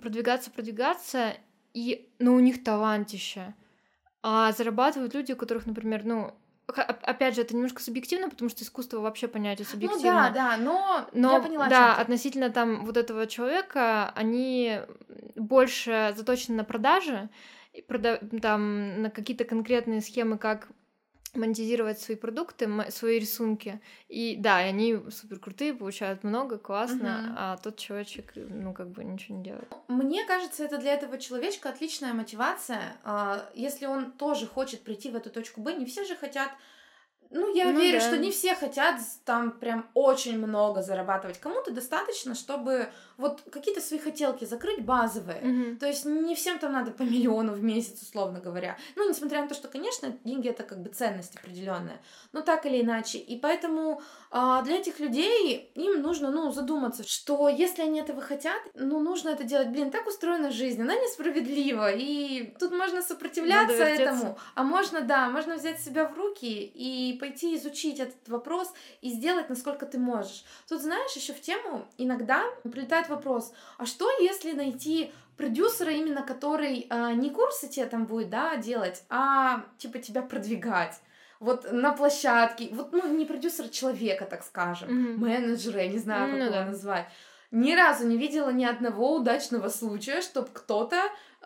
продвигаться, 0.00 0.50
продвигаться, 0.50 1.34
и, 1.74 2.08
ну, 2.18 2.34
у 2.34 2.40
них 2.40 2.64
талантище. 2.64 3.54
А 4.22 4.50
зарабатывают 4.52 5.14
люди, 5.14 5.32
у 5.32 5.36
которых, 5.36 5.66
например, 5.66 6.04
ну, 6.04 6.34
опять 6.66 7.34
же, 7.34 7.42
это 7.42 7.54
немножко 7.54 7.82
субъективно, 7.82 8.28
потому 8.28 8.50
что 8.50 8.64
искусство 8.64 9.00
вообще 9.00 9.28
понятие 9.28 9.66
субъективно. 9.66 10.28
Ну 10.28 10.28
да, 10.28 10.30
да, 10.30 10.56
но, 10.56 11.06
но 11.12 11.34
я 11.34 11.40
поняла, 11.40 11.68
да, 11.68 11.94
относительно 11.94 12.50
там 12.50 12.84
вот 12.84 12.96
этого 12.96 13.26
человека, 13.26 14.10
они 14.14 14.80
больше 15.36 16.12
заточены 16.16 16.56
на 16.56 16.64
продажи, 16.64 17.28
там 18.42 19.02
на 19.02 19.10
какие-то 19.10 19.44
конкретные 19.44 20.00
схемы, 20.00 20.38
как 20.38 20.68
монетизировать 21.36 22.00
свои 22.00 22.16
продукты, 22.16 22.68
свои 22.90 23.18
рисунки. 23.18 23.80
И 24.08 24.36
да, 24.36 24.56
они 24.56 24.98
супер 25.10 25.38
крутые, 25.38 25.74
получают 25.74 26.24
много, 26.24 26.58
классно, 26.58 27.06
uh-huh. 27.06 27.34
а 27.36 27.56
тот 27.58 27.76
человечек, 27.76 28.32
ну, 28.34 28.72
как 28.72 28.90
бы 28.90 29.04
ничего 29.04 29.36
не 29.38 29.44
делает. 29.44 29.72
Мне 29.88 30.24
кажется, 30.24 30.64
это 30.64 30.78
для 30.78 30.94
этого 30.94 31.18
человечка 31.18 31.68
отличная 31.68 32.12
мотивация. 32.12 32.96
А, 33.04 33.48
если 33.54 33.86
он 33.86 34.12
тоже 34.12 34.46
хочет 34.46 34.82
прийти 34.82 35.10
в 35.10 35.16
эту 35.16 35.30
точку 35.30 35.60
Б, 35.60 35.74
не 35.74 35.86
все 35.86 36.04
же 36.04 36.16
хотят 36.16 36.50
ну, 37.30 37.54
я 37.54 37.70
ну, 37.70 37.80
верю, 37.80 37.98
да. 37.98 38.06
что 38.06 38.16
не 38.18 38.30
все 38.30 38.54
хотят 38.54 39.00
там 39.24 39.52
прям 39.52 39.88
очень 39.94 40.38
много 40.38 40.82
зарабатывать. 40.82 41.38
Кому-то 41.38 41.70
достаточно, 41.70 42.34
чтобы 42.34 42.90
вот 43.16 43.42
какие-то 43.50 43.80
свои 43.80 43.98
хотелки 43.98 44.44
закрыть 44.44 44.84
базовые. 44.84 45.40
Угу. 45.40 45.78
То 45.78 45.86
есть 45.86 46.04
не 46.04 46.34
всем 46.34 46.58
там 46.58 46.72
надо 46.72 46.90
по 46.90 47.02
миллиону 47.02 47.52
в 47.52 47.62
месяц, 47.62 48.02
условно 48.02 48.40
говоря. 48.40 48.76
Ну, 48.94 49.08
несмотря 49.08 49.42
на 49.42 49.48
то, 49.48 49.54
что, 49.54 49.68
конечно, 49.68 50.14
деньги 50.24 50.48
это 50.48 50.62
как 50.62 50.82
бы 50.82 50.90
ценность 50.90 51.36
определенная. 51.36 52.00
Но 52.32 52.42
так 52.42 52.66
или 52.66 52.80
иначе. 52.82 53.18
И 53.18 53.38
поэтому 53.38 54.02
а, 54.30 54.62
для 54.62 54.76
этих 54.76 55.00
людей 55.00 55.70
им 55.74 56.02
нужно, 56.02 56.30
ну, 56.30 56.50
задуматься, 56.52 57.08
что 57.08 57.48
если 57.48 57.82
они 57.82 58.00
этого 58.00 58.20
хотят, 58.20 58.60
ну, 58.74 59.00
нужно 59.00 59.30
это 59.30 59.44
делать. 59.44 59.68
Блин, 59.68 59.90
так 59.90 60.06
устроена 60.06 60.50
жизнь, 60.50 60.82
она 60.82 60.94
несправедлива. 60.94 61.92
И 61.92 62.54
тут 62.58 62.72
можно 62.72 63.02
сопротивляться 63.02 63.82
этому. 63.82 64.38
А 64.54 64.62
можно, 64.62 65.00
да, 65.00 65.28
можно 65.30 65.56
взять 65.56 65.80
себя 65.80 66.06
в 66.06 66.16
руки 66.16 66.70
и 66.74 67.15
пойти 67.16 67.56
изучить 67.56 68.00
этот 68.00 68.28
вопрос 68.28 68.72
и 69.00 69.10
сделать, 69.10 69.48
насколько 69.48 69.86
ты 69.86 69.98
можешь. 69.98 70.44
Тут, 70.68 70.82
знаешь, 70.82 71.12
еще 71.12 71.32
в 71.32 71.40
тему 71.40 71.86
иногда 71.98 72.42
прилетает 72.62 73.08
вопрос, 73.08 73.52
а 73.78 73.86
что 73.86 74.08
если 74.20 74.52
найти 74.52 75.12
продюсера 75.36 75.92
именно, 75.92 76.22
который 76.22 76.86
э, 76.88 77.12
не 77.14 77.30
курсы 77.30 77.68
тебе 77.68 77.86
там 77.86 78.06
будет, 78.06 78.30
да, 78.30 78.56
делать, 78.56 79.02
а 79.08 79.64
типа 79.78 79.98
тебя 79.98 80.22
продвигать 80.22 81.00
вот 81.40 81.70
на 81.70 81.92
площадке, 81.92 82.70
вот, 82.72 82.92
ну, 82.92 83.14
не 83.14 83.24
продюсера 83.26 83.68
человека, 83.68 84.24
так 84.24 84.42
скажем, 84.42 84.88
mm-hmm. 84.88 85.16
менеджера, 85.16 85.82
я 85.82 85.88
не 85.88 85.98
знаю, 85.98 86.30
как 86.30 86.40
mm-hmm. 86.40 86.54
его 86.54 86.70
назвать. 86.70 87.06
Ни 87.50 87.74
разу 87.74 88.06
не 88.06 88.16
видела 88.16 88.50
ни 88.50 88.64
одного 88.64 89.16
удачного 89.16 89.68
случая, 89.68 90.20
чтобы 90.20 90.48
кто-то 90.52 90.96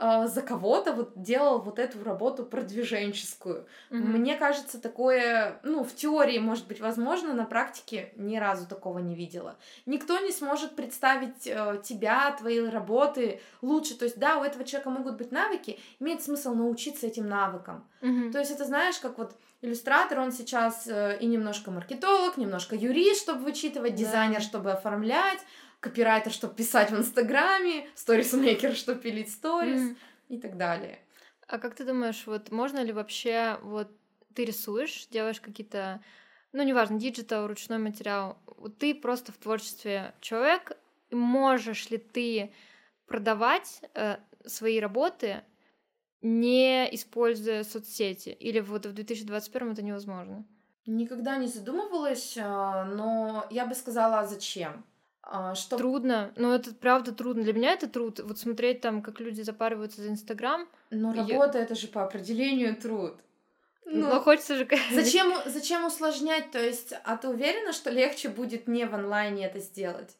э, 0.00 0.26
за 0.26 0.42
кого-то 0.42 0.92
вот 0.92 1.12
делал 1.14 1.60
вот 1.60 1.78
эту 1.78 2.02
работу 2.02 2.44
продвиженческую. 2.44 3.66
Mm-hmm. 3.90 3.96
Мне 3.96 4.36
кажется, 4.36 4.80
такое, 4.80 5.60
ну, 5.62 5.84
в 5.84 5.94
теории 5.94 6.38
может 6.38 6.66
быть 6.66 6.80
возможно, 6.80 7.34
на 7.34 7.44
практике 7.44 8.12
ни 8.16 8.36
разу 8.36 8.66
такого 8.66 8.98
не 8.98 9.14
видела. 9.14 9.56
Никто 9.86 10.18
не 10.18 10.32
сможет 10.32 10.74
представить 10.74 11.46
э, 11.46 11.80
тебя, 11.84 12.32
твои 12.32 12.60
работы 12.60 13.40
лучше. 13.62 13.96
То 13.96 14.06
есть, 14.06 14.18
да, 14.18 14.38
у 14.38 14.42
этого 14.42 14.64
человека 14.64 14.90
могут 14.90 15.16
быть 15.16 15.30
навыки, 15.30 15.78
имеет 16.00 16.22
смысл 16.22 16.54
научиться 16.54 17.06
этим 17.06 17.28
навыкам. 17.28 17.84
Mm-hmm. 18.00 18.32
То 18.32 18.38
есть, 18.38 18.50
это 18.50 18.64
знаешь, 18.64 18.98
как 18.98 19.18
вот 19.18 19.34
иллюстратор, 19.62 20.20
он 20.20 20.32
сейчас 20.32 20.86
э, 20.86 21.18
и 21.20 21.26
немножко 21.26 21.70
маркетолог, 21.70 22.36
немножко 22.36 22.76
юрист, 22.76 23.22
чтобы 23.22 23.44
вычитывать, 23.44 23.94
дизайнер, 23.94 24.38
да. 24.38 24.44
чтобы 24.44 24.72
оформлять, 24.72 25.40
копирайтер, 25.80 26.32
чтобы 26.32 26.54
писать 26.54 26.90
в 26.90 26.96
Инстаграме, 26.96 27.88
сторисмейкер, 27.94 28.74
чтобы 28.74 29.00
пилить 29.00 29.30
сторис 29.30 29.80
mm. 29.80 29.96
и 30.28 30.38
так 30.38 30.56
далее. 30.56 31.00
А 31.46 31.58
как 31.58 31.74
ты 31.74 31.84
думаешь, 31.84 32.22
вот 32.26 32.50
можно 32.50 32.82
ли 32.82 32.92
вообще, 32.92 33.58
вот 33.62 33.88
ты 34.34 34.44
рисуешь, 34.44 35.06
делаешь 35.10 35.40
какие-то, 35.40 36.00
ну, 36.52 36.62
неважно, 36.62 36.98
диджитал, 36.98 37.46
ручной 37.46 37.78
материал, 37.78 38.38
вот 38.46 38.78
ты 38.78 38.94
просто 38.94 39.32
в 39.32 39.36
творчестве 39.36 40.14
человек, 40.20 40.72
можешь 41.10 41.90
ли 41.90 41.98
ты 41.98 42.52
продавать 43.06 43.82
э, 43.94 44.18
свои 44.46 44.78
работы, 44.78 45.42
не 46.22 46.94
используя 46.94 47.64
соцсети? 47.64 48.30
Или 48.30 48.60
вот 48.60 48.86
в 48.86 48.92
2021 48.92 49.72
это 49.72 49.82
невозможно? 49.82 50.44
Никогда 50.86 51.36
не 51.36 51.46
задумывалась, 51.46 52.36
а, 52.40 52.84
но 52.84 53.46
я 53.50 53.66
бы 53.66 53.74
сказала, 53.74 54.20
а 54.20 54.26
зачем? 54.26 54.84
А, 55.22 55.54
что... 55.54 55.76
Трудно, 55.76 56.32
но 56.36 56.54
это 56.54 56.74
правда 56.74 57.12
трудно. 57.12 57.44
Для 57.44 57.52
меня 57.52 57.72
это 57.72 57.88
труд. 57.88 58.20
Вот 58.20 58.38
смотреть 58.38 58.80
там, 58.80 59.02
как 59.02 59.20
люди 59.20 59.42
запариваются 59.42 60.02
за 60.02 60.08
Инстаграм. 60.08 60.68
Но 60.90 61.12
работа 61.12 61.58
я... 61.58 61.64
это 61.64 61.74
же 61.74 61.86
по 61.86 62.02
определению 62.02 62.74
труд. 62.76 63.20
Ну, 63.84 64.08
но 64.08 64.20
хочется 64.20 64.56
же... 64.56 64.68
Зачем, 64.92 65.32
зачем 65.46 65.84
усложнять? 65.84 66.50
То 66.50 66.58
есть, 66.58 66.92
а 67.04 67.16
ты 67.16 67.28
уверена, 67.28 67.72
что 67.72 67.90
легче 67.90 68.28
будет 68.28 68.68
не 68.68 68.86
в 68.86 68.94
онлайне 68.94 69.46
это 69.46 69.58
сделать? 69.58 70.16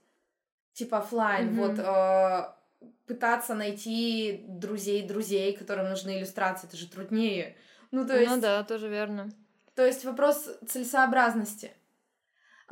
Типа 0.73 0.99
офлайн, 0.99 1.49
mm-hmm. 1.49 1.67
вот 1.67 1.79
э, 1.79 2.60
пытаться 3.07 3.55
найти 3.55 4.45
друзей 4.49 5.07
друзей, 5.07 5.57
которым 5.57 5.89
нужны 5.89 6.19
иллюстрации, 6.19 6.69
это 6.69 6.77
же 6.77 6.89
труднее. 6.89 7.57
Ну, 7.91 8.07
то 8.07 8.15
ну 8.15 8.21
есть... 8.21 8.31
Ну 8.31 8.41
да, 8.41 8.63
тоже 8.65 8.89
верно. 8.89 9.31
То 9.75 9.85
есть 9.85 10.05
вопрос 10.05 10.49
целесообразности. 10.69 11.73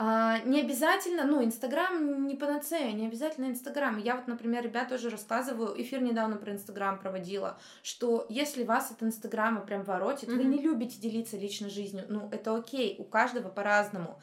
А, 0.00 0.38
не 0.44 0.61
обязательно, 0.61 1.24
ну, 1.24 1.44
Инстаграм 1.44 2.24
не 2.24 2.36
панацея, 2.36 2.92
не 2.92 3.09
обязательно 3.09 3.46
Инстаграм. 3.46 3.98
Я 3.98 4.14
вот, 4.14 4.28
например, 4.28 4.62
ребят 4.62 4.90
тоже 4.90 5.11
рассказываю, 5.11 5.74
эфир 5.82 6.00
недавно 6.02 6.36
про 6.36 6.52
Инстаграм 6.52 7.00
проводила, 7.00 7.59
что 7.82 8.24
если 8.28 8.62
вас 8.62 8.92
от 8.92 9.02
Инстаграма 9.02 9.61
прям 9.61 9.82
воротит, 9.82 10.28
mm-hmm. 10.28 10.36
вы 10.36 10.44
не 10.44 10.62
любите 10.62 11.00
делиться 11.00 11.36
личной 11.36 11.68
жизнью, 11.68 12.04
ну, 12.09 12.28
это 12.30 12.54
окей, 12.54 12.94
у 13.00 13.04
каждого 13.04 13.48
по-разному. 13.48 14.20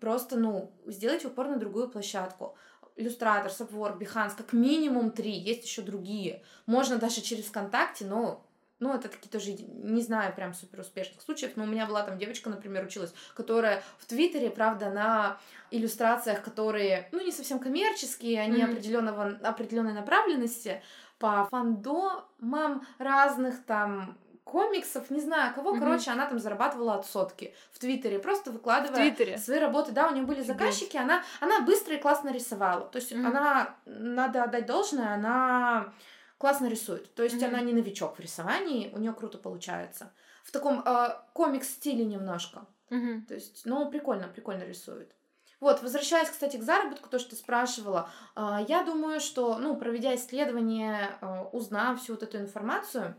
Просто, 0.00 0.36
ну, 0.36 0.72
сделайте 0.86 1.28
упор 1.28 1.46
на 1.46 1.56
другую 1.56 1.88
площадку. 1.88 2.56
Иллюстратор, 2.96 3.50
Subwork, 3.50 3.98
Behance, 3.98 4.36
как 4.36 4.52
минимум 4.52 5.10
три, 5.10 5.32
есть 5.32 5.64
еще 5.64 5.82
другие. 5.82 6.42
Можно 6.66 6.96
даже 6.96 7.20
через 7.20 7.46
ВКонтакте, 7.46 8.04
но 8.04 8.44
ну, 8.82 8.92
это 8.92 9.08
такие 9.08 9.30
тоже, 9.30 9.52
не 9.52 10.02
знаю, 10.02 10.34
прям 10.34 10.54
супер 10.54 10.80
успешных 10.80 11.22
случаев, 11.22 11.52
но 11.54 11.62
у 11.62 11.66
меня 11.66 11.86
была 11.86 12.02
там 12.02 12.18
девочка, 12.18 12.50
например, 12.50 12.84
училась, 12.84 13.14
которая 13.36 13.80
в 13.98 14.06
Твиттере, 14.06 14.50
правда, 14.50 14.90
на 14.90 15.38
иллюстрациях, 15.70 16.42
которые, 16.42 17.08
ну, 17.12 17.24
не 17.24 17.30
совсем 17.30 17.60
коммерческие, 17.60 18.40
они 18.40 18.60
mm-hmm. 18.60 18.70
определенного, 18.72 19.38
определенной 19.44 19.92
направленности, 19.92 20.82
по 21.20 21.46
фандомам 21.48 22.84
разных 22.98 23.64
там 23.64 24.18
комиксов, 24.52 25.08
не 25.10 25.20
знаю 25.20 25.54
кого, 25.54 25.74
mm-hmm. 25.74 25.80
короче, 25.80 26.10
она 26.10 26.26
там 26.26 26.38
зарабатывала 26.38 26.96
от 26.96 27.06
сотки 27.06 27.54
в 27.72 27.78
Твиттере, 27.78 28.18
просто 28.18 28.50
выкладывая 28.50 28.96
Твиттере. 28.96 29.38
свои 29.38 29.58
работы. 29.58 29.92
Да, 29.92 30.08
у 30.08 30.14
нее 30.14 30.24
были 30.24 30.42
заказчики, 30.42 30.98
она, 30.98 31.22
она 31.40 31.62
быстро 31.62 31.94
и 31.94 31.98
классно 31.98 32.30
рисовала. 32.30 32.86
То 32.86 32.98
есть 32.98 33.12
mm-hmm. 33.12 33.26
она, 33.26 33.76
надо 33.86 34.44
отдать 34.44 34.66
должное, 34.66 35.14
она 35.14 35.94
классно 36.36 36.66
рисует. 36.66 37.14
То 37.14 37.22
есть 37.22 37.36
mm-hmm. 37.36 37.48
она 37.48 37.62
не 37.62 37.72
новичок 37.72 38.18
в 38.18 38.20
рисовании, 38.20 38.92
у 38.92 38.98
нее 38.98 39.14
круто 39.14 39.38
получается. 39.38 40.12
В 40.44 40.52
таком 40.52 40.82
э, 40.84 41.16
комикс-стиле 41.32 42.04
немножко. 42.04 42.66
Mm-hmm. 42.90 43.26
То 43.26 43.34
есть, 43.34 43.62
ну, 43.64 43.90
прикольно, 43.90 44.28
прикольно 44.28 44.64
рисует. 44.64 45.14
Вот, 45.60 45.82
возвращаясь, 45.82 46.28
кстати, 46.28 46.58
к 46.58 46.62
заработку, 46.62 47.08
то, 47.08 47.18
что 47.18 47.30
ты 47.30 47.36
спрашивала, 47.36 48.10
э, 48.36 48.66
я 48.68 48.82
думаю, 48.82 49.18
что, 49.20 49.56
ну, 49.58 49.76
проведя 49.76 50.14
исследование, 50.14 51.16
э, 51.22 51.44
узнав 51.52 52.02
всю 52.02 52.12
вот 52.12 52.22
эту 52.22 52.36
информацию, 52.36 53.14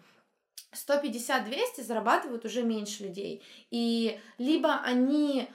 150-200 0.74 1.84
зарабатывают 1.84 2.46
уже 2.46 2.64
меньше 2.64 3.04
людей. 3.04 3.44
И 3.72 4.20
либо 4.38 4.82
они 4.84 5.48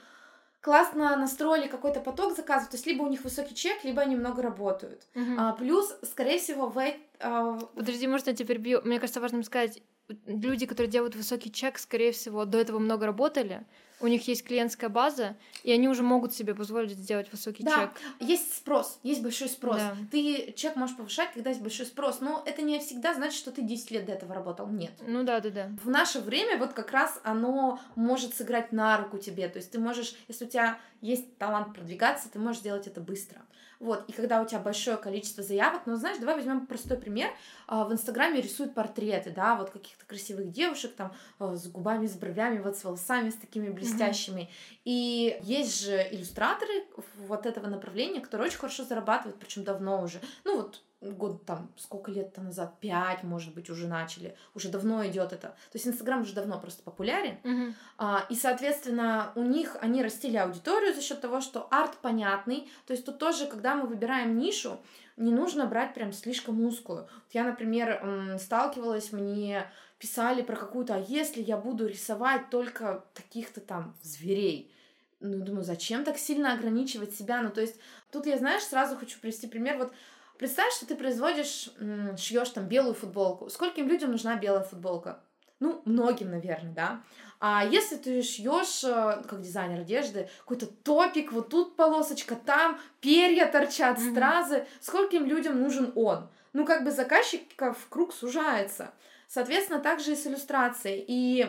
классно 0.60 1.16
настроили 1.16 1.68
какой-то 1.68 2.00
поток 2.00 2.36
заказов, 2.36 2.70
то 2.70 2.76
есть 2.76 2.86
либо 2.86 3.02
у 3.02 3.08
них 3.08 3.22
высокий 3.22 3.54
чек, 3.54 3.84
либо 3.84 4.02
они 4.02 4.16
много 4.16 4.42
работают. 4.42 5.06
Uh-huh. 5.14 5.36
А, 5.38 5.52
плюс, 5.52 5.96
скорее 6.02 6.38
всего, 6.38 6.68
в... 6.68 6.82
А... 7.20 7.58
Подожди, 7.74 8.06
может, 8.06 8.26
я 8.26 8.34
теперь 8.34 8.58
бью? 8.58 8.80
Мне 8.84 8.98
кажется, 8.98 9.20
важно 9.20 9.42
сказать, 9.42 9.82
люди, 10.26 10.66
которые 10.66 10.90
делают 10.90 11.14
высокий 11.14 11.52
чек, 11.52 11.78
скорее 11.78 12.12
всего, 12.12 12.44
до 12.44 12.58
этого 12.58 12.78
много 12.78 13.06
работали, 13.06 13.66
у 14.00 14.06
них 14.06 14.26
есть 14.28 14.44
клиентская 14.44 14.88
база, 14.88 15.36
и 15.62 15.72
они 15.72 15.88
уже 15.88 16.02
могут 16.02 16.32
себе 16.32 16.54
позволить 16.54 16.92
сделать 16.92 17.30
высокий 17.32 17.64
да, 17.64 17.80
чек. 17.80 17.90
Есть 18.20 18.54
спрос, 18.54 18.98
есть 19.02 19.22
большой 19.22 19.48
спрос. 19.48 19.78
Да. 19.78 19.96
Ты 20.10 20.52
чек 20.56 20.76
можешь 20.76 20.96
повышать, 20.96 21.32
когда 21.32 21.50
есть 21.50 21.62
большой 21.62 21.86
спрос, 21.86 22.20
но 22.20 22.42
это 22.46 22.62
не 22.62 22.78
всегда 22.78 23.14
значит, 23.14 23.38
что 23.38 23.50
ты 23.50 23.62
10 23.62 23.90
лет 23.90 24.06
до 24.06 24.12
этого 24.12 24.34
работал. 24.34 24.68
Нет. 24.68 24.92
Ну 25.06 25.24
да, 25.24 25.40
да, 25.40 25.50
да. 25.50 25.70
В 25.82 25.88
наше 25.88 26.20
время 26.20 26.58
вот 26.58 26.72
как 26.72 26.92
раз 26.92 27.20
оно 27.24 27.80
может 27.96 28.34
сыграть 28.34 28.72
на 28.72 28.96
руку 28.98 29.18
тебе. 29.18 29.48
То 29.48 29.58
есть 29.58 29.70
ты 29.70 29.78
можешь, 29.78 30.14
если 30.28 30.44
у 30.44 30.48
тебя 30.48 30.78
есть 31.00 31.36
талант 31.38 31.74
продвигаться, 31.74 32.28
ты 32.30 32.38
можешь 32.38 32.60
сделать 32.60 32.86
это 32.86 33.00
быстро. 33.00 33.42
Вот, 33.80 34.08
и 34.08 34.12
когда 34.12 34.42
у 34.42 34.46
тебя 34.46 34.58
большое 34.58 34.96
количество 34.96 35.42
заявок, 35.42 35.82
ну, 35.86 35.94
знаешь, 35.94 36.18
давай 36.18 36.34
возьмем 36.34 36.66
простой 36.66 36.98
пример. 36.98 37.30
А, 37.68 37.84
в 37.84 37.92
Инстаграме 37.92 38.40
рисуют 38.40 38.74
портреты, 38.74 39.30
да, 39.30 39.54
вот 39.54 39.70
каких-то 39.70 40.04
красивых 40.04 40.50
девушек 40.50 40.96
там 40.96 41.12
а, 41.38 41.54
с 41.54 41.68
губами, 41.68 42.06
с 42.06 42.16
бровями, 42.16 42.58
вот 42.58 42.76
с 42.76 42.82
волосами, 42.82 43.30
с 43.30 43.36
такими 43.36 43.68
блестящими. 43.70 44.42
Mm-hmm. 44.42 44.80
И 44.84 45.38
есть 45.42 45.80
же 45.80 46.08
иллюстраторы 46.10 46.86
вот 47.26 47.46
этого 47.46 47.68
направления, 47.68 48.20
которые 48.20 48.48
очень 48.48 48.58
хорошо 48.58 48.82
зарабатывают, 48.82 49.38
причем 49.38 49.62
давно 49.62 50.02
уже. 50.02 50.20
Ну, 50.44 50.56
вот 50.56 50.82
год 51.00 51.44
там, 51.44 51.72
сколько 51.76 52.10
лет-то 52.10 52.40
назад, 52.40 52.80
пять, 52.80 53.22
может 53.22 53.54
быть, 53.54 53.70
уже 53.70 53.86
начали, 53.86 54.36
уже 54.54 54.68
давно 54.68 55.06
идет 55.06 55.32
это. 55.32 55.48
То 55.48 55.74
есть 55.74 55.86
Инстаграм 55.86 56.22
уже 56.22 56.34
давно 56.34 56.58
просто 56.58 56.82
популярен. 56.82 57.38
Мгм. 57.44 57.74
А, 57.98 58.26
и, 58.28 58.34
соответственно, 58.34 59.32
у 59.36 59.42
них 59.42 59.76
они 59.80 60.02
растили 60.02 60.36
аудиторию 60.36 60.94
за 60.94 61.00
счет 61.00 61.20
того, 61.20 61.40
что 61.40 61.68
арт 61.70 61.98
понятный. 61.98 62.68
То 62.86 62.92
есть 62.92 63.06
тут 63.06 63.18
тоже, 63.18 63.46
когда 63.46 63.76
мы 63.76 63.86
выбираем 63.86 64.38
нишу, 64.38 64.80
не 65.16 65.32
нужно 65.32 65.66
брать 65.66 65.94
прям 65.94 66.12
слишком 66.12 66.60
узкую. 66.64 67.02
Вот 67.02 67.32
я, 67.32 67.44
например, 67.44 68.36
сталкивалась, 68.40 69.12
мне 69.12 69.70
писали 69.98 70.42
про 70.42 70.56
какую-то, 70.56 70.94
а 70.94 70.98
если 70.98 71.42
я 71.42 71.56
буду 71.56 71.86
рисовать 71.86 72.50
только 72.50 73.04
таких-то 73.14 73.60
там 73.60 73.96
зверей? 74.02 74.72
Ну, 75.20 75.44
думаю, 75.44 75.64
зачем 75.64 76.04
так 76.04 76.18
сильно 76.18 76.52
ограничивать 76.52 77.14
себя? 77.14 77.42
Ну, 77.42 77.50
то 77.50 77.60
есть, 77.60 77.80
тут 78.12 78.26
я, 78.26 78.38
знаешь, 78.38 78.62
сразу 78.62 78.96
хочу 78.96 79.18
привести 79.18 79.48
пример. 79.48 79.78
Вот 79.78 79.92
представь, 80.38 80.72
что 80.72 80.86
ты 80.86 80.94
производишь, 80.96 81.70
шьешь 82.16 82.50
там 82.50 82.66
белую 82.66 82.94
футболку. 82.94 83.50
Скольким 83.50 83.88
людям 83.88 84.12
нужна 84.12 84.36
белая 84.36 84.62
футболка? 84.62 85.20
Ну, 85.60 85.82
многим, 85.84 86.30
наверное, 86.30 86.72
да. 86.72 87.02
А 87.40 87.64
если 87.64 87.96
ты 87.96 88.22
шьешь, 88.22 88.82
э, 88.82 89.22
как 89.28 89.40
дизайнер 89.40 89.80
одежды, 89.80 90.28
какой-то 90.40 90.66
топик, 90.66 91.32
вот 91.32 91.50
тут 91.50 91.76
полосочка, 91.76 92.34
там 92.34 92.80
перья 93.00 93.46
торчат, 93.46 94.00
стразы, 94.00 94.66
скольким 94.80 95.26
людям 95.26 95.60
нужен 95.60 95.92
он? 95.94 96.28
Ну, 96.52 96.64
как 96.64 96.84
бы 96.84 96.90
заказчиков 96.90 97.86
круг 97.88 98.12
сужается. 98.12 98.92
Соответственно, 99.28 99.78
также 99.78 100.12
и 100.12 100.16
с 100.16 100.26
иллюстрацией. 100.26 101.04
И 101.06 101.46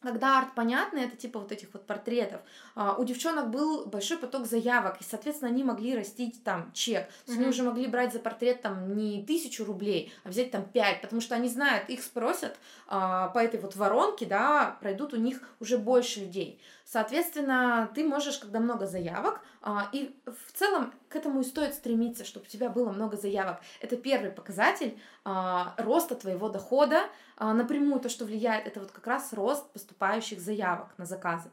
когда 0.00 0.38
арт 0.38 0.54
понятный, 0.54 1.04
это 1.04 1.16
типа 1.16 1.40
вот 1.40 1.50
этих 1.50 1.68
вот 1.72 1.86
портретов, 1.86 2.40
а, 2.74 2.94
у 2.94 3.04
девчонок 3.04 3.50
был 3.50 3.86
большой 3.86 4.16
поток 4.18 4.46
заявок, 4.46 5.00
и, 5.00 5.04
соответственно, 5.04 5.50
они 5.50 5.64
могли 5.64 5.96
растить 5.96 6.42
там 6.44 6.70
чек. 6.72 7.06
То 7.08 7.12
есть 7.26 7.34
они 7.38 7.40
Мгм. 7.42 7.48
уже 7.48 7.62
могли 7.64 7.86
брать 7.88 8.12
за 8.12 8.20
портрет 8.20 8.62
там 8.62 8.96
не 8.96 9.24
тысячу 9.24 9.64
рублей, 9.64 10.12
а 10.24 10.28
взять 10.28 10.50
там 10.50 10.64
пять, 10.64 11.00
потому 11.00 11.20
что 11.20 11.34
они 11.34 11.48
знают, 11.48 11.88
их 11.90 12.02
спросят 12.02 12.56
а, 12.86 13.28
по 13.28 13.38
этой 13.38 13.60
вот 13.60 13.74
воронке, 13.76 14.24
да, 14.26 14.76
пройдут 14.80 15.14
у 15.14 15.16
них 15.16 15.40
уже 15.60 15.78
больше 15.78 16.20
людей. 16.20 16.60
Соответственно, 16.90 17.90
ты 17.94 18.02
можешь, 18.02 18.38
когда 18.38 18.60
много 18.60 18.86
заявок, 18.86 19.42
а, 19.60 19.90
и 19.92 20.16
в 20.24 20.52
целом 20.58 20.94
к 21.10 21.16
этому 21.16 21.42
и 21.42 21.44
стоит 21.44 21.74
стремиться, 21.74 22.24
чтобы 22.24 22.46
у 22.46 22.48
тебя 22.48 22.70
было 22.70 22.90
много 22.90 23.18
заявок. 23.18 23.60
Это 23.82 23.98
первый 23.98 24.30
показатель 24.30 24.98
а, 25.22 25.74
роста 25.76 26.14
твоего 26.14 26.48
дохода. 26.48 27.02
А, 27.36 27.52
напрямую 27.52 28.00
то, 28.00 28.08
что 28.08 28.24
влияет, 28.24 28.66
это 28.66 28.80
вот 28.80 28.90
как 28.90 29.06
раз 29.06 29.34
рост 29.34 29.70
поступающих 29.70 30.40
заявок 30.40 30.88
на 30.96 31.04
заказы. 31.04 31.50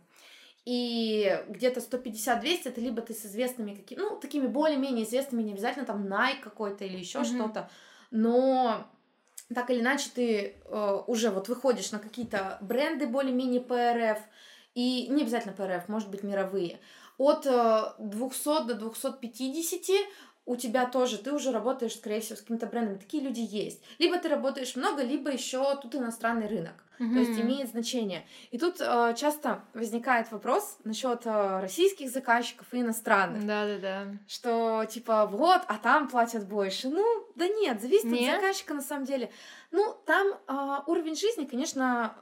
И 0.64 1.44
где-то 1.50 1.82
150-200 1.82 2.70
это 2.70 2.80
либо 2.80 3.02
ты 3.02 3.14
с 3.14 3.26
известными 3.26 3.76
какими, 3.76 4.00
ну, 4.00 4.18
такими 4.18 4.48
более-менее 4.48 5.04
известными, 5.04 5.44
не 5.44 5.52
обязательно 5.52 5.86
там 5.86 6.08
Nike 6.08 6.40
какой-то 6.42 6.86
или 6.86 6.98
еще 6.98 7.20
Мгм. 7.20 7.28
что-то, 7.28 7.70
но 8.10 8.88
так 9.54 9.70
или 9.70 9.82
иначе 9.82 10.10
ты 10.16 10.56
э, 10.66 11.04
уже 11.08 11.30
вот 11.30 11.50
выходишь 11.50 11.92
на 11.92 12.00
какие-то 12.00 12.58
бренды 12.62 13.06
более-менее 13.06 13.62
ПРФ, 13.62 14.20
и 14.76 15.08
не 15.08 15.24
обязательно 15.24 15.54
ПРФ, 15.54 15.90
может 15.90 16.10
быть 16.10 16.24
мировые. 16.24 16.80
От 17.18 17.46
э, 17.48 17.94
200 17.98 18.68
до 18.68 18.76
250 18.76 19.92
у 20.46 20.56
тебя 20.56 20.86
тоже, 20.86 21.18
ты 21.18 21.34
уже 21.34 21.52
работаешь, 21.52 21.96
скорее 21.96 22.22
всего, 22.22 22.36
с 22.36 22.42
каким-то 22.42 22.68
брендом. 22.68 23.00
Такие 23.00 23.24
люди 23.24 23.40
есть. 23.40 23.82
Либо 23.98 24.20
ты 24.20 24.30
работаешь 24.30 24.76
много, 24.76 25.02
либо 25.02 25.32
еще 25.32 25.76
тут 25.82 25.96
иностранный 25.96 26.48
рынок. 26.48 26.74
То 26.98 27.04
есть 27.04 27.38
имеет 27.40 27.70
значение. 27.70 28.26
И 28.52 28.58
тут 28.58 28.78
э, 28.80 29.14
часто 29.18 29.64
возникает 29.74 30.32
вопрос 30.32 30.78
насчет 30.86 31.26
э, 31.26 31.60
российских 31.60 32.10
заказчиков 32.10 32.68
и 32.72 32.80
иностранных. 32.80 33.46
Да-да-да. 33.46 34.18
Что 34.28 34.86
типа 34.86 35.26
вот, 35.26 35.62
а 35.68 35.78
там 35.78 36.08
платят 36.08 36.48
больше. 36.48 36.88
Ну, 36.88 37.28
да 37.36 37.50
нет, 37.50 37.82
зависит 37.82 38.06
Нет? 38.06 38.36
от 38.36 38.42
заказчика 38.42 38.74
на 38.74 38.82
самом 38.82 39.04
деле. 39.04 39.30
Ну, 39.72 39.94
там 40.06 40.28
э, 40.48 40.82
уровень 40.88 41.18
жизни, 41.18 41.44
конечно, 41.44 42.16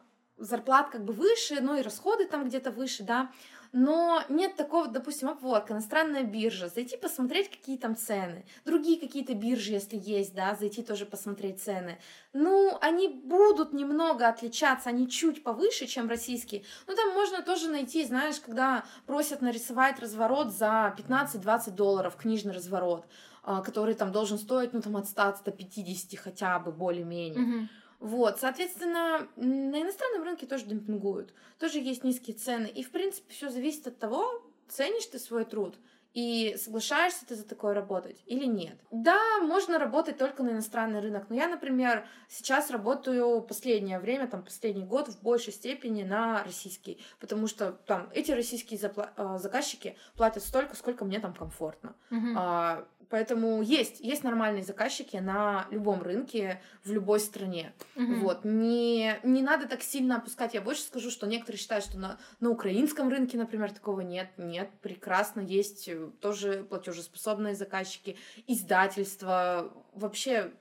зарплат 0.43 0.89
как 0.89 1.03
бы 1.03 1.13
выше, 1.13 1.59
ну 1.61 1.75
и 1.75 1.81
расходы 1.81 2.25
там 2.25 2.47
где-то 2.47 2.71
выше, 2.71 3.03
да. 3.03 3.31
Но 3.75 4.21
нет 4.29 4.55
такого, 4.55 4.87
допустим, 4.87 5.29
Upwork, 5.29 5.71
иностранная 5.71 6.21
биржа, 6.23 6.69
зайти 6.69 6.95
посмотреть, 6.95 7.49
какие 7.49 7.75
там 7.75 7.95
цены. 7.95 8.45
Другие 8.65 8.99
какие-то 8.99 9.33
биржи, 9.33 9.71
если 9.71 9.97
есть, 9.97 10.35
да, 10.35 10.55
зайти 10.55 10.83
тоже 10.83 11.07
посмотреть 11.07 11.59
цены. 11.59 11.97
Ну, 12.33 12.77
они 12.81 13.07
будут 13.07 13.73
немного 13.73 14.27
отличаться, 14.27 14.89
они 14.89 15.09
чуть 15.09 15.43
повыше, 15.43 15.87
чем 15.87 16.07
российские. 16.07 16.63
Ну, 16.85 16.95
там 16.95 17.15
можно 17.15 17.41
тоже 17.41 17.67
найти, 17.67 18.05
знаешь, 18.05 18.39
когда 18.39 18.83
просят 19.07 19.41
нарисовать 19.41 19.99
разворот 19.99 20.53
за 20.53 20.93
15-20 20.95 21.71
долларов, 21.71 22.15
книжный 22.15 22.53
разворот, 22.53 23.07
а, 23.41 23.63
который 23.63 23.95
там 23.95 24.11
должен 24.11 24.37
стоить, 24.37 24.73
ну, 24.73 24.81
там, 24.81 24.95
от 24.97 25.07
100-150 25.07 26.15
хотя 26.15 26.59
бы, 26.59 26.71
более-менее. 26.71 27.39
Мгм. 27.39 27.69
Вот, 28.03 28.37
соответственно, 28.37 29.29
на 29.37 29.81
иностранном 29.81 30.23
рынке 30.23 30.45
тоже 30.45 30.65
демпингуют, 30.65 31.33
тоже 31.57 31.79
есть 31.79 32.03
низкие 32.03 32.35
цены. 32.35 32.67
И, 32.67 32.83
в 32.83 32.91
принципе, 32.91 33.33
все 33.33 33.49
зависит 33.49 33.87
от 33.87 33.97
того, 33.97 34.43
ценишь 34.67 35.05
ты 35.05 35.19
свой 35.19 35.45
труд 35.45 35.77
и 36.13 36.57
соглашаешься 36.61 37.25
ты 37.25 37.35
за 37.35 37.45
такое 37.45 37.73
работать 37.73 38.21
или 38.25 38.43
нет. 38.43 38.77
Да, 38.91 39.39
можно 39.39 39.79
работать 39.79 40.17
только 40.17 40.43
на 40.43 40.49
иностранный 40.49 40.99
рынок, 40.99 41.29
но 41.29 41.35
я, 41.35 41.47
например, 41.47 42.05
сейчас 42.27 42.71
работаю 42.71 43.41
последнее 43.41 43.99
время, 43.99 44.27
там, 44.27 44.43
последний 44.43 44.83
год 44.83 45.07
в 45.07 45.23
большей 45.23 45.53
степени 45.53 46.03
на 46.03 46.43
российский, 46.43 47.01
потому 47.21 47.47
что 47.47 47.71
там 47.71 48.09
эти 48.13 48.31
российские 48.31 48.81
запла- 48.81 49.11
а, 49.15 49.37
заказчики 49.37 49.95
платят 50.17 50.43
столько, 50.43 50.75
сколько 50.75 51.05
мне 51.05 51.21
там 51.21 51.33
комфортно. 51.33 51.95
Мгм. 52.09 52.35
А, 52.37 52.85
Поэтому 53.13 53.61
есть, 53.61 53.99
есть 53.99 54.23
нормальные 54.23 54.63
заказчики 54.63 55.17
на 55.17 55.67
любом 55.69 56.01
рынке, 56.01 56.59
в 56.83 56.91
любой 56.91 57.19
стране. 57.19 57.71
Мгм. 57.93 58.21
Вот. 58.21 58.43
Не, 58.43 59.19
не 59.21 59.43
надо 59.43 59.67
так 59.67 59.83
сильно 59.83 60.15
опускать. 60.15 60.55
Я 60.55 60.61
больше 60.61 60.81
скажу, 60.81 61.11
что 61.11 61.27
некоторые 61.27 61.59
считают, 61.59 61.85
что 61.85 61.99
на, 61.99 62.17
на 62.39 62.49
украинском 62.49 63.09
рынке, 63.09 63.37
например, 63.37 63.71
такого 63.71 64.01
нет. 64.01 64.29
Нет, 64.37 64.71
прекрасно 64.81 65.41
есть 65.41 65.87
э, 65.89 66.09
тоже 66.21 66.65
платежеспособные 66.67 67.53
заказчики, 67.53 68.17
издательства. 68.47 69.71
Вообще 69.93 70.51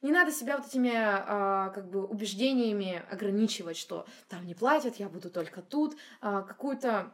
не 0.00 0.12
надо 0.12 0.30
себя 0.30 0.58
вот 0.58 0.68
этими 0.68 0.92
а, 0.94 1.70
как 1.70 1.90
бы 1.90 2.06
убеждениями 2.06 3.02
ограничивать, 3.10 3.76
что 3.76 4.06
там 4.28 4.46
не 4.46 4.54
платят, 4.54 5.00
я 5.00 5.08
буду 5.08 5.28
только 5.28 5.60
тут. 5.60 5.96
А, 6.20 6.42
какую-то 6.42 7.12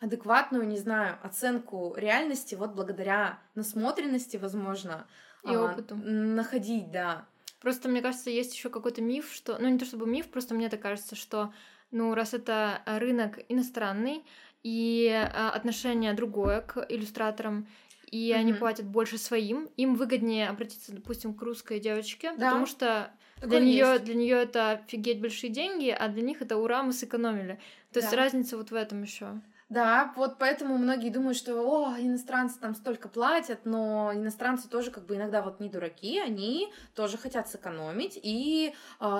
адекватную, 0.00 0.66
не 0.66 0.76
знаю, 0.78 1.18
оценку 1.22 1.94
реальности 1.96 2.54
вот 2.54 2.72
благодаря 2.74 3.38
насмотренности, 3.54 4.36
возможно, 4.36 5.06
И 5.44 5.48
а, 5.54 5.72
опыту. 5.72 5.96
находить, 5.96 6.90
да. 6.90 7.24
Просто, 7.60 7.88
мне 7.88 8.00
кажется, 8.00 8.30
есть 8.30 8.54
еще 8.54 8.68
какой-то 8.70 9.02
миф, 9.02 9.32
что... 9.32 9.58
Ну, 9.58 9.68
не 9.68 9.78
то 9.78 9.84
чтобы 9.84 10.06
миф, 10.06 10.28
просто 10.30 10.54
мне 10.54 10.68
так 10.68 10.80
кажется, 10.80 11.16
что, 11.16 11.52
ну, 11.90 12.14
раз 12.14 12.34
это 12.34 12.82
рынок 12.86 13.38
иностранный, 13.48 14.24
и 14.62 15.08
а, 15.12 15.50
отношение 15.50 16.12
другое 16.14 16.60
к 16.60 16.84
иллюстраторам, 16.88 17.66
и 18.10 18.32
они 18.32 18.52
Мгм. 18.52 18.60
платят 18.60 18.86
больше 18.86 19.18
своим, 19.18 19.68
им 19.76 19.94
выгоднее 19.96 20.48
обратиться, 20.48 20.92
допустим, 20.92 21.34
к 21.34 21.42
русской 21.42 21.80
девочке, 21.80 22.30
Да. 22.32 22.46
потому 22.46 22.66
что 22.66 23.10
для 23.36 23.42
Такое 23.46 23.60
нее 23.60 23.76
есть. 23.92 24.04
для 24.04 24.14
нее 24.14 24.36
это 24.36 24.70
офигеть 24.72 25.20
большие 25.20 25.50
деньги, 25.50 25.90
а 25.90 26.08
для 26.08 26.22
них 26.22 26.42
это 26.42 26.56
ура, 26.56 26.82
мы 26.82 26.92
сэкономили. 26.92 27.60
То 27.92 28.00
есть 28.00 28.10
Да. 28.10 28.16
разница 28.16 28.56
вот 28.56 28.70
в 28.70 28.74
этом 28.74 29.02
еще. 29.02 29.40
Да, 29.68 30.12
вот 30.16 30.38
поэтому 30.38 30.78
многие 30.78 31.10
думают, 31.10 31.36
что 31.36 31.60
о, 31.60 31.94
иностранцы 31.98 32.58
там 32.58 32.74
столько 32.74 33.08
платят, 33.08 33.66
но 33.66 34.12
иностранцы 34.14 34.68
тоже 34.68 34.90
как 34.90 35.04
бы 35.04 35.16
иногда 35.16 35.42
вот 35.42 35.60
не 35.60 35.68
дураки, 35.68 36.18
они 36.18 36.72
тоже 36.94 37.18
хотят 37.18 37.48
сэкономить. 37.48 38.18
И 38.22 38.74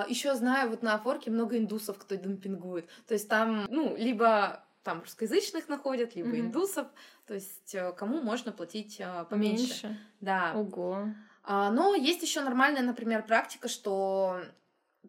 еще 0.07 0.33
знаю, 0.35 0.71
вот 0.71 0.81
на 0.81 0.95
Афорке 0.95 1.29
много 1.29 1.57
индусов, 1.57 1.99
кто 1.99 2.15
демпингует. 2.15 2.89
То 3.07 3.13
есть 3.13 3.29
там, 3.29 3.65
ну, 3.69 3.95
либо 3.95 4.63
там 4.83 5.01
русскоязычных 5.01 5.69
находят, 5.69 6.15
либо 6.15 6.29
Мгм. 6.29 6.39
индусов. 6.47 6.87
То 7.27 7.35
есть 7.35 7.75
э, 7.75 7.91
кому 7.93 8.21
можно 8.21 8.51
платить 8.51 8.99
э, 8.99 9.25
поменьше. 9.29 9.61
Меньше. 9.63 9.97
Да. 10.19 10.53
Ого. 10.55 11.09
А, 11.43 11.69
Но 11.69 11.93
есть 11.93 12.23
еще 12.23 12.41
нормальная, 12.41 12.81
например, 12.81 13.23
практика, 13.23 13.67
что 13.67 14.41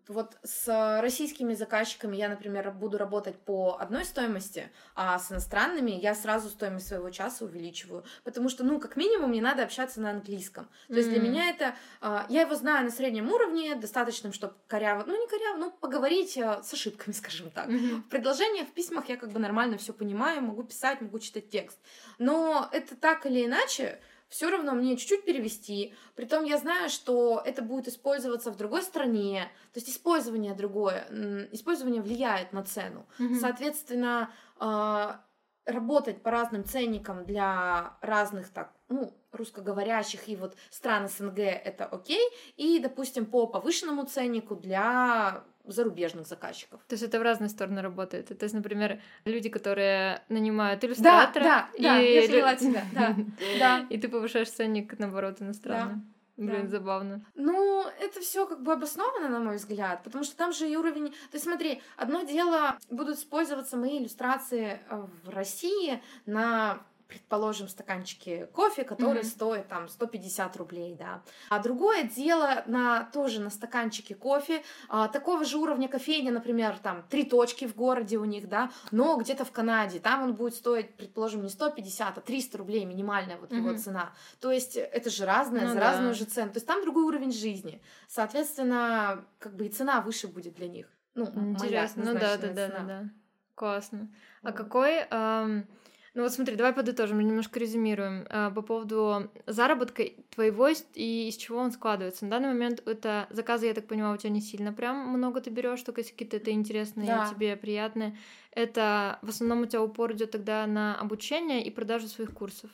вот 0.08 0.38
с 0.42 1.00
российскими 1.00 1.54
заказчиками 1.54 2.16
я, 2.16 2.28
например, 2.28 2.70
буду 2.72 2.98
работать 2.98 3.36
по 3.38 3.76
одной 3.80 4.04
стоимости, 4.04 4.70
а 4.94 5.18
с 5.18 5.30
иностранными 5.30 5.90
я 5.90 6.14
сразу 6.14 6.48
стоимость 6.48 6.88
своего 6.88 7.10
часа 7.10 7.44
увеличиваю. 7.44 8.04
Потому 8.24 8.48
что, 8.48 8.64
ну, 8.64 8.80
как 8.80 8.96
минимум, 8.96 9.30
мне 9.30 9.42
надо 9.42 9.62
общаться 9.62 10.00
на 10.00 10.10
английском. 10.10 10.68
То 10.88 10.94
есть 10.94 11.10
для 11.10 11.20
меня 11.20 11.50
это... 11.50 11.74
а, 12.00 12.26
Я 12.28 12.42
его 12.42 12.54
знаю 12.54 12.84
на 12.84 12.90
среднем 12.90 13.30
уровне, 13.30 13.74
достаточным, 13.76 14.32
чтобы 14.32 14.54
коряво... 14.66 15.04
Ну, 15.06 15.20
не 15.20 15.28
коряво, 15.28 15.56
ну, 15.56 15.70
поговорить 15.70 16.36
а, 16.38 16.62
с 16.62 16.72
ошибками, 16.72 17.12
скажем 17.14 17.50
так. 17.50 17.68
Мгм. 17.68 18.02
В 18.02 18.08
предложениях, 18.08 18.68
в 18.68 18.72
письмах 18.72 19.08
я 19.08 19.16
как 19.16 19.30
бы 19.30 19.38
нормально 19.38 19.76
все 19.76 19.92
понимаю, 19.92 20.42
могу 20.42 20.62
писать, 20.62 21.00
могу 21.00 21.18
читать 21.18 21.48
текст. 21.50 21.78
Но 22.18 22.68
это 22.72 22.96
так 22.96 23.26
или 23.26 23.44
иначе, 23.46 24.00
все 24.30 24.48
равно 24.48 24.72
мне 24.72 24.96
чуть-чуть 24.96 25.24
перевести. 25.24 25.92
Притом 26.14 26.44
я 26.44 26.56
знаю, 26.56 26.88
что 26.88 27.42
это 27.44 27.62
будет 27.62 27.88
использоваться 27.88 28.50
в 28.50 28.56
другой 28.56 28.82
стране. 28.82 29.50
То 29.74 29.80
есть 29.80 29.90
использование 29.90 30.54
другое. 30.54 31.04
Использование 31.52 32.00
влияет 32.00 32.52
на 32.52 32.62
цену. 32.62 33.06
Мгм. 33.18 33.34
Соответственно, 33.34 34.30
а, 34.58 35.20
работать 35.66 36.22
по 36.22 36.30
разным 36.30 36.64
ценникам 36.64 37.24
для 37.24 37.96
разных 38.00 38.50
так, 38.50 38.72
ну, 38.88 39.12
русскоговорящих 39.32 40.28
и 40.28 40.36
вот 40.36 40.56
стран 40.70 41.08
СНГ 41.08 41.38
это 41.38 41.86
окей, 41.86 42.22
и, 42.56 42.78
допустим, 42.78 43.26
по 43.26 43.46
повышенному 43.46 44.04
ценнику 44.04 44.56
для 44.56 45.44
зарубежных 45.72 46.26
заказчиков. 46.26 46.80
То 46.88 46.94
есть 46.94 47.02
это 47.02 47.18
в 47.18 47.22
разные 47.22 47.48
стороны 47.48 47.82
работает. 47.82 48.28
То 48.28 48.44
есть, 48.44 48.54
например, 48.54 49.00
люди, 49.24 49.48
которые 49.48 50.22
нанимают 50.28 50.84
иллюстратора... 50.84 51.44
Да, 51.44 51.68
да, 51.72 51.78
и... 51.78 51.82
да, 51.82 51.98
я 51.98 52.28
поняла 52.28 52.56
тебя, 52.56 52.84
да, 52.92 53.16
да. 53.58 53.86
И 53.90 53.98
ты 53.98 54.08
повышаешь 54.08 54.50
ценник, 54.50 54.98
наоборот, 54.98 55.40
иностранный. 55.40 55.96
Да. 55.96 56.00
Блин, 56.40 56.62
да. 56.62 56.68
забавно. 56.68 57.22
Ну, 57.34 57.84
это 58.00 58.20
все 58.20 58.46
как 58.46 58.62
бы 58.62 58.72
обосновано, 58.72 59.28
на 59.28 59.40
мой 59.40 59.56
взгляд, 59.56 60.02
потому 60.02 60.24
что 60.24 60.34
там 60.36 60.54
же 60.54 60.70
и 60.70 60.74
уровень... 60.74 61.10
То 61.10 61.34
есть 61.34 61.44
смотри, 61.44 61.82
одно 61.98 62.22
дело, 62.22 62.78
будут 62.88 63.18
использоваться 63.18 63.76
мои 63.76 63.98
иллюстрации 63.98 64.80
э, 64.88 65.06
в 65.24 65.28
России 65.28 66.02
на 66.24 66.82
предположим, 67.10 67.68
стаканчики 67.68 68.48
кофе, 68.52 68.84
который 68.84 69.22
mm-hmm. 69.22 69.24
стоит 69.24 69.68
там 69.68 69.88
150 69.88 70.56
рублей, 70.56 70.94
да. 70.94 71.22
А 71.48 71.58
другое 71.58 72.04
дело 72.04 72.62
на 72.66 73.04
тоже 73.12 73.40
на 73.40 73.50
стаканчике 73.50 74.14
кофе 74.14 74.62
а, 74.88 75.08
такого 75.08 75.44
же 75.44 75.58
уровня 75.58 75.88
кофейни, 75.88 76.30
например, 76.30 76.78
там 76.78 77.04
три 77.10 77.24
точки 77.24 77.66
в 77.66 77.74
городе 77.74 78.16
у 78.16 78.24
них, 78.24 78.48
да, 78.48 78.70
но 78.92 79.16
где-то 79.16 79.44
в 79.44 79.50
Канаде, 79.50 79.98
там 79.98 80.22
он 80.22 80.34
будет 80.34 80.54
стоить, 80.54 80.94
предположим, 80.94 81.42
не 81.42 81.48
150, 81.48 82.18
а 82.18 82.20
300 82.20 82.58
рублей 82.58 82.84
минимальная 82.84 83.36
вот 83.36 83.50
mm-hmm. 83.50 83.56
его 83.56 83.76
цена. 83.76 84.12
То 84.40 84.52
есть 84.52 84.76
это 84.76 85.10
же 85.10 85.24
разное, 85.24 85.62
ну, 85.62 85.68
за 85.68 85.74
да. 85.74 85.80
разную 85.80 86.14
же 86.14 86.24
цену. 86.24 86.52
То 86.52 86.58
есть 86.58 86.66
там 86.66 86.82
другой 86.82 87.02
уровень 87.02 87.32
жизни. 87.32 87.82
Соответственно, 88.06 89.24
как 89.40 89.56
бы 89.56 89.66
и 89.66 89.68
цена 89.68 90.00
выше 90.00 90.28
будет 90.28 90.54
для 90.54 90.68
них. 90.68 90.86
Ну, 91.14 91.24
Интересно. 91.24 92.04
Ну 92.04 92.14
да, 92.14 92.36
да, 92.36 92.52
да, 92.52 92.68
да, 92.68 92.78
да. 92.84 93.08
Классно. 93.56 94.08
А 94.42 94.52
какой... 94.52 95.06
Эм 95.10 95.66
ну 96.14 96.22
вот 96.22 96.32
смотри, 96.32 96.56
давай 96.56 96.72
подытожим, 96.72 97.20
немножко 97.20 97.60
резюмируем. 97.60 98.26
А, 98.28 98.50
по 98.50 98.62
поводу 98.62 99.30
заработка 99.46 100.04
твоего 100.30 100.68
и 100.68 101.28
из 101.28 101.36
чего 101.36 101.58
он 101.58 101.70
складывается. 101.70 102.24
На 102.24 102.32
данный 102.32 102.48
момент 102.48 102.82
это 102.86 103.28
заказы, 103.30 103.66
я 103.66 103.74
так 103.74 103.86
понимаю, 103.86 104.14
у 104.14 104.18
тебя 104.18 104.30
не 104.30 104.40
сильно 104.40 104.72
прям 104.72 105.08
много 105.08 105.40
ты 105.40 105.50
берешь, 105.50 105.82
только 105.82 106.02
какие-то 106.02 106.38
это 106.38 106.50
интересные, 106.50 107.06
да. 107.06 107.28
тебе 107.30 107.56
приятные. 107.56 108.16
Это 108.52 109.18
в 109.22 109.28
основном 109.28 109.62
у 109.62 109.66
тебя 109.66 109.82
упор 109.82 110.12
идет 110.12 110.32
тогда 110.32 110.66
на 110.66 110.98
обучение 110.98 111.64
и 111.64 111.70
продажу 111.70 112.08
своих 112.08 112.34
курсов. 112.34 112.70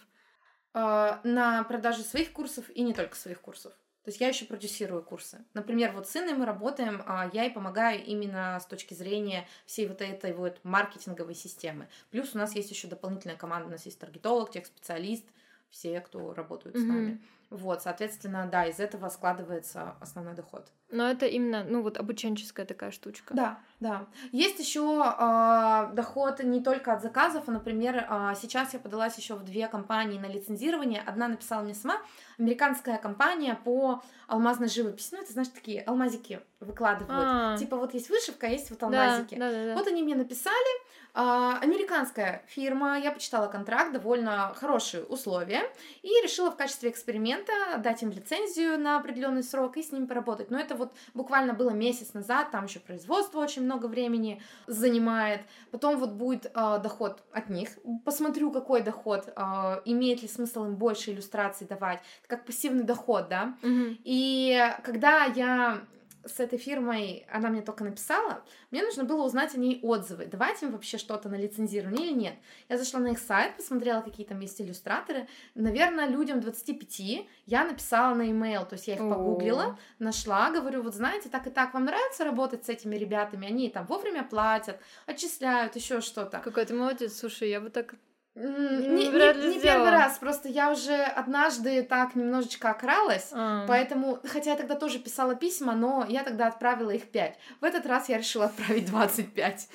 А, 0.73 1.21
на 1.25 1.63
продажу 1.65 2.03
своих 2.03 2.33
курсов 2.33 2.71
и 2.71 2.83
не 2.83 2.95
только 2.95 3.17
своих 3.17 3.41
курсов. 3.41 3.73
То 4.07 4.11
есть 4.11 4.21
я 4.21 4.29
еще 4.29 4.45
продюсирую 4.45 5.03
курсы. 5.03 5.45
Например, 5.53 5.91
вот 5.91 6.07
с 6.07 6.15
Инной 6.15 6.35
мы 6.35 6.47
работаем, 6.47 7.03
а 7.07 7.29
я 7.33 7.43
ей 7.43 7.51
помогаю 7.51 8.05
именно 8.05 8.57
с 8.63 8.65
точки 8.65 8.95
зрения 8.95 9.49
всей 9.67 9.89
вот 9.89 10.01
этой 10.01 10.33
вот 10.33 10.61
маркетинговой 10.63 11.35
системы. 11.35 11.89
Плюс 12.13 12.33
у 12.33 12.39
нас 12.39 12.55
есть 12.55 12.71
еще 12.71 12.87
дополнительная 12.87 13.35
команда, 13.35 13.67
у 13.67 13.73
нас 13.73 13.85
есть 13.85 13.99
таргетолог, 13.99 14.53
техспециалист, 14.53 15.25
все, 15.71 16.01
кто 16.01 16.35
работают 16.35 16.77
mm-hmm. 16.77 16.85
с 16.85 16.85
нами. 16.85 17.21
Вот, 17.51 17.83
соответственно, 17.83 18.49
да, 18.51 18.67
из 18.67 18.81
этого 18.81 19.09
складывается 19.09 19.95
основной 20.01 20.35
доход. 20.35 20.67
Но 20.91 21.09
это 21.09 21.27
именно, 21.27 21.65
ну 21.65 21.83
вот 21.83 21.97
обученческая 21.97 22.67
такая 22.67 22.91
штучка. 22.91 23.35
Да, 23.35 23.59
да. 23.81 24.07
Есть 24.33 24.59
еще 24.59 25.05
э, 25.05 25.95
доход 25.95 26.43
не 26.43 26.61
только 26.61 26.93
от 26.93 27.03
заказов, 27.03 27.45
а, 27.47 27.51
например, 27.51 28.07
э, 28.09 28.35
сейчас 28.41 28.75
я 28.75 28.81
подалась 28.81 29.17
еще 29.17 29.35
в 29.35 29.45
две 29.45 29.69
компании 29.69 30.19
на 30.19 30.27
лицензирование. 30.27 31.03
Одна 31.07 31.29
написала 31.29 31.63
мне 31.63 31.75
сама, 31.75 31.99
американская 32.39 32.99
компания 32.99 33.59
по 33.65 34.03
алмазной 34.27 34.69
живописи. 34.69 35.09
Ну, 35.13 35.23
это, 35.23 35.33
знаешь, 35.33 35.49
такие 35.49 35.83
алмазики 35.83 36.41
выкладывают. 36.61 37.11
А-а-а. 37.11 37.59
Типа 37.59 37.77
вот 37.77 37.95
есть 37.95 38.09
вышивка, 38.09 38.47
а 38.47 38.51
есть 38.51 38.71
вот 38.71 38.83
алмазики. 38.83 39.37
Да, 39.37 39.51
да, 39.51 39.57
да, 39.57 39.67
да. 39.67 39.75
Вот 39.75 39.87
они 39.87 40.03
мне 40.03 40.15
написали, 40.15 40.81
а, 41.06 41.06
американская 41.17 42.43
фирма, 42.47 42.99
я 42.99 43.11
почитала 43.11 43.47
контракт, 43.47 43.93
довольно 43.93 44.53
хорошие 44.55 45.05
условия, 45.05 45.63
и 46.03 46.09
решила 46.23 46.51
в 46.51 46.57
качестве 46.57 46.91
эксперимента 46.91 47.53
дать 47.79 48.03
им 48.03 48.11
лицензию 48.11 48.79
на 48.79 48.99
определенный 48.99 49.43
срок 49.43 49.77
и 49.77 49.83
с 49.83 49.93
ними 49.93 50.07
поработать. 50.07 50.51
Но 50.51 50.59
это 50.59 50.75
вот 50.75 50.93
буквально 51.15 51.55
было 51.55 51.71
месяц 51.71 52.13
назад, 52.15 52.51
там 52.51 52.67
еще 52.67 52.81
производство 52.81 53.41
очень 53.41 53.63
много 53.63 53.87
времени 53.87 54.43
занимает. 54.67 55.41
Потом 55.71 55.99
вот 55.99 56.11
будет 56.11 56.47
э, 56.47 56.79
доход 56.83 57.23
от 57.33 57.49
них. 57.49 57.71
Посмотрю, 58.05 58.51
какой 58.51 58.83
доход, 58.83 59.33
э, 59.35 59.81
имеет 59.87 60.23
ли 60.23 60.29
смысл 60.29 60.65
им 60.65 60.77
больше 60.77 61.13
иллюстраций 61.13 61.67
давать, 61.67 62.01
как 62.27 62.45
пассивный 62.45 62.85
доход, 62.85 63.29
да. 63.29 63.57
Mm-hmm. 63.63 64.01
И 64.05 64.75
когда 64.83 65.25
я 65.25 65.81
с 66.27 66.41
этой 66.41 66.59
фирмой, 66.59 67.27
она 67.31 67.49
мне 67.49 67.63
только 67.63 67.85
написала, 67.85 68.45
мне 68.71 68.83
нужно 68.83 69.05
было 69.05 69.25
узнать 69.25 69.55
о 69.55 69.59
ней 69.59 69.81
отзывы, 69.83 70.27
давать 70.27 70.63
им 70.63 70.73
вообще 70.73 70.99
что-то 70.99 71.29
на 71.29 71.37
лицензирование 71.37 72.07
или 72.07 72.15
нет. 72.15 72.35
Я 72.69 72.79
зашла 72.79 73.01
на 73.01 73.09
их 73.09 73.19
сайт, 73.19 73.57
посмотрела, 73.57 74.01
какие 74.01 74.27
там 74.27 74.41
есть 74.41 74.61
иллюстраторы. 74.61 75.29
Наверное, 75.55 76.09
людям 76.09 76.41
25 76.41 77.27
я 77.47 77.65
написала 77.65 78.15
на 78.15 78.23
e-mail, 78.23 78.67
то 78.67 78.75
есть 78.75 78.89
я 78.89 78.95
их 78.95 79.01
погуглила, 79.01 79.79
нашла, 79.99 80.51
говорю, 80.51 80.83
вот 80.83 80.95
знаете, 80.95 81.29
так 81.29 81.47
и 81.47 81.51
так, 81.51 81.75
вам 81.75 81.85
нравится 81.85 82.25
работать 82.25 82.65
с 82.65 82.69
этими 82.69 82.97
ребятами? 82.97 83.47
Они 83.47 83.71
там 83.71 83.87
вовремя 83.87 84.25
платят, 84.25 84.81
отчисляют, 85.07 85.77
еще 85.77 86.01
что-то. 86.01 86.39
Какой 86.39 86.65
ты 86.65 86.75
молодец, 86.75 87.17
слушай, 87.19 87.49
я 87.49 87.61
бы 87.61 87.71
так 87.71 87.95
не, 88.37 89.09
не, 89.09 89.55
не 89.55 89.61
первый 89.61 89.91
раз, 89.91 90.19
просто 90.19 90.49
я 90.49 90.71
уже 90.71 90.95
однажды 90.95 91.83
так 91.83 92.15
немножечко 92.15 92.71
окралась, 92.71 93.31
а. 93.33 93.65
поэтому, 93.67 94.19
хотя 94.25 94.51
я 94.51 94.57
тогда 94.57 94.75
тоже 94.75 94.99
писала 94.99 95.35
письма, 95.35 95.75
но 95.75 96.05
я 96.07 96.23
тогда 96.23 96.49
отправила 96.49 96.91
их 96.91 97.09
5. 97.09 97.39
В 97.63 97.65
этот 97.65 97.87
раз 97.87 98.11
я 98.11 98.19
решила 98.19 98.45
отправить 98.47 98.87
25. 98.87 99.69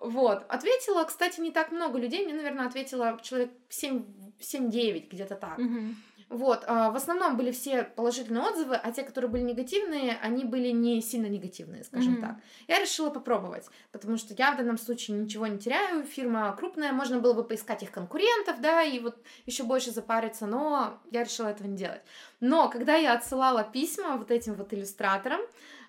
Вот. 0.00 0.44
Ответила, 0.48 1.02
кстати, 1.04 1.40
не 1.40 1.50
так 1.50 1.72
много 1.72 1.98
людей, 1.98 2.24
мне, 2.24 2.34
наверное, 2.34 2.66
ответила 2.66 3.18
человек 3.22 3.50
7-9, 3.68 5.08
где-то 5.10 5.34
так. 5.34 5.58
Угу. 5.58 5.80
Вот, 6.28 6.64
а, 6.66 6.90
в 6.90 6.96
основном 6.96 7.36
были 7.36 7.52
все 7.52 7.84
положительные 7.84 8.42
отзывы, 8.42 8.74
а 8.74 8.90
те, 8.90 9.04
которые 9.04 9.30
были 9.30 9.42
негативные, 9.42 10.18
они 10.20 10.44
были 10.44 10.70
не 10.70 11.00
сильно 11.00 11.26
негативные, 11.26 11.84
скажем 11.84 12.16
mm-hmm. 12.16 12.20
так. 12.20 12.36
Я 12.66 12.80
решила 12.80 13.10
попробовать, 13.10 13.66
потому 13.92 14.16
что 14.16 14.34
я 14.36 14.52
в 14.52 14.56
данном 14.56 14.76
случае 14.76 15.18
ничего 15.18 15.46
не 15.46 15.58
теряю, 15.58 16.02
фирма 16.02 16.52
крупная, 16.58 16.92
можно 16.92 17.20
было 17.20 17.32
бы 17.32 17.44
поискать 17.44 17.84
их 17.84 17.92
конкурентов, 17.92 18.60
да, 18.60 18.82
и 18.82 18.98
вот 18.98 19.16
еще 19.46 19.62
больше 19.62 19.92
запариться, 19.92 20.46
но 20.46 21.00
я 21.12 21.22
решила 21.22 21.46
этого 21.46 21.68
не 21.68 21.76
делать. 21.76 22.02
Но 22.40 22.68
когда 22.70 22.96
я 22.96 23.14
отсылала 23.14 23.62
письма 23.62 24.16
вот 24.16 24.32
этим 24.32 24.54
вот 24.54 24.74
иллюстраторам, 24.74 25.40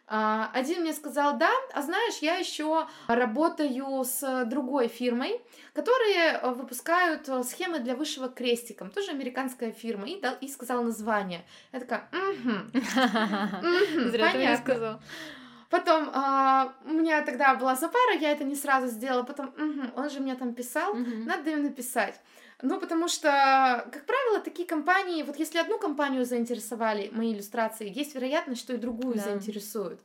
один 0.08 0.82
мне 0.82 0.94
сказал, 0.94 1.38
да, 1.38 1.52
а 1.74 1.82
знаешь, 1.82 2.20
я 2.22 2.38
еще 2.38 2.88
работаю 3.08 4.04
с 4.06 4.46
другой 4.46 4.88
фирмой, 4.88 5.42
которые 5.74 6.40
э, 6.42 6.52
выпускают 6.52 7.28
э, 7.28 7.44
схемы 7.44 7.80
для 7.80 7.96
вышивок 7.96 8.34
крестиком, 8.34 8.90
тоже 8.90 9.12
американская 9.12 9.72
фирма, 9.72 10.08
и, 10.08 10.20
дал, 10.20 10.36
и 10.40 10.48
сказал 10.48 10.82
название. 10.82 11.46
Я 11.74 11.82
такая, 11.82 12.10
угу, 12.12 12.80
Зря 14.10 14.32
ты 14.32 14.38
не 14.38 14.58
сказал. 14.58 15.00
Потом 15.70 16.10
а, 16.14 16.74
у 16.86 16.94
меня 16.94 17.22
тогда 17.24 17.56
была 17.56 17.76
запара, 17.76 18.14
я 18.18 18.32
это 18.32 18.46
не 18.46 18.56
сразу 18.56 18.88
сделала, 18.88 19.24
потом, 19.24 19.48
угу, 19.48 19.92
он 19.98 20.10
же 20.10 20.22
мне 20.22 20.36
там 20.36 20.54
писал, 20.54 20.94
надо 20.96 21.50
им 21.50 21.64
написать. 21.64 22.20
Ну, 22.62 22.80
потому 22.80 23.08
что, 23.08 23.88
как 23.92 24.06
правило, 24.06 24.40
такие 24.40 24.68
компании, 24.68 25.22
вот 25.24 25.38
если 25.38 25.60
одну 25.60 25.78
компанию 25.78 26.26
заинтересовали 26.26 27.10
мои 27.12 27.34
иллюстрации, 27.34 27.92
есть 27.94 28.16
вероятность, 28.16 28.62
что 28.62 28.74
и 28.74 28.78
другую 28.78 29.16
да. 29.16 29.22
заинтересуют. 29.22 30.02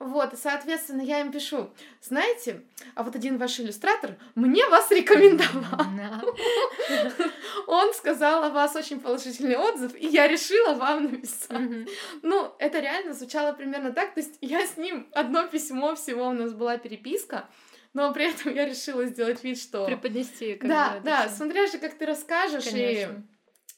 Вот, 0.00 0.32
и, 0.32 0.36
соответственно, 0.36 1.02
я 1.02 1.20
им 1.20 1.30
пишу, 1.30 1.68
знаете, 2.00 2.62
а 2.94 3.02
вот 3.02 3.16
один 3.16 3.36
ваш 3.36 3.60
иллюстратор 3.60 4.16
мне 4.34 4.66
вас 4.68 4.90
рекомендовал. 4.90 6.34
Он 7.66 7.92
сказал 7.92 8.44
о 8.44 8.48
вас 8.48 8.74
очень 8.76 8.98
положительный 8.98 9.58
отзыв, 9.58 9.94
и 9.94 10.06
я 10.06 10.26
решила 10.26 10.72
вам 10.72 11.04
написать. 11.04 11.86
Ну, 12.22 12.50
это 12.58 12.78
реально 12.78 13.12
звучало 13.12 13.52
примерно 13.52 13.92
так, 13.92 14.14
то 14.14 14.20
есть 14.20 14.38
я 14.40 14.66
с 14.66 14.78
ним 14.78 15.06
одно 15.12 15.46
письмо 15.46 15.94
всего 15.96 16.28
у 16.28 16.32
нас 16.32 16.54
была 16.54 16.78
переписка, 16.78 17.46
но 17.92 18.12
при 18.12 18.30
этом 18.30 18.54
я 18.54 18.66
решила 18.66 19.06
сделать 19.06 19.42
вид, 19.42 19.58
что... 19.58 19.86
Преподнести. 19.86 20.54
Как 20.54 20.68
да, 20.68 21.00
да, 21.04 21.26
все. 21.28 21.36
смотря 21.36 21.66
же, 21.66 21.78
как 21.78 21.94
ты 21.94 22.06
расскажешь, 22.06 22.64
Конечно. 22.64 23.24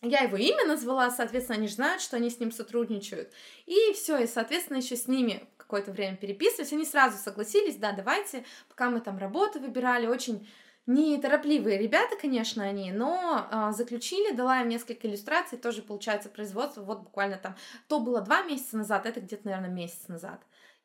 и 0.03 0.09
я 0.09 0.21
его 0.23 0.37
имя 0.37 0.65
назвала, 0.67 1.11
соответственно, 1.11 1.59
они 1.59 1.69
знают, 1.69 2.03
что 2.03 2.17
они 2.17 2.29
с 2.29 2.41
ним 2.41 2.51
сотрудничают. 2.51 3.33
И 3.67 3.93
все, 3.95 4.19
и, 4.19 4.27
соответственно, 4.27 4.79
еще 4.79 4.97
с 4.97 5.07
ними 5.07 5.49
какое-то 5.57 5.93
время 5.93 6.17
переписывались. 6.17 6.73
Они 6.73 6.85
сразу 6.85 7.17
согласились, 7.19 7.77
да, 7.77 7.93
давайте, 7.93 8.45
пока 8.69 8.91
мы 8.91 9.01
там 9.01 9.17
работу 9.19 9.61
выбирали, 9.61 10.07
очень 10.07 10.47
неторопливые 10.87 11.79
ребята, 11.79 12.17
конечно, 12.21 12.65
они, 12.65 12.91
но 12.91 13.47
а, 13.51 13.73
заключили, 13.73 14.35
дала 14.35 14.63
им 14.63 14.69
несколько 14.69 15.07
иллюстраций, 15.07 15.57
тоже 15.57 15.81
получается 15.81 16.29
производство, 16.29 16.83
вот 16.83 17.03
буквально 17.03 17.37
там, 17.37 17.55
то 17.87 18.01
было 18.01 18.21
два 18.21 18.43
месяца 18.43 18.77
назад, 18.77 19.07
это 19.07 19.21
где-то, 19.21 19.47
наверное, 19.47 19.71
месяц 19.71 20.09
назад. 20.09 20.43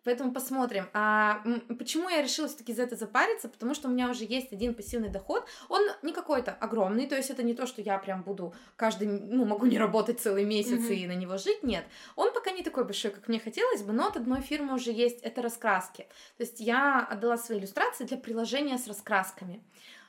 Поэтому 0.08 0.32
посмотрим. 0.32 0.86
А 0.94 1.44
почему 1.78 2.08
я 2.08 2.22
решила 2.22 2.48
все-таки 2.48 2.74
за 2.74 2.84
это 2.84 2.96
запариться? 2.96 3.50
Потому 3.50 3.74
что 3.74 3.90
у 3.90 3.92
меня 3.92 4.10
уже 4.10 4.24
есть 4.24 4.54
один 4.54 4.74
пассивный 4.74 5.10
доход. 5.10 5.46
Он 5.68 5.82
не 6.02 6.14
какой-то 6.14 6.54
огромный, 6.54 7.08
то 7.08 7.18
есть 7.18 7.30
это 7.30 7.44
не 7.44 7.54
то, 7.54 7.68
что 7.68 7.82
я 7.82 7.98
прям 7.98 8.24
буду 8.24 8.54
каждый, 8.78 9.08
ну, 9.10 9.44
могу 9.44 9.66
не 9.66 9.78
работать 9.78 10.22
целый 10.22 10.46
месяц 10.46 10.90
mm-hmm. 10.90 10.96
и 10.96 11.08
на 11.08 11.12
него 11.12 11.38
жить. 11.38 11.62
Нет. 11.62 11.84
Он 12.16 12.34
пока 12.34 12.52
не 12.52 12.64
такой 12.64 12.86
большой, 12.86 13.12
как 13.12 13.28
мне 13.28 13.38
хотелось 13.38 13.84
бы, 13.84 13.92
но 13.92 14.08
от 14.08 14.16
одной 14.16 14.40
фирмы 14.40 14.76
уже 14.76 14.94
есть 14.94 15.20
это 15.24 15.42
раскраски. 15.42 16.04
То 16.38 16.44
есть 16.44 16.62
я 16.62 17.02
отдала 17.02 17.38
свои 17.38 17.60
иллюстрации 17.60 18.06
для 18.06 18.16
приложения 18.16 18.78
с 18.78 18.88
раскрасками. 18.88 19.62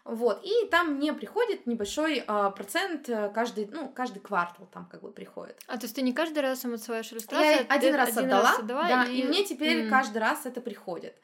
Вот, 0.09 0.41
и 0.43 0.67
там 0.69 0.95
мне 0.95 1.13
приходит 1.13 1.67
небольшой 1.67 2.25
а, 2.27 2.51
процент 2.51 3.11
э, 3.11 3.31
каждый, 3.35 3.67
ну, 3.67 3.91
каждый 3.91 4.21
квартал 4.21 4.67
там 4.73 4.87
как 4.87 5.03
бы 5.03 5.13
приходит. 5.13 5.61
А 5.67 5.77
то 5.77 5.85
есть 5.85 5.95
ты 5.95 6.01
не 6.01 6.15
каждый 6.15 6.39
раз 6.39 6.65
им 6.65 6.73
отсылаешь 6.73 7.13
иллюстрацию? 7.13 7.67
Я 7.69 7.75
один 7.75 7.95
раз 7.95 8.09
один 8.17 8.25
отдала, 8.25 8.43
раз 8.43 8.59
отдала 8.59 8.89
да, 8.89 9.05
и... 9.05 9.21
и 9.21 9.25
мне 9.25 9.45
теперь 9.45 9.85
mm. 9.85 9.91
каждый 9.91 10.17
раз 10.17 10.47
это 10.47 10.63
приходит. 10.63 11.15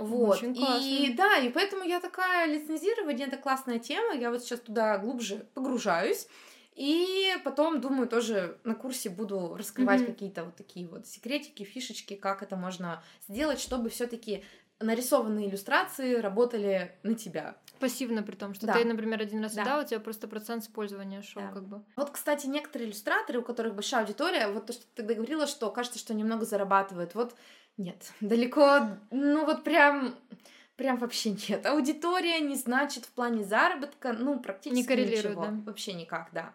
Вот. 0.00 0.38
Очень 0.38 0.56
классно. 0.56 0.84
И 0.84 1.14
да, 1.14 1.36
и 1.36 1.48
поэтому 1.48 1.84
я 1.84 2.00
такая, 2.00 2.46
лицензирование 2.46 3.28
это 3.28 3.36
классная 3.36 3.78
тема, 3.78 4.14
я 4.16 4.32
вот 4.32 4.42
сейчас 4.42 4.58
туда 4.58 4.98
глубже 4.98 5.46
погружаюсь. 5.54 6.26
И 6.74 7.36
потом, 7.44 7.80
думаю, 7.80 8.08
тоже 8.08 8.58
на 8.64 8.74
курсе 8.74 9.10
буду 9.10 9.54
раскрывать 9.56 10.00
mm-hmm. 10.00 10.06
какие-то 10.06 10.44
вот 10.44 10.56
такие 10.56 10.88
вот 10.88 11.06
секретики, 11.06 11.62
фишечки, 11.62 12.14
как 12.16 12.42
это 12.42 12.56
можно 12.56 13.00
сделать, 13.28 13.60
чтобы 13.60 13.90
все-таки 13.90 14.42
нарисованные 14.80 15.48
иллюстрации 15.48 16.16
работали 16.16 16.98
на 17.04 17.14
тебя. 17.14 17.56
Пассивно 17.84 18.22
при 18.22 18.34
том, 18.34 18.54
что 18.54 18.66
да. 18.66 18.72
ты, 18.72 18.84
например, 18.86 19.20
один 19.20 19.42
раз 19.42 19.52
да. 19.52 19.60
отдал, 19.60 19.80
у 19.82 19.84
тебя 19.84 20.00
просто 20.00 20.26
процент 20.26 20.62
использования 20.62 21.20
шел 21.20 21.42
да. 21.42 21.48
как 21.48 21.68
бы. 21.68 21.82
Вот, 21.96 22.10
кстати, 22.10 22.46
некоторые 22.46 22.88
иллюстраторы, 22.88 23.40
у 23.40 23.42
которых 23.42 23.74
большая 23.74 24.00
аудитория, 24.00 24.48
вот 24.48 24.64
то, 24.64 24.72
что 24.72 24.84
ты 24.84 24.88
тогда 24.94 25.12
говорила, 25.12 25.46
что 25.46 25.70
кажется, 25.70 25.98
что 25.98 26.14
немного 26.14 26.46
зарабатывают. 26.46 27.14
Вот 27.14 27.34
нет, 27.76 28.10
далеко, 28.22 28.88
ну 29.10 29.44
вот 29.44 29.64
прям 29.64 30.14
прям 30.76 30.96
вообще 30.96 31.36
нет. 31.48 31.66
Аудитория 31.66 32.40
не 32.40 32.56
значит 32.56 33.04
в 33.04 33.10
плане 33.10 33.44
заработка, 33.44 34.14
ну, 34.14 34.40
практически 34.40 34.80
не 34.80 34.86
коррелирует, 34.86 35.36
ничего. 35.36 35.42
Да. 35.42 35.52
Вообще 35.66 35.92
никак, 35.92 36.30
да. 36.32 36.54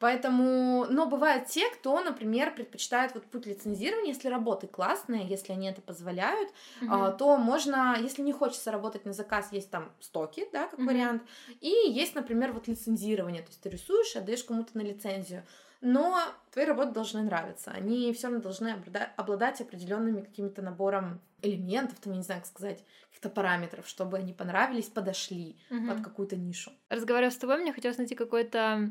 Поэтому, 0.00 0.86
но 0.90 1.06
бывают 1.06 1.46
те, 1.46 1.70
кто, 1.70 2.02
например, 2.02 2.54
предпочитает 2.54 3.14
вот 3.14 3.24
путь 3.24 3.46
лицензирования, 3.46 4.12
если 4.12 4.28
работы 4.28 4.66
классные, 4.66 5.26
если 5.26 5.52
они 5.52 5.68
это 5.68 5.80
позволяют, 5.82 6.50
а, 6.88 7.12
то 7.12 7.36
можно, 7.36 7.96
если 8.00 8.22
не 8.22 8.32
хочется 8.32 8.72
работать 8.72 9.04
на 9.04 9.12
заказ, 9.12 9.52
есть 9.52 9.70
там 9.70 9.92
стоки, 10.00 10.48
да, 10.52 10.66
как 10.66 10.80
uh-huh. 10.80 10.86
вариант, 10.86 11.22
и 11.60 11.68
есть, 11.68 12.14
например, 12.16 12.52
вот 12.52 12.66
лицензирование, 12.66 13.42
то 13.42 13.48
есть 13.48 13.60
ты 13.60 13.68
рисуешь, 13.68 14.16
отдаешь 14.16 14.42
кому-то 14.42 14.76
на 14.76 14.82
лицензию, 14.82 15.44
но 15.80 16.18
твои 16.50 16.64
работы 16.64 16.90
должны 16.90 17.22
нравиться, 17.22 17.70
они 17.70 18.12
все 18.14 18.26
равно 18.26 18.42
должны 18.42 18.76
обладать, 19.16 19.60
определенными 19.60 20.22
каким-то 20.22 20.60
набором 20.60 21.20
элементов, 21.40 22.00
там, 22.00 22.14
я 22.14 22.18
не 22.18 22.24
знаю, 22.24 22.40
как 22.40 22.48
сказать, 22.48 22.84
каких-то 23.06 23.28
параметров, 23.28 23.86
чтобы 23.86 24.18
они 24.18 24.32
понравились, 24.32 24.86
подошли 24.86 25.56
uh-huh. 25.70 25.88
под 25.88 26.02
какую-то 26.02 26.36
нишу. 26.36 26.72
Разговаривая 26.88 27.30
с 27.30 27.36
тобой, 27.36 27.58
мне 27.58 27.72
хотелось 27.72 27.98
найти 27.98 28.14
какой-то 28.14 28.90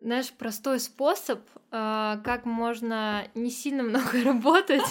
знаешь, 0.00 0.30
простой 0.30 0.80
способ, 0.80 1.40
э, 1.70 2.16
как 2.24 2.44
можно 2.44 3.28
не 3.34 3.50
сильно 3.50 3.82
много 3.82 4.22
работать, 4.24 4.84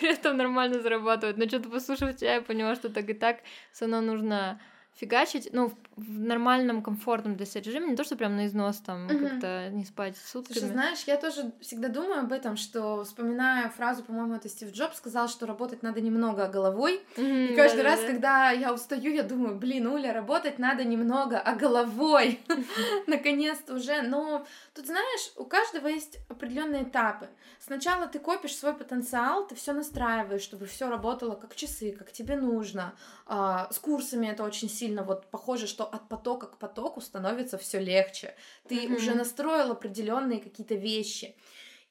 при 0.00 0.12
этом 0.12 0.36
нормально 0.36 0.80
зарабатывать. 0.80 1.36
Но 1.36 1.46
что-то 1.46 1.70
послушав 1.70 2.16
тебя, 2.16 2.34
я 2.34 2.42
поняла, 2.42 2.74
что 2.74 2.88
так 2.90 3.08
и 3.08 3.14
так 3.14 3.40
все 3.72 3.86
равно 3.86 4.00
нужно 4.00 4.60
фигачить, 4.94 5.48
ну, 5.52 5.72
в 5.98 6.20
нормальном, 6.20 6.82
комфортном 6.82 7.36
для 7.36 7.46
себя 7.46 7.62
режиме, 7.62 7.88
не 7.88 7.96
то, 7.96 8.04
что 8.04 8.16
прям 8.16 8.36
на 8.36 8.46
износ 8.46 8.78
там 8.78 9.06
угу. 9.06 9.18
как-то 9.18 9.68
не 9.70 9.84
спать 9.84 10.16
сутками. 10.16 10.58
Слушай, 10.58 10.72
знаешь, 10.72 11.02
я 11.06 11.16
тоже 11.16 11.52
всегда 11.60 11.88
думаю 11.88 12.20
об 12.20 12.32
этом, 12.32 12.56
что 12.56 13.04
вспоминая 13.04 13.68
фразу, 13.70 14.02
по-моему, 14.02 14.34
это 14.34 14.48
Стив 14.48 14.72
Джобс 14.72 14.96
сказал, 14.96 15.28
что 15.28 15.46
работать 15.46 15.82
надо 15.82 16.00
немного 16.00 16.44
а 16.44 16.48
головой. 16.48 17.02
Угу, 17.16 17.24
и 17.24 17.56
каждый 17.56 17.82
да, 17.82 17.90
раз, 17.90 18.00
да. 18.00 18.06
когда 18.06 18.50
я 18.50 18.72
устаю, 18.72 19.12
я 19.12 19.22
думаю, 19.22 19.56
блин, 19.56 19.86
Уля, 19.86 20.12
работать 20.12 20.58
надо 20.58 20.84
немного, 20.84 21.38
а 21.38 21.54
головой. 21.54 22.40
Наконец-то 23.06 23.74
уже. 23.74 24.02
Но 24.02 24.46
тут, 24.74 24.86
знаешь, 24.86 25.32
у 25.36 25.44
каждого 25.44 25.88
есть 25.88 26.18
определенные 26.28 26.84
этапы. 26.84 27.28
Сначала 27.58 28.06
ты 28.06 28.18
копишь 28.18 28.56
свой 28.56 28.74
потенциал, 28.74 29.46
ты 29.46 29.54
все 29.54 29.72
настраиваешь, 29.72 30.42
чтобы 30.42 30.66
все 30.66 30.88
работало 30.88 31.34
как 31.34 31.56
часы, 31.56 31.92
как 31.92 32.12
тебе 32.12 32.36
нужно. 32.36 32.94
А, 33.26 33.68
с 33.72 33.78
курсами 33.78 34.28
это 34.28 34.44
очень 34.44 34.70
сильно 34.70 35.02
вот 35.02 35.26
похоже, 35.26 35.66
что 35.66 35.87
от 35.92 36.08
потока 36.08 36.46
к 36.46 36.58
потоку 36.58 37.00
становится 37.00 37.58
все 37.58 37.80
легче. 37.80 38.34
Ты 38.68 38.86
mm-hmm. 38.86 38.96
уже 38.96 39.14
настроил 39.14 39.72
определенные 39.72 40.40
какие-то 40.40 40.74
вещи. 40.74 41.36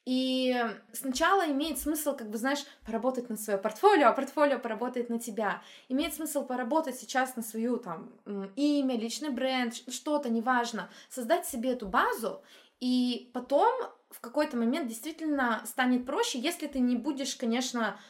И 0.04 0.56
сначала 0.94 1.46
имеет 1.50 1.78
смысл, 1.78 2.16
как 2.16 2.30
бы, 2.30 2.38
знаешь, 2.38 2.64
поработать 2.86 3.28
на 3.28 3.36
свое 3.36 3.58
портфолио, 3.58 4.08
а 4.08 4.12
портфолио 4.12 4.58
поработает 4.58 5.10
на 5.10 5.18
тебя. 5.18 5.62
Имеет 5.90 6.14
смысл 6.14 6.46
поработать 6.46 6.98
сейчас 6.98 7.36
на 7.36 7.42
свою 7.42 7.76
там 7.76 8.10
имя, 8.56 8.96
личный 8.96 9.28
бренд, 9.28 9.74
что-то, 9.74 10.30
неважно. 10.30 10.88
Создать 11.10 11.46
себе 11.46 11.72
эту 11.72 11.86
базу, 11.86 12.42
и 12.80 13.30
потом 13.34 13.70
в 14.10 14.20
какой-то 14.20 14.56
момент 14.56 14.88
действительно 14.88 15.62
станет 15.66 16.06
проще, 16.06 16.38
если 16.38 16.66
ты 16.68 16.78
не 16.78 16.96
будешь, 16.96 17.36
конечно, 17.36 18.00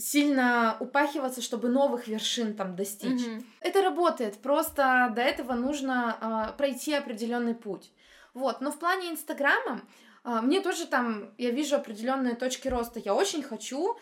сильно 0.00 0.76
упахиваться, 0.80 1.42
чтобы 1.42 1.68
новых 1.68 2.08
вершин 2.08 2.54
там 2.54 2.74
достичь. 2.74 3.20
Mm-hmm. 3.20 3.44
Это 3.60 3.82
работает, 3.82 4.38
просто 4.38 5.12
до 5.14 5.20
этого 5.20 5.52
нужно 5.52 6.16
э, 6.52 6.56
пройти 6.56 6.94
определенный 6.94 7.54
путь. 7.54 7.92
Вот, 8.34 8.60
но 8.60 8.70
в 8.70 8.78
плане 8.78 9.10
Инстаграма 9.10 9.82
э, 10.24 10.40
мне 10.42 10.60
тоже 10.60 10.86
там, 10.86 11.30
я 11.38 11.50
вижу 11.50 11.76
определенные 11.76 12.34
точки 12.34 12.68
роста. 12.68 13.00
Я 13.00 13.14
очень 13.14 13.42
хочу 13.42 13.98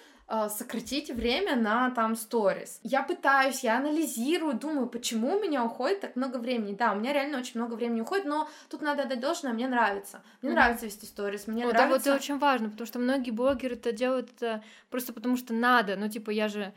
сократить 0.48 1.10
время 1.10 1.56
на 1.56 1.90
там 1.90 2.14
сторис. 2.14 2.80
Я 2.82 3.02
пытаюсь, 3.02 3.64
я 3.64 3.78
анализирую, 3.78 4.54
думаю, 4.54 4.86
почему 4.86 5.36
у 5.36 5.40
меня 5.40 5.64
уходит 5.64 6.00
так 6.00 6.16
много 6.16 6.36
времени. 6.36 6.74
Да, 6.74 6.92
у 6.92 6.96
меня 6.96 7.14
реально 7.14 7.38
очень 7.38 7.58
много 7.58 7.74
времени 7.74 8.02
уходит, 8.02 8.26
но 8.26 8.48
тут 8.68 8.82
надо 8.82 9.04
отдать 9.04 9.20
должное, 9.20 9.54
мне 9.54 9.68
нравится. 9.68 10.22
Мне 10.42 10.50
mm-hmm. 10.50 10.54
нравится 10.54 10.86
вести 10.86 11.06
сторис, 11.06 11.46
мне 11.46 11.64
вот, 11.64 11.72
нравится... 11.72 11.88
Да, 11.88 12.10
вот 12.10 12.16
это 12.16 12.22
очень 12.22 12.38
важно, 12.38 12.68
потому 12.68 12.86
что 12.86 12.98
многие 12.98 13.30
блогеры 13.30 13.74
это 13.74 13.92
делают 13.92 14.30
это 14.36 14.62
просто 14.90 15.14
потому 15.14 15.36
что 15.36 15.54
надо, 15.54 15.96
ну 15.96 16.08
типа 16.08 16.30
я 16.30 16.48
же 16.48 16.74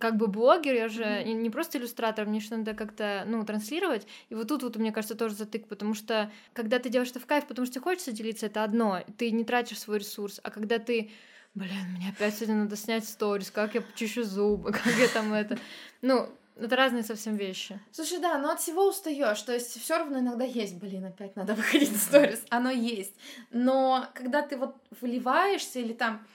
как 0.00 0.16
бы 0.16 0.26
блогер, 0.26 0.74
я 0.74 0.88
же 0.88 1.02
mm-hmm. 1.02 1.32
не, 1.34 1.50
просто 1.50 1.78
иллюстратор, 1.78 2.26
мне 2.26 2.40
же 2.40 2.54
надо 2.54 2.74
как-то, 2.74 3.24
ну, 3.26 3.44
транслировать. 3.44 4.06
И 4.28 4.34
вот 4.34 4.48
тут 4.48 4.62
вот, 4.62 4.76
мне 4.76 4.92
кажется, 4.92 5.14
тоже 5.14 5.34
затык, 5.34 5.66
потому 5.66 5.94
что 5.94 6.30
когда 6.52 6.78
ты 6.78 6.88
делаешь 6.88 7.10
это 7.10 7.20
в 7.20 7.26
кайф, 7.26 7.46
потому 7.46 7.64
что 7.64 7.76
тебе 7.76 7.84
хочется 7.84 8.12
делиться, 8.12 8.46
это 8.46 8.64
одно, 8.64 9.02
ты 9.16 9.30
не 9.30 9.44
тратишь 9.44 9.80
свой 9.80 9.98
ресурс, 9.98 10.40
а 10.42 10.50
когда 10.50 10.78
ты 10.78 11.10
блин, 11.54 11.92
мне 11.96 12.10
опять 12.10 12.34
сегодня 12.34 12.56
надо 12.56 12.76
снять 12.76 13.08
сторис, 13.08 13.50
как 13.50 13.74
я 13.74 13.82
чищу 13.94 14.24
зубы, 14.24 14.72
как 14.84 14.86
я 14.86 15.08
там 15.08 15.32
это... 15.32 15.58
Ну, 16.02 16.28
это 16.56 16.74
разные 16.74 17.04
совсем 17.04 17.36
вещи. 17.36 17.78
Слушай, 17.92 18.18
да, 18.18 18.36
но 18.38 18.50
от 18.50 18.60
всего 18.60 18.88
устаешь. 18.88 19.40
То 19.42 19.52
есть 19.52 19.80
все 19.80 19.98
равно 19.98 20.18
иногда 20.18 20.44
есть, 20.44 20.74
блин, 20.74 21.04
опять 21.04 21.36
надо 21.36 21.54
выходить 21.56 21.90
в 21.90 22.00
сторис. 22.00 22.44
Оно 22.50 22.70
есть. 22.70 23.14
Но 23.50 24.06
когда 24.14 24.42
ты 24.42 24.56
вот 24.56 24.74
выливаешься 25.00 25.78
или 25.78 25.92
там 25.92 26.26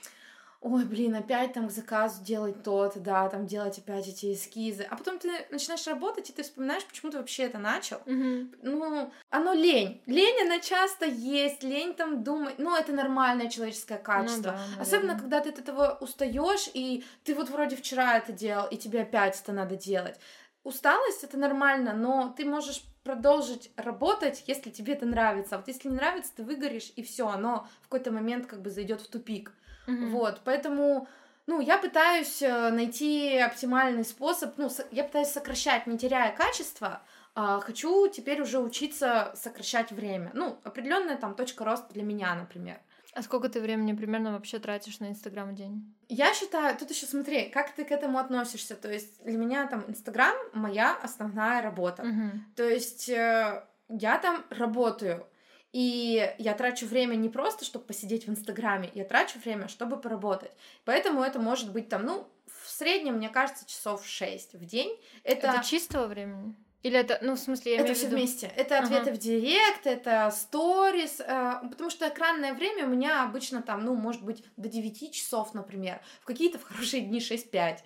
ой, 0.64 0.86
блин, 0.86 1.14
опять 1.16 1.53
там 1.53 1.68
к 1.68 1.72
заказу 1.72 2.24
делать 2.24 2.64
то-то, 2.64 2.99
да, 2.99 3.28
там 3.28 3.45
делать 3.45 3.78
опять 3.78 4.07
эти 4.07 4.34
эскизы. 4.34 4.84
А 4.84 4.95
потом 4.95 5.20
ты 5.20 5.30
начинаешь 5.51 5.86
работать, 5.88 6.30
и 6.30 6.34
ты 6.34 6.41
вспоминаешь, 6.41 6.86
почему 6.86 7.11
ты 7.11 7.18
вообще 7.18 7.43
это 7.43 7.57
начал. 7.57 7.97
Mm-hmm. 8.05 8.59
Ну, 8.61 9.11
оно 9.30 9.53
лень. 9.53 10.01
Лень, 10.05 10.41
она 10.45 10.59
часто 10.59 11.05
есть, 11.05 11.64
лень 11.64 11.93
там 11.93 12.24
думать. 12.24 12.55
Ну, 12.59 12.76
это 12.78 12.93
нормальное 12.93 13.49
человеческое 13.49 13.97
ну 13.97 14.03
качество. 14.05 14.51
Ну, 14.51 14.76
да, 14.78 14.82
Особенно, 14.82 15.20
когда 15.20 15.41
ты 15.41 15.49
от 15.49 15.59
этого 15.59 15.97
устаешь, 15.99 16.70
и 16.74 17.03
ты 17.26 17.36
вот 17.36 17.49
вроде 17.49 17.76
вчера 17.76 18.18
это 18.18 18.32
делал, 18.32 18.66
и 18.68 18.78
тебе 18.78 19.01
опять 19.01 19.39
это 19.41 19.51
надо 19.51 19.76
делать. 19.76 20.18
Усталость 20.64 21.26
это 21.26 21.38
нормально, 21.38 21.93
но 21.93 22.34
ты 22.38 22.45
можешь 22.45 22.84
продолжить 23.03 23.70
работать, 23.76 24.45
если 24.47 24.70
тебе 24.70 24.93
это 24.93 25.05
нравится. 25.05 25.55
А 25.55 25.57
вот 25.57 25.68
если 25.68 25.89
не 25.89 25.95
нравится, 25.95 26.32
ты 26.34 26.43
выгоришь, 26.43 26.93
и 26.95 27.03
все, 27.03 27.28
оно 27.28 27.68
в 27.82 27.89
какой-то 27.89 28.11
момент 28.11 28.45
как 28.45 28.61
бы 28.61 28.70
зайдет 28.70 29.01
в 29.01 29.09
тупик. 29.09 29.51
Mm-hmm. 29.88 30.10
Вот, 30.10 30.42
поэтому, 30.44 31.08
ну, 31.48 31.60
я 31.60 31.78
пытаюсь 31.78 32.42
э, 32.42 32.70
найти 32.70 33.38
оптимальный 33.38 34.06
способ, 34.06 34.58
ну, 34.58 34.70
я 34.92 35.04
пытаюсь 35.04 35.30
сокращать, 35.30 35.88
не 35.88 35.98
теряя 35.98 36.36
качество, 36.36 37.02
а 37.36 37.60
хочу 37.60 38.08
теперь 38.08 38.42
уже 38.42 38.60
учиться 38.60 39.32
сокращать 39.36 39.92
время. 39.92 40.32
Ну, 40.34 40.60
определенная 40.64 41.18
там 41.18 41.36
точка 41.36 41.66
роста 41.66 41.92
для 41.94 42.04
меня, 42.04 42.36
например. 42.36 42.80
А 43.16 43.22
сколько 43.22 43.48
ты 43.48 43.62
времени 43.62 43.94
примерно 43.94 44.32
вообще 44.32 44.58
тратишь 44.58 45.00
на 45.00 45.10
Инстаграм 45.10 45.50
в 45.50 45.56
день? 45.56 45.94
Я 46.10 46.34
считаю, 46.34 46.76
тут 46.76 46.90
еще 46.90 47.06
смотри, 47.06 47.50
как 47.50 47.72
ты 47.76 47.86
к 47.86 47.92
этому 47.92 48.18
относишься. 48.18 48.76
То 48.76 48.92
есть 48.92 49.24
для 49.24 49.38
меня 49.38 49.68
там 49.68 49.86
Инстаграм 49.88 50.36
моя 50.54 50.98
основная 51.02 51.62
работа. 51.62 52.04
Uh-huh. 52.04 52.32
То 52.56 52.68
есть 52.68 53.10
э, 53.10 53.64
я 53.90 54.18
там 54.18 54.44
работаю. 54.50 55.28
И 55.74 56.34
я 56.38 56.53
трачу 56.53 56.86
время 56.86 57.15
не 57.15 57.30
просто, 57.30 57.65
чтобы 57.65 57.86
посидеть 57.86 58.28
в 58.28 58.30
Инстаграме, 58.30 58.91
я 58.93 59.03
трачу 59.03 59.39
время, 59.39 59.67
чтобы 59.67 59.97
поработать. 59.97 60.51
Поэтому 60.86 61.24
это 61.24 61.39
может 61.39 61.71
быть 61.74 61.89
там, 61.89 62.05
ну, 62.05 62.28
в 62.45 62.69
среднем, 62.69 63.15
мне 63.15 63.30
кажется, 63.30 63.67
часов 63.67 64.05
6 64.05 64.53
в 64.53 64.65
день. 64.65 64.95
Это, 65.24 65.47
это 65.47 65.65
чистого 65.65 66.05
времени? 66.05 66.55
Или 66.84 66.99
это, 66.99 67.17
ну, 67.21 67.36
в 67.36 67.39
смысле, 67.39 67.76
я 67.76 67.82
Это 67.82 67.93
все 67.93 68.05
виду... 68.05 68.17
вместе. 68.17 68.51
Это 68.55 68.78
ответы 68.78 69.09
ага. 69.09 69.13
в 69.13 69.17
директ, 69.17 69.88
это 69.88 70.30
сторис, 70.32 71.21
э, 71.21 71.53
потому 71.69 71.89
что 71.89 72.07
экранное 72.07 72.53
время 72.53 72.86
у 72.86 72.89
меня 72.89 73.24
обычно 73.24 73.61
там, 73.61 73.86
ну, 73.86 73.95
может 73.95 74.21
быть, 74.21 74.43
до 74.57 74.67
9 74.67 75.11
часов, 75.13 75.53
например. 75.53 76.01
В 76.21 76.26
какие-то 76.26 76.59
в 76.59 76.63
хорошие 76.63 77.01
дни 77.01 77.19
6-5. 77.19 77.80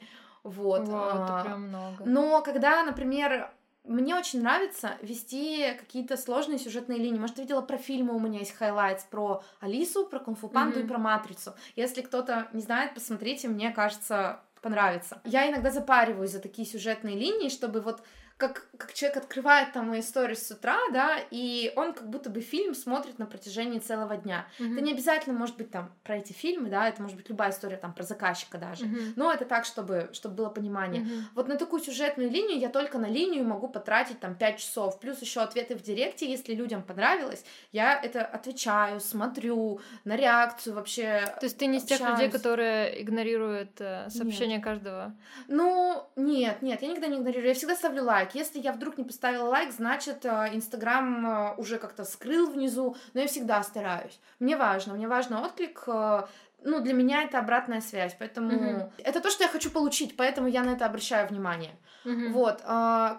Вот. 0.43 0.87
Вау, 0.87 1.23
это 1.23 1.41
прям 1.43 1.67
много. 1.67 2.03
Но 2.05 2.41
когда, 2.41 2.83
например, 2.83 3.51
мне 3.87 4.15
очень 4.15 4.41
нравится 4.41 4.97
вести 5.01 5.73
какие-то 5.79 6.17
сложные 6.17 6.59
сюжетные 6.59 6.99
линии. 6.99 7.19
Может, 7.19 7.37
ты 7.37 7.41
видела 7.43 7.61
про 7.61 7.77
фильмы, 7.77 8.15
у 8.15 8.19
меня 8.19 8.39
есть 8.39 8.53
highlights 8.53 9.05
про 9.05 9.43
Алису, 9.59 10.05
про 10.05 10.19
Кунг-фу 10.19 10.49
Панду 10.49 10.79
mm-hmm. 10.79 10.85
и 10.85 10.87
про 10.87 10.97
Матрицу. 10.97 11.55
Если 11.75 12.01
кто-то 12.01 12.47
не 12.53 12.61
знает, 12.61 12.93
посмотрите, 12.93 13.47
мне 13.47 13.71
кажется, 13.71 14.41
понравится. 14.61 15.21
Я 15.23 15.49
иногда 15.49 15.71
запариваюсь 15.71 16.31
за 16.31 16.39
такие 16.39 16.67
сюжетные 16.67 17.15
линии, 17.15 17.49
чтобы 17.49 17.81
вот 17.81 18.01
как, 18.37 18.67
как 18.77 18.93
человек 18.93 19.17
открывает 19.17 19.73
там 19.73 19.89
мои 19.89 20.01
истории 20.01 20.35
с 20.35 20.51
утра, 20.51 20.77
да, 20.93 21.17
и 21.31 21.73
он 21.75 21.93
как 21.93 22.07
будто 22.07 22.29
бы 22.29 22.41
фильм 22.41 22.75
смотрит 22.75 23.17
на 23.17 23.25
протяжении 23.25 23.79
целого 23.79 24.15
дня. 24.15 24.47
Mm-hmm. 24.59 24.73
Это 24.73 24.81
не 24.81 24.91
обязательно 24.93 25.37
может 25.37 25.57
быть 25.57 25.71
там 25.71 25.91
про 26.03 26.17
эти 26.17 26.33
фильмы, 26.33 26.69
да, 26.69 26.87
это 26.87 27.01
может 27.01 27.17
быть 27.17 27.29
любая 27.29 27.49
история 27.49 27.77
там 27.77 27.93
про 27.93 28.03
заказчика 28.03 28.59
даже, 28.59 28.85
mm-hmm. 28.85 29.13
но 29.15 29.33
это 29.33 29.45
так, 29.45 29.65
чтобы, 29.65 30.09
чтобы 30.13 30.35
было 30.35 30.49
понимание. 30.49 31.01
Mm-hmm. 31.01 31.21
Вот 31.33 31.47
на 31.47 31.57
такую 31.57 31.81
сюжетную 31.81 32.29
линию 32.29 32.59
я 32.59 32.69
только 32.69 32.99
на 32.99 33.07
линию 33.07 33.43
могу 33.43 33.67
потратить 33.67 34.19
там 34.19 34.35
5 34.35 34.57
часов, 34.59 34.99
плюс 34.99 35.19
еще 35.19 35.41
ответы 35.41 35.75
в 35.75 35.81
директе, 35.81 36.29
если 36.29 36.53
людям 36.53 36.83
понравилось, 36.83 37.43
я 37.71 37.99
это 37.99 38.23
отвечаю, 38.23 38.99
смотрю 38.99 39.81
на 40.03 40.15
реакцию 40.15 40.75
вообще. 40.75 41.33
То 41.39 41.45
есть 41.47 41.57
ты 41.57 41.65
не 41.65 41.79
из 41.79 41.83
тех 41.85 41.99
людей, 42.01 42.29
которые 42.29 43.01
игнорируют 43.01 43.81
э, 43.81 44.09
сообщения 44.11 44.57
нет. 44.57 44.63
каждого? 44.63 45.15
Ну, 45.47 46.07
нет, 46.15 46.61
нет, 46.61 46.83
я 46.83 46.87
никогда 46.87 47.07
не 47.07 47.17
игнорирую, 47.17 47.47
я 47.47 47.53
всегда 47.55 47.75
ставлю 47.75 48.03
лайк 48.03 48.26
лайк. 48.27 48.35
Если 48.35 48.59
я 48.59 48.71
вдруг 48.71 48.97
не 48.97 49.03
поставила 49.03 49.49
лайк, 49.49 49.71
значит, 49.71 50.25
э, 50.25 50.49
Инстаграм 50.53 51.25
э, 51.25 51.55
уже 51.57 51.77
как-то 51.77 52.03
скрыл 52.03 52.49
внизу, 52.49 52.95
но 53.13 53.21
я 53.21 53.27
всегда 53.27 53.63
стараюсь. 53.63 54.19
Мне 54.39 54.55
важно, 54.57 54.93
мне 54.93 55.07
важно 55.07 55.41
отклик, 55.41 55.83
э, 55.87 56.25
ну, 56.63 56.79
для 56.81 56.93
меня 56.93 57.23
это 57.23 57.39
обратная 57.39 57.81
связь, 57.81 58.15
поэтому 58.17 58.51
mm-hmm. 58.51 58.91
это 59.03 59.21
то, 59.21 59.29
что 59.29 59.43
я 59.43 59.49
хочу 59.49 59.69
получить, 59.69 60.17
поэтому 60.17 60.47
я 60.47 60.63
на 60.63 60.71
это 60.71 60.85
обращаю 60.85 61.27
внимание. 61.27 61.75
Mm-hmm. 62.03 62.31
Вот, 62.31 62.61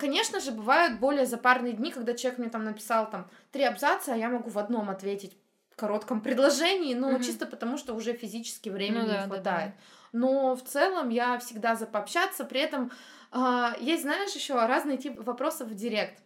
конечно 0.00 0.40
же, 0.40 0.50
бывают 0.50 0.98
более 0.98 1.24
запарные 1.24 1.74
дни, 1.74 1.92
когда 1.92 2.14
человек 2.14 2.38
мне 2.38 2.48
там 2.48 2.64
написал 2.64 3.09
там 3.09 3.30
три 3.52 3.64
абзаца, 3.64 4.14
а 4.14 4.16
я 4.16 4.28
могу 4.28 4.50
в 4.50 4.59
одном 4.59 4.90
ответить 4.90 5.36
в 5.70 5.76
коротком 5.76 6.20
предложении, 6.20 6.94
но 6.94 7.12
mm-hmm. 7.12 7.22
чисто 7.22 7.46
потому, 7.46 7.78
что 7.78 7.94
уже 7.94 8.12
физически 8.12 8.70
времени 8.70 9.02
ну, 9.02 9.06
не 9.06 9.12
да, 9.12 9.22
хватает. 9.22 9.44
Да, 9.44 9.64
да. 9.66 9.72
Но 10.12 10.56
в 10.56 10.62
целом 10.62 11.11
я 11.11 11.38
всегда 11.38 11.76
за 11.76 11.86
пообщаться, 11.86 12.44
при 12.44 12.61
этом 12.61 12.90
есть, 13.81 14.03
знаешь, 14.03 14.35
еще 14.35 14.55
разные 14.55 14.99
типы 14.99 15.22
вопросов 15.22 15.68
в 15.68 15.74
директ. 15.74 16.20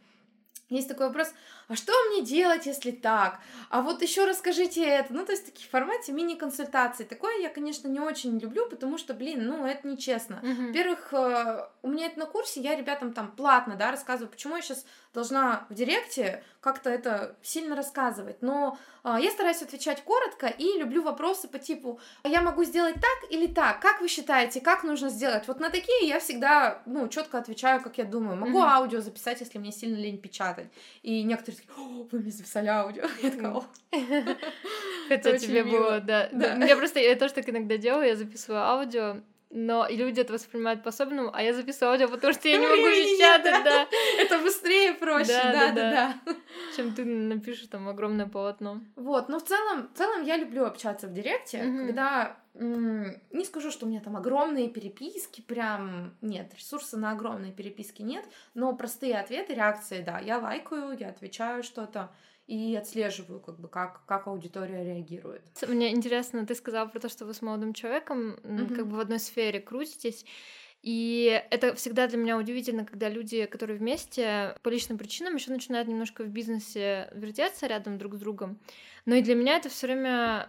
Есть 0.68 0.88
такой 0.88 1.08
вопрос, 1.08 1.32
а 1.68 1.76
что 1.76 1.92
мне 2.10 2.22
делать, 2.22 2.66
если 2.66 2.90
так? 2.90 3.40
А 3.70 3.82
вот 3.82 4.02
еще 4.02 4.24
расскажите 4.24 4.84
это. 4.84 5.12
Ну, 5.12 5.24
то 5.24 5.32
есть, 5.32 5.46
такие 5.46 5.66
в 5.66 5.70
формате 5.70 6.12
мини-консультаций. 6.12 7.06
Такое 7.06 7.38
я, 7.38 7.48
конечно, 7.48 7.88
не 7.88 8.00
очень 8.00 8.38
люблю, 8.38 8.68
потому 8.68 8.98
что, 8.98 9.14
блин, 9.14 9.46
ну, 9.46 9.64
это 9.66 9.86
нечестно. 9.86 10.40
Uh-huh. 10.42 10.66
Во-первых, 10.68 11.12
э, 11.12 11.66
у 11.82 11.88
меня 11.88 12.06
это 12.06 12.18
на 12.18 12.26
курсе, 12.26 12.60
я 12.60 12.76
ребятам 12.76 13.12
там 13.12 13.30
платно, 13.32 13.76
да, 13.76 13.90
рассказываю, 13.90 14.30
почему 14.30 14.56
я 14.56 14.62
сейчас 14.62 14.84
должна 15.14 15.66
в 15.68 15.74
директе 15.74 16.42
как-то 16.60 16.90
это 16.90 17.36
сильно 17.42 17.76
рассказывать. 17.76 18.40
Но 18.40 18.78
э, 19.04 19.16
я 19.20 19.30
стараюсь 19.30 19.62
отвечать 19.62 20.02
коротко 20.04 20.46
и 20.46 20.78
люблю 20.78 21.02
вопросы 21.02 21.48
по 21.48 21.58
типу, 21.58 22.00
а 22.22 22.28
я 22.28 22.40
могу 22.40 22.64
сделать 22.64 22.94
так 22.94 23.30
или 23.30 23.46
так? 23.46 23.80
Как 23.80 24.00
вы 24.00 24.08
считаете, 24.08 24.60
как 24.60 24.84
нужно 24.84 25.10
сделать? 25.10 25.48
Вот 25.48 25.60
на 25.60 25.70
такие 25.70 26.08
я 26.08 26.20
всегда, 26.20 26.82
ну, 26.86 27.08
четко 27.08 27.38
отвечаю, 27.38 27.82
как 27.82 27.98
я 27.98 28.04
думаю. 28.04 28.36
Могу 28.36 28.60
uh-huh. 28.60 28.74
аудио 28.74 29.00
записать, 29.00 29.40
если 29.40 29.58
мне 29.58 29.72
сильно 29.72 29.96
лень 29.96 30.18
печатать. 30.18 30.68
И 31.02 31.22
некоторые 31.24 31.51
такие, 31.54 31.72
вы 32.10 32.18
мне 32.18 32.30
записали 32.30 32.68
аудио. 32.68 33.04
Я 33.22 33.30
такая, 33.30 33.62
Хотя 35.08 35.38
тебе 35.38 35.64
было, 35.64 36.00
да. 36.00 36.28
Я 36.32 36.76
просто, 36.76 37.00
я 37.00 37.16
тоже 37.16 37.34
так 37.34 37.48
иногда 37.48 37.76
делаю, 37.76 38.06
я 38.06 38.16
записываю 38.16 38.62
аудио, 38.62 39.16
но 39.50 39.86
и 39.86 39.96
люди 39.96 40.20
это 40.20 40.32
воспринимают 40.32 40.82
по-особенному, 40.82 41.30
а 41.32 41.42
я 41.42 41.52
записываю 41.52 41.92
аудио, 41.92 42.08
потому 42.08 42.32
что 42.32 42.48
я 42.48 42.56
не 42.56 42.66
могу 42.66 42.82
печатать, 42.82 43.64
да. 43.64 43.86
Это 44.18 44.38
быстрее, 44.38 44.94
проще, 44.94 45.28
да, 45.28 45.72
да, 45.72 45.90
да. 46.24 46.34
Чем 46.74 46.94
ты 46.94 47.04
напишешь 47.04 47.66
там 47.68 47.88
огромное 47.88 48.26
полотно. 48.26 48.80
Вот, 48.96 49.28
но 49.28 49.38
в 49.38 49.44
целом, 49.44 49.88
в 49.92 49.98
целом 49.98 50.24
я 50.24 50.36
люблю 50.38 50.64
общаться 50.64 51.06
в 51.06 51.12
директе, 51.12 51.58
когда 51.58 52.36
не 52.54 53.44
скажу, 53.44 53.70
что 53.70 53.86
у 53.86 53.88
меня 53.88 54.00
там 54.00 54.16
огромные 54.16 54.68
переписки, 54.68 55.40
прям 55.40 56.16
нет, 56.20 56.52
ресурса 56.54 56.98
на 56.98 57.12
огромные 57.12 57.52
переписки 57.52 58.02
нет, 58.02 58.24
но 58.54 58.74
простые 58.76 59.18
ответы, 59.18 59.54
реакции, 59.54 60.02
да, 60.02 60.18
я 60.18 60.38
лайкаю, 60.38 60.96
я 60.98 61.08
отвечаю 61.08 61.62
что-то 61.62 62.12
и 62.46 62.76
отслеживаю, 62.76 63.40
как 63.40 63.58
бы, 63.58 63.68
как, 63.68 64.04
как 64.04 64.26
аудитория 64.26 64.84
реагирует. 64.84 65.42
Мне 65.66 65.92
интересно, 65.92 66.44
ты 66.44 66.54
сказала 66.54 66.86
про 66.86 67.00
то, 67.00 67.08
что 67.08 67.24
вы 67.24 67.32
с 67.32 67.40
молодым 67.40 67.72
человеком 67.72 68.34
mm-hmm. 68.42 68.74
как 68.74 68.86
бы 68.86 68.96
в 68.96 69.00
одной 69.00 69.20
сфере 69.20 69.60
крутитесь, 69.60 70.26
и 70.82 71.40
это 71.50 71.74
всегда 71.74 72.08
для 72.08 72.18
меня 72.18 72.36
удивительно, 72.36 72.84
когда 72.84 73.08
люди, 73.08 73.46
которые 73.46 73.78
вместе 73.78 74.56
по 74.62 74.68
личным 74.68 74.98
причинам 74.98 75.36
еще 75.36 75.52
начинают 75.52 75.88
немножко 75.88 76.24
в 76.24 76.28
бизнесе 76.28 77.08
вертеться 77.14 77.68
рядом 77.68 77.98
друг 77.98 78.16
с 78.16 78.18
другом. 78.18 78.58
Но 79.06 79.14
и 79.14 79.22
для 79.22 79.36
меня 79.36 79.56
это 79.56 79.68
все 79.68 79.86
время 79.86 80.48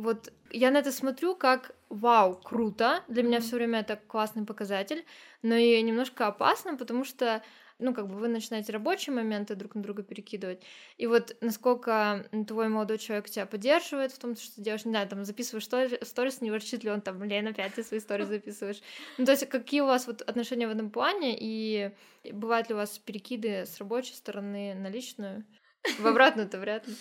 вот 0.00 0.32
я 0.50 0.70
на 0.70 0.78
это 0.78 0.92
смотрю 0.92 1.34
как 1.34 1.74
вау, 1.90 2.34
круто. 2.34 3.04
Для 3.08 3.22
меня 3.22 3.40
все 3.40 3.56
время 3.56 3.80
это 3.80 3.96
классный 3.96 4.44
показатель, 4.46 5.04
но 5.42 5.54
и 5.54 5.80
немножко 5.82 6.26
опасно, 6.26 6.76
потому 6.76 7.04
что 7.04 7.42
ну, 7.78 7.94
как 7.94 8.08
бы 8.08 8.14
вы 8.16 8.28
начинаете 8.28 8.72
рабочие 8.72 9.14
моменты 9.14 9.54
друг 9.54 9.74
на 9.74 9.82
друга 9.82 10.02
перекидывать. 10.02 10.62
И 10.98 11.06
вот 11.06 11.36
насколько 11.40 12.26
твой 12.46 12.68
молодой 12.68 12.98
человек 12.98 13.28
тебя 13.28 13.46
поддерживает 13.46 14.12
в 14.12 14.18
том, 14.18 14.36
что 14.36 14.54
ты 14.54 14.62
делаешь, 14.62 14.84
не 14.84 14.92
знаю, 14.92 15.08
там 15.08 15.24
записываешь 15.24 15.64
сторис, 15.64 16.40
не 16.40 16.50
ворчит 16.50 16.84
ли 16.84 16.90
он 16.90 17.00
там, 17.00 17.18
блин, 17.18 17.48
опять 17.48 17.74
ты 17.74 17.82
свои 17.82 18.00
сторис 18.00 18.26
записываешь. 18.28 18.80
Ну, 19.18 19.24
то 19.24 19.32
есть 19.32 19.48
какие 19.48 19.80
у 19.80 19.86
вас 19.86 20.06
вот 20.06 20.22
отношения 20.22 20.66
в 20.66 20.70
этом 20.70 20.90
плане, 20.90 21.36
и 21.38 21.90
бывают 22.32 22.68
ли 22.68 22.74
у 22.74 22.78
вас 22.78 22.98
перекиды 22.98 23.66
с 23.66 23.78
рабочей 23.78 24.14
стороны 24.14 24.74
на 24.74 24.88
личную? 24.88 25.44
В 25.98 26.06
обратную-то 26.06 26.58
вряд 26.58 26.86
ли. 26.86 26.94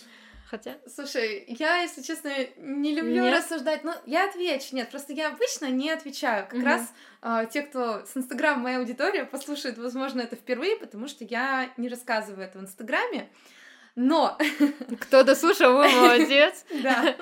Хотя. 0.50 0.78
Слушай, 0.88 1.46
я, 1.48 1.82
если 1.82 2.02
честно, 2.02 2.32
не 2.58 2.96
люблю 2.96 3.24
нет? 3.24 3.38
рассуждать. 3.38 3.84
Ну, 3.84 3.94
я 4.08 4.28
отвечу. 4.28 4.76
Нет, 4.76 4.90
просто 4.90 5.14
я 5.14 5.28
обычно 5.28 5.70
не 5.70 5.92
отвечаю. 5.92 6.46
Как 6.46 6.56
угу. 6.56 6.66
раз 6.66 6.92
э, 7.22 7.46
те, 7.52 7.62
кто 7.62 8.04
с 8.04 8.18
Инстаграма 8.18 8.64
моя 8.64 8.80
аудитория, 8.80 9.26
послушают, 9.26 9.78
возможно, 9.78 10.22
это 10.22 10.36
впервые, 10.36 10.76
потому 10.78 11.08
что 11.08 11.24
я 11.24 11.70
не 11.78 11.88
рассказываю 11.88 12.48
это 12.48 12.58
в 12.58 12.62
Инстаграме. 12.64 13.30
Но... 13.96 14.40
Кто 15.02 15.24
дослушал, 15.24 15.78
вы 15.78 15.88
молодец. 15.96 16.66
Да. 16.82 17.16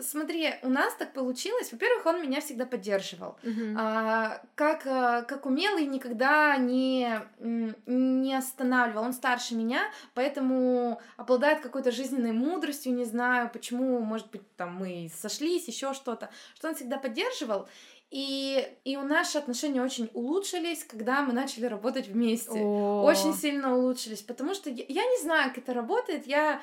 Смотри, 0.00 0.54
у 0.62 0.68
нас 0.68 0.94
так 0.94 1.12
получилось. 1.12 1.72
Во-первых, 1.72 2.06
он 2.06 2.22
меня 2.22 2.40
всегда 2.40 2.66
поддерживал. 2.66 3.36
А, 3.76 4.40
как, 4.54 4.86
а, 4.86 5.22
как 5.22 5.46
умелый 5.46 5.86
никогда 5.86 6.56
не, 6.56 7.20
не 7.38 8.34
останавливал. 8.34 9.04
Он 9.04 9.12
старше 9.12 9.54
меня, 9.54 9.82
поэтому 10.14 11.00
обладает 11.16 11.60
какой-то 11.60 11.90
жизненной 11.90 12.32
мудростью. 12.32 12.94
Не 12.94 13.04
знаю, 13.04 13.50
почему, 13.52 14.00
может 14.00 14.30
быть, 14.30 14.42
там 14.56 14.76
мы 14.76 15.10
сошлись, 15.14 15.68
еще 15.68 15.94
что-то. 15.94 16.30
Что 16.54 16.68
он 16.68 16.74
всегда 16.74 16.98
поддерживал. 16.98 17.68
И, 18.12 18.68
и 18.84 18.98
у 18.98 19.02
наши 19.04 19.38
отношения 19.38 19.80
очень 19.80 20.10
улучшились, 20.12 20.84
когда 20.84 21.22
мы 21.22 21.32
начали 21.32 21.64
работать 21.64 22.08
вместе. 22.08 22.60
О. 22.60 23.04
Очень 23.04 23.32
сильно 23.32 23.74
улучшились, 23.74 24.20
потому 24.20 24.52
что 24.52 24.68
я, 24.68 24.84
я 24.86 25.02
не 25.02 25.22
знаю, 25.22 25.48
как 25.48 25.64
это 25.64 25.72
работает. 25.72 26.26
Я 26.26 26.60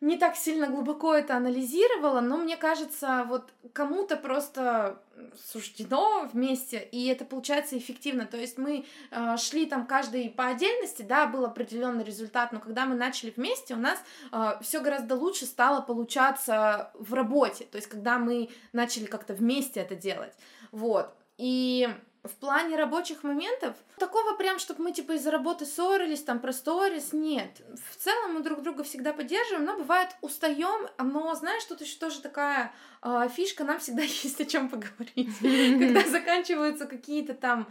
не 0.00 0.18
так 0.18 0.36
сильно 0.36 0.66
глубоко 0.66 1.14
это 1.14 1.36
анализировала, 1.36 2.20
но 2.20 2.36
мне 2.36 2.56
кажется, 2.56 3.24
вот 3.28 3.52
кому-то 3.72 4.16
просто 4.16 5.02
суждено 5.34 6.28
вместе, 6.32 6.86
и 6.92 7.06
это 7.06 7.24
получается 7.24 7.78
эффективно. 7.78 8.26
То 8.26 8.36
есть 8.36 8.58
мы 8.58 8.84
э, 9.10 9.36
шли 9.38 9.64
там 9.64 9.86
каждый 9.86 10.28
по 10.28 10.48
отдельности, 10.48 11.00
да, 11.00 11.26
был 11.26 11.46
определенный 11.46 12.04
результат, 12.04 12.52
но 12.52 12.60
когда 12.60 12.84
мы 12.84 12.94
начали 12.94 13.32
вместе, 13.34 13.74
у 13.74 13.78
нас 13.78 13.98
э, 14.32 14.58
все 14.60 14.80
гораздо 14.80 15.14
лучше 15.14 15.46
стало 15.46 15.80
получаться 15.80 16.90
в 16.94 17.14
работе. 17.14 17.64
То 17.64 17.76
есть 17.76 17.88
когда 17.88 18.18
мы 18.18 18.50
начали 18.74 19.06
как-то 19.06 19.32
вместе 19.32 19.80
это 19.80 19.94
делать. 19.94 20.34
Вот. 20.72 21.14
И 21.38 21.88
в 22.28 22.34
плане 22.34 22.76
рабочих 22.76 23.22
моментов 23.22 23.76
такого 23.98 24.34
прям, 24.34 24.58
чтобы 24.58 24.84
мы 24.84 24.92
типа 24.92 25.12
из-за 25.12 25.30
работы 25.30 25.66
ссорились, 25.66 26.22
там 26.22 26.40
про 26.40 26.52
сторис, 26.52 27.12
нет. 27.12 27.50
В 27.90 27.96
целом 27.96 28.34
мы 28.34 28.40
друг 28.40 28.62
друга 28.62 28.84
всегда 28.84 29.12
поддерживаем, 29.12 29.64
но 29.64 29.76
бывает 29.76 30.10
устаем, 30.20 30.88
но 30.98 31.34
знаешь, 31.34 31.64
тут 31.64 31.80
еще 31.80 31.98
тоже 31.98 32.20
такая 32.20 32.72
э, 33.02 33.28
фишка, 33.34 33.64
нам 33.64 33.78
всегда 33.78 34.02
есть 34.02 34.40
о 34.40 34.44
чем 34.44 34.68
поговорить. 34.68 35.30
Когда 35.40 36.08
заканчиваются 36.08 36.86
какие-то 36.86 37.34
там 37.34 37.68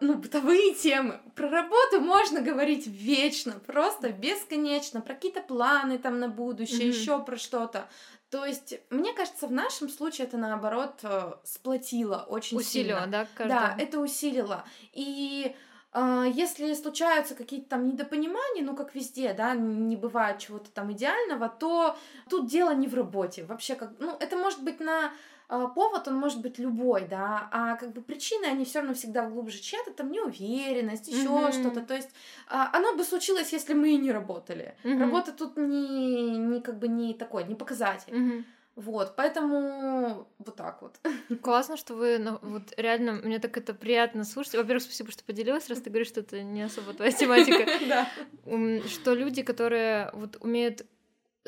ну, 0.00 0.14
бытовые 0.14 0.74
темы. 0.74 1.20
Про 1.34 1.50
работу 1.50 2.00
можно 2.00 2.40
говорить 2.40 2.86
вечно, 2.86 3.54
просто 3.66 4.10
бесконечно, 4.10 5.00
про 5.00 5.14
какие-то 5.14 5.40
планы 5.40 5.98
там 5.98 6.20
на 6.20 6.28
будущее, 6.28 6.88
mm-hmm. 6.88 7.00
еще 7.00 7.24
про 7.24 7.36
что-то. 7.36 7.88
То 8.30 8.44
есть, 8.44 8.74
мне 8.90 9.14
кажется, 9.14 9.46
в 9.46 9.52
нашем 9.52 9.88
случае 9.88 10.26
это 10.26 10.36
наоборот 10.36 11.00
э, 11.02 11.32
сплотило 11.44 12.26
очень 12.28 12.58
усилило, 12.58 13.00
сильно. 13.00 13.10
да, 13.10 13.26
каждый... 13.34 13.50
Да, 13.50 13.74
это 13.78 14.00
усилило. 14.00 14.64
И 14.92 15.56
э, 15.94 16.24
если 16.34 16.74
случаются 16.74 17.34
какие-то 17.34 17.70
там 17.70 17.86
недопонимания, 17.86 18.62
ну 18.62 18.76
как 18.76 18.94
везде, 18.94 19.32
да, 19.32 19.54
не 19.54 19.96
бывает 19.96 20.40
чего-то 20.40 20.70
там 20.70 20.92
идеального, 20.92 21.48
то 21.48 21.96
тут 22.28 22.48
дело 22.48 22.74
не 22.74 22.86
в 22.86 22.94
работе. 22.94 23.44
Вообще, 23.44 23.76
как, 23.76 23.92
ну, 23.98 24.14
это 24.20 24.36
может 24.36 24.62
быть 24.62 24.78
на 24.78 25.06
а, 25.06 25.12
повод, 25.48 26.06
он 26.08 26.14
может 26.14 26.40
быть 26.42 26.58
любой, 26.58 27.06
да, 27.08 27.48
а 27.52 27.76
как 27.76 27.92
бы 27.92 28.02
причины, 28.02 28.44
они 28.44 28.64
все 28.64 28.80
равно 28.80 28.94
всегда 28.94 29.26
глубже 29.26 29.60
чья-то 29.60 29.92
там 29.92 30.12
неуверенность, 30.12 31.08
еще 31.08 31.28
mm-hmm. 31.28 31.52
что-то, 31.52 31.80
то 31.80 31.94
есть 31.94 32.10
а, 32.48 32.70
оно 32.76 32.94
бы 32.94 33.02
случилось, 33.02 33.52
если 33.52 33.72
мы 33.72 33.94
и 33.94 33.96
не 33.96 34.12
работали. 34.12 34.76
Mm-hmm. 34.84 34.98
Работа 35.00 35.32
тут 35.32 35.56
не, 35.56 36.36
не 36.36 36.60
как 36.60 36.78
бы 36.78 36.88
не 36.88 37.14
такой, 37.14 37.44
не 37.44 37.54
показатель. 37.54 38.12
Mm-hmm. 38.12 38.44
Вот, 38.76 39.16
поэтому 39.16 40.28
вот 40.38 40.54
так 40.54 40.82
вот. 40.82 41.00
Классно, 41.42 41.76
что 41.76 41.94
вы, 41.94 42.18
ну, 42.18 42.38
вот 42.42 42.74
реально, 42.76 43.14
мне 43.14 43.40
так 43.40 43.56
это 43.56 43.74
приятно 43.74 44.22
слушать. 44.22 44.54
Во-первых, 44.54 44.84
спасибо, 44.84 45.10
что 45.10 45.24
поделилась, 45.24 45.68
раз 45.68 45.80
ты 45.80 45.90
говоришь, 45.90 46.06
что 46.06 46.20
это 46.20 46.42
не 46.42 46.62
особо 46.62 46.92
твоя 46.94 47.10
тематика. 47.12 48.06
Что 48.86 49.14
люди, 49.14 49.42
которые 49.42 50.10
вот 50.12 50.36
умеют 50.40 50.86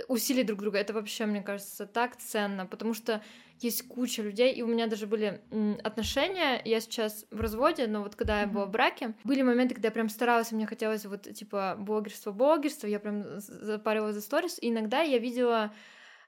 усилить 0.08 0.46
друг 0.46 0.60
друга, 0.60 0.78
это 0.78 0.92
вообще, 0.92 1.26
мне 1.26 1.42
кажется, 1.42 1.86
так 1.86 2.16
ценно, 2.16 2.66
потому 2.66 2.94
что 2.94 3.22
есть 3.58 3.86
куча 3.88 4.22
людей, 4.22 4.52
и 4.54 4.62
у 4.62 4.66
меня 4.66 4.86
даже 4.86 5.06
были 5.06 5.42
отношения, 5.82 6.60
я 6.64 6.80
сейчас 6.80 7.26
в 7.30 7.40
разводе, 7.40 7.86
но 7.86 8.02
вот 8.02 8.16
когда 8.16 8.40
я 8.40 8.46
была 8.46 8.64
в 8.64 8.70
браке, 8.70 9.14
были 9.24 9.42
моменты, 9.42 9.74
когда 9.74 9.88
я 9.88 9.92
прям 9.92 10.08
старалась, 10.08 10.52
мне 10.52 10.66
хотелось 10.66 11.04
вот, 11.04 11.22
типа, 11.22 11.76
блогерство, 11.78 12.32
блогерство, 12.32 12.86
я 12.86 12.98
прям 12.98 13.38
запаривала 13.38 14.12
за 14.12 14.22
сторис, 14.22 14.58
и 14.60 14.70
иногда 14.70 15.02
я 15.02 15.18
видела 15.18 15.74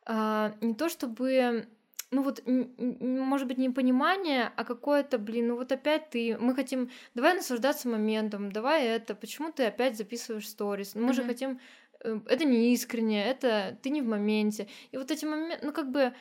а, 0.04 0.54
не 0.60 0.74
то 0.74 0.88
чтобы 0.88 1.66
ну 2.12 2.22
вот, 2.22 2.42
может 2.46 3.48
быть, 3.48 3.56
не 3.56 3.70
понимание, 3.70 4.52
а 4.54 4.64
какое-то, 4.64 5.16
блин, 5.16 5.48
ну 5.48 5.56
вот 5.56 5.72
опять 5.72 6.10
ты, 6.10 6.36
мы 6.38 6.54
хотим, 6.54 6.90
давай 7.14 7.34
наслаждаться 7.34 7.88
моментом, 7.88 8.52
давай 8.52 8.86
это, 8.86 9.14
почему 9.14 9.50
ты 9.50 9.64
опять 9.64 9.96
записываешь 9.96 10.46
сторис, 10.46 10.94
ну, 10.94 11.06
мы 11.06 11.10
mm-hmm. 11.10 11.14
же 11.14 11.24
хотим, 11.24 11.50
э, 11.52 11.56
это 12.02 12.44
не 12.44 12.72
искренне, 12.72 13.24
это 13.24 13.78
ты 13.82 13.90
не 13.90 14.02
в 14.02 14.06
моменте, 14.06 14.68
и 14.90 14.96
вот 14.96 15.10
эти 15.10 15.24
моменты, 15.24 15.64
ну 15.64 15.72
как 15.72 15.90
бы, 15.90 16.12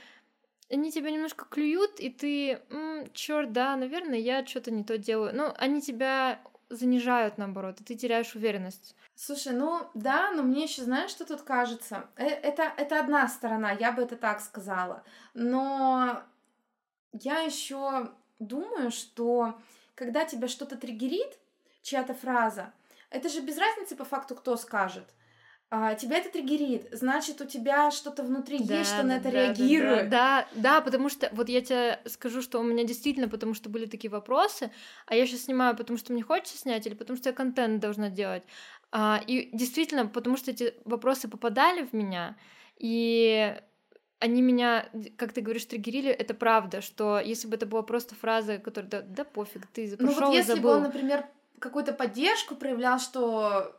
они 0.70 0.92
тебя 0.92 1.12
немножко 1.12 1.46
клюют, 1.46 2.00
и 2.00 2.10
ты, 2.10 2.62
черт, 3.14 3.52
да, 3.52 3.76
наверное, 3.76 4.20
я 4.20 4.46
что-то 4.46 4.72
не 4.72 4.84
то 4.84 4.98
делаю, 4.98 5.36
ну, 5.36 5.54
они 5.58 5.82
тебя 5.82 6.40
занижают, 6.70 7.38
наоборот, 7.38 7.82
и 7.82 7.84
ты 7.84 7.96
теряешь 7.96 8.36
уверенность. 8.36 8.96
Слушай, 9.16 9.54
ну 9.54 9.90
да, 9.94 10.32
но 10.32 10.42
мне 10.42 10.64
еще 10.64 10.84
знаешь, 10.84 11.12
что 11.12 11.26
тут 11.26 11.42
кажется? 11.42 12.06
Э, 12.16 12.26
это, 12.26 12.64
это 12.78 13.00
одна 13.00 13.28
сторона, 13.28 13.72
я 13.72 13.92
бы 13.92 14.02
это 14.04 14.16
так 14.16 14.40
сказала. 14.40 15.04
Но 15.34 16.24
я 17.12 17.42
еще 17.42 18.12
думаю, 18.40 18.90
что 18.92 19.60
когда 19.96 20.26
тебя 20.26 20.48
что-то 20.48 20.78
триггерит, 20.78 21.38
чья-то 21.82 22.14
фраза, 22.14 22.74
это 23.10 23.28
же 23.28 23.42
без 23.42 23.58
разницы 23.58 23.96
по 23.96 24.06
факту, 24.06 24.36
кто 24.36 24.56
скажет 24.56 25.14
а, 25.74 25.96
тебя 25.96 26.18
это 26.18 26.30
триггерит, 26.30 26.90
значит, 26.92 27.40
у 27.40 27.46
тебя 27.46 27.92
что-то 27.92 28.24
внутри 28.24 28.60
да, 28.60 28.80
есть, 28.80 28.90
что 28.90 29.04
да, 29.04 29.08
на 29.08 29.12
это 29.14 29.24
да, 29.24 29.32
реагирует. 29.32 30.10
Да, 30.10 30.46
да, 30.52 30.62
да, 30.62 30.82
потому 30.82 31.08
что 31.08 31.30
вот 31.32 31.48
я 31.48 31.62
тебе 31.62 31.98
скажу, 32.08 32.42
что 32.42 32.60
у 32.60 32.64
меня 32.64 32.84
действительно, 32.84 33.30
потому 33.30 33.54
что 33.54 33.70
были 33.70 33.86
такие 33.86 34.12
вопросы, 34.12 34.70
а 35.06 35.16
я 35.16 35.26
сейчас 35.26 35.44
снимаю, 35.44 35.78
потому 35.78 35.98
что 35.98 36.12
мне 36.12 36.24
хочется 36.24 36.58
снять, 36.58 36.86
или 36.86 36.94
потому 36.94 37.16
что 37.16 37.30
я 37.30 37.34
контент 37.34 37.80
должна 37.80 38.10
делать. 38.10 38.44
А, 38.92 39.24
и 39.26 39.50
действительно, 39.56 40.08
потому 40.08 40.36
что 40.36 40.52
эти 40.52 40.74
вопросы 40.84 41.30
попадали 41.30 41.86
в 41.86 41.94
меня, 41.94 42.36
и 42.78 43.56
они 44.20 44.42
меня, 44.42 44.90
как 45.16 45.32
ты 45.32 45.40
говоришь, 45.40 45.64
триггерили, 45.64 46.12
это 46.12 46.34
правда, 46.34 46.82
что 46.82 47.18
если 47.18 47.48
бы 47.48 47.56
это 47.56 47.66
была 47.66 47.82
просто 47.82 48.14
фраза, 48.14 48.58
которая, 48.58 48.92
да, 48.92 49.02
да 49.04 49.24
пофиг, 49.24 49.68
ты 49.68 49.96
пошел 49.96 50.06
ну 50.06 50.28
вот 50.28 50.34
если 50.34 50.60
бы 50.60 50.68
он, 50.68 50.84
например, 50.84 51.26
какую-то 51.60 51.94
поддержку 51.94 52.56
проявлял, 52.56 53.00
что 53.00 53.74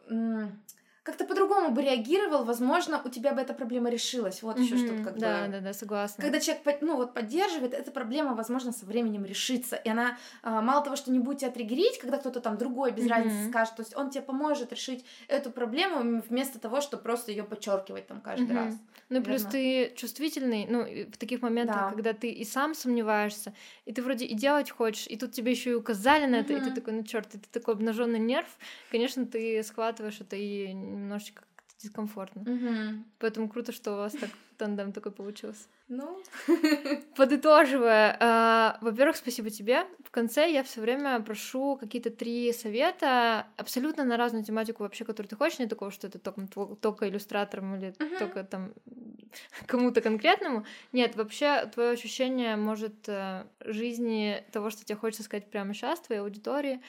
как-то 1.03 1.25
по-другому 1.25 1.71
бы 1.73 1.83
реагировал, 1.83 2.45
возможно, 2.45 3.03
у 3.05 3.09
тебя 3.09 3.33
бы 3.35 3.41
эта 3.41 3.55
проблема 3.55 3.91
решилась. 3.91 4.43
Вот 4.43 4.57
mm-hmm, 4.57 4.63
еще 4.63 4.77
что-то 4.77 5.03
как 5.03 5.19
да, 5.19 5.47
бы. 5.47 5.53
Да, 5.53 5.61
да, 5.61 5.73
согласна. 5.73 6.23
Когда 6.23 6.39
человек, 6.39 6.79
ну 6.81 6.97
вот 6.97 7.13
поддерживает, 7.13 7.75
эта 7.75 7.91
проблема, 7.91 8.35
возможно, 8.35 8.71
со 8.73 8.87
временем 8.87 9.25
решится, 9.25 9.75
и 9.75 9.89
она 9.89 10.17
а, 10.43 10.63
мало 10.63 10.85
того, 10.85 10.95
что 10.95 11.11
не 11.11 11.19
будет 11.19 11.39
тебя 11.39 11.51
триггерить, 11.51 11.99
когда 11.99 12.19
кто-то 12.19 12.41
там 12.41 12.57
другой 12.57 12.93
без 12.93 13.05
mm-hmm. 13.05 13.09
разницы 13.09 13.49
скажет, 13.49 13.75
то 13.75 13.83
есть 13.83 13.97
он 13.97 14.11
тебе 14.11 14.23
поможет 14.23 14.71
решить 14.73 15.05
эту 15.27 15.51
проблему 15.51 16.23
вместо 16.29 16.61
того, 16.61 16.81
чтобы 16.81 17.03
просто 17.03 17.33
ее 17.33 17.43
подчеркивать 17.43 18.07
там 18.07 18.21
каждый 18.21 18.55
mm-hmm. 18.55 18.65
раз. 18.65 18.75
Ну 19.09 19.19
и 19.19 19.23
плюс 19.23 19.43
ты 19.43 19.93
чувствительный, 19.97 20.67
ну 20.71 20.85
в 20.85 21.19
таких 21.19 21.43
моментах, 21.43 21.77
да. 21.77 21.91
когда 21.91 22.13
ты 22.13 22.31
и 22.31 22.45
сам 22.45 22.75
сомневаешься, 22.75 23.53
и 23.85 23.93
ты 23.93 24.03
вроде 24.03 24.25
и 24.25 24.35
делать 24.35 24.71
хочешь, 24.71 25.07
и 25.07 25.17
тут 25.17 25.33
тебе 25.33 25.51
еще 25.51 25.73
и 25.73 25.75
указали 25.75 26.27
на 26.27 26.37
это, 26.37 26.53
и 26.53 26.61
ты 26.61 26.71
такой, 26.71 26.95
ну 26.95 27.03
черт, 27.03 27.29
ты 27.29 27.41
такой 27.51 27.75
обнаженный 27.75 28.21
нерв, 28.21 28.49
конечно, 28.91 29.27
ты 29.27 29.63
схватываешь 29.65 30.21
это 30.21 30.37
и 30.37 30.73
немножечко 30.93 31.43
как-то 31.57 31.75
дискомфортно. 31.83 32.43
Угу. 32.43 33.05
Поэтому 33.19 33.49
круто, 33.49 33.73
что 33.73 33.93
у 33.93 33.97
вас 33.97 34.13
так 34.13 34.31
тандем 34.59 34.93
такой 34.93 35.13
получился. 35.13 35.67
Ну, 35.89 36.23
подытоживая, 37.17 38.17
э, 38.19 38.79
во-первых, 38.81 39.17
спасибо 39.17 39.51
тебе. 39.51 39.85
В 40.05 40.11
конце 40.11 40.51
я 40.51 40.63
все 40.63 40.81
время 40.81 41.21
прошу 41.21 41.77
какие-то 41.77 42.11
три 42.11 42.53
совета 42.53 43.47
абсолютно 43.57 44.05
на 44.05 44.17
разную 44.17 44.45
тематику 44.45 44.85
вообще, 44.85 45.05
которую 45.05 45.29
ты 45.29 45.37
хочешь, 45.37 45.59
не 45.59 45.67
такого, 45.67 45.91
что 45.91 46.07
это 46.07 46.19
только, 46.19 46.47
только 46.81 47.09
иллюстратором 47.09 47.77
или 47.77 47.89
uh-huh. 47.89 48.19
только 48.19 48.45
там 48.45 48.73
кому-то 49.67 50.01
конкретному. 50.01 50.65
Нет, 50.93 51.17
вообще 51.17 51.67
твое 51.67 51.91
ощущение 51.91 52.57
может 52.57 53.09
э, 53.09 53.45
жизни 53.61 54.45
того, 54.53 54.71
что 54.71 54.85
тебе 54.85 54.97
хочется 54.97 55.25
сказать 55.25 55.51
прямо 55.51 55.75
сейчас, 55.75 56.01
твоей 56.01 56.23
аудитории, 56.23 56.81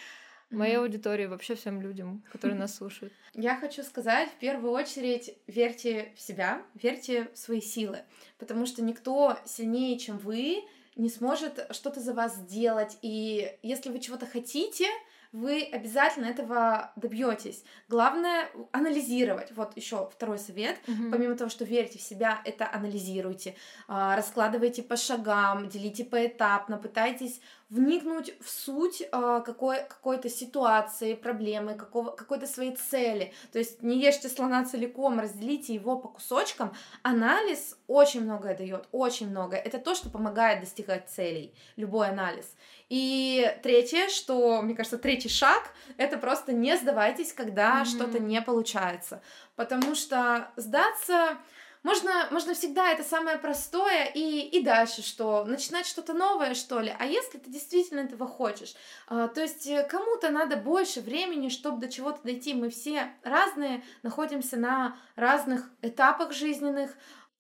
моей 0.54 0.78
аудитории, 0.78 1.26
вообще 1.26 1.56
всем 1.56 1.82
людям, 1.82 2.24
которые 2.32 2.58
нас 2.58 2.76
слушают. 2.76 3.14
Я 3.34 3.56
хочу 3.56 3.84
сказать, 3.84 4.30
в 4.30 4.40
первую 4.40 4.72
очередь, 4.72 5.36
верьте 5.48 6.12
в 6.16 6.22
себя, 6.22 6.62
верьте 6.76 7.30
в 7.34 7.38
свои 7.38 7.62
силы, 7.62 8.00
потому 8.38 8.66
что 8.66 8.84
никто 8.84 9.38
сильнее, 9.46 9.98
чем 9.98 10.18
вы, 10.18 10.64
не 10.96 11.10
сможет 11.10 11.68
что-то 11.72 12.00
за 12.00 12.14
вас 12.14 12.36
сделать. 12.36 12.98
И 13.02 13.52
если 13.64 13.90
вы 13.90 14.00
чего-то 14.00 14.26
хотите, 14.26 14.86
вы 15.34 15.64
обязательно 15.64 16.28
этого 16.28 16.92
добьетесь. 16.96 17.64
Главное 17.90 18.50
анализировать. 18.72 19.52
Вот 19.56 19.76
еще 19.76 20.08
второй 20.14 20.38
совет. 20.38 20.78
Mm-hmm. 20.86 21.10
Помимо 21.10 21.36
того, 21.36 21.50
что 21.50 21.66
верьте 21.66 21.98
в 21.98 22.04
себя, 22.04 22.40
это 22.46 22.70
анализируйте, 22.72 23.56
а, 23.88 24.16
раскладывайте 24.16 24.84
по 24.84 24.96
шагам, 24.96 25.70
делите 25.70 26.06
поэтапно, 26.06 26.78
пытайтесь 26.78 27.42
вникнуть 27.74 28.36
в 28.40 28.50
суть 28.50 29.02
э, 29.02 29.42
какой, 29.44 29.78
какой-то 29.78 30.30
ситуации, 30.30 31.16
проблемы, 31.16 31.74
какого, 31.74 32.12
какой-то 32.12 32.46
своей 32.46 32.76
цели. 32.76 33.34
То 33.52 33.58
есть 33.58 33.82
не 33.82 33.98
ешьте 34.00 34.30
слона 34.30 34.64
целиком, 34.64 35.20
разделите 35.20 35.74
его 35.74 35.98
по 35.98 36.08
кусочкам. 36.08 36.72
Анализ 37.02 37.76
очень 37.88 38.22
многое 38.22 38.56
дает, 38.56 38.88
очень 38.92 39.30
многое. 39.30 39.60
Это 39.60 39.80
то, 39.80 39.96
что 39.96 40.12
помогает 40.12 40.60
достигать 40.60 41.10
целей, 41.10 41.56
любой 41.76 42.10
анализ. 42.10 42.46
И 42.90 43.52
третье, 43.64 44.08
что, 44.10 44.62
мне 44.62 44.76
кажется, 44.76 45.00
третий 45.00 45.30
шаг, 45.30 45.74
это 45.98 46.20
просто 46.20 46.54
не 46.54 46.78
сдавайтесь, 46.78 47.34
когда 47.34 47.82
mm-hmm. 47.82 47.86
что-то 47.86 48.20
не 48.20 48.40
получается. 48.44 49.24
Потому 49.56 49.96
что 49.96 50.52
сдаться 50.58 51.38
можно, 51.84 52.28
можно 52.32 52.54
всегда 52.54 52.92
это 52.92 53.04
самое 53.04 53.38
простое 53.38 54.06
и, 54.06 54.40
и 54.40 54.64
дальше 54.64 55.02
что? 55.02 55.44
Начинать 55.44 55.86
что-то 55.86 56.14
новое, 56.14 56.54
что 56.54 56.80
ли? 56.80 56.96
А 56.98 57.06
если 57.06 57.38
ты 57.38 57.50
действительно 57.50 58.00
этого 58.00 58.26
хочешь? 58.26 58.74
А, 59.08 59.28
то 59.28 59.42
есть 59.42 59.68
э, 59.68 59.86
кому-то 59.90 60.30
надо 60.30 60.56
больше 60.56 61.02
времени, 61.02 61.50
чтобы 61.50 61.82
до 61.82 61.92
чего-то 61.92 62.22
дойти. 62.24 62.54
Мы 62.54 62.70
все 62.70 63.14
разные, 63.24 63.84
находимся 64.02 64.56
на 64.56 64.98
разных 65.16 65.70
этапах 65.82 66.32
жизненных, 66.32 66.96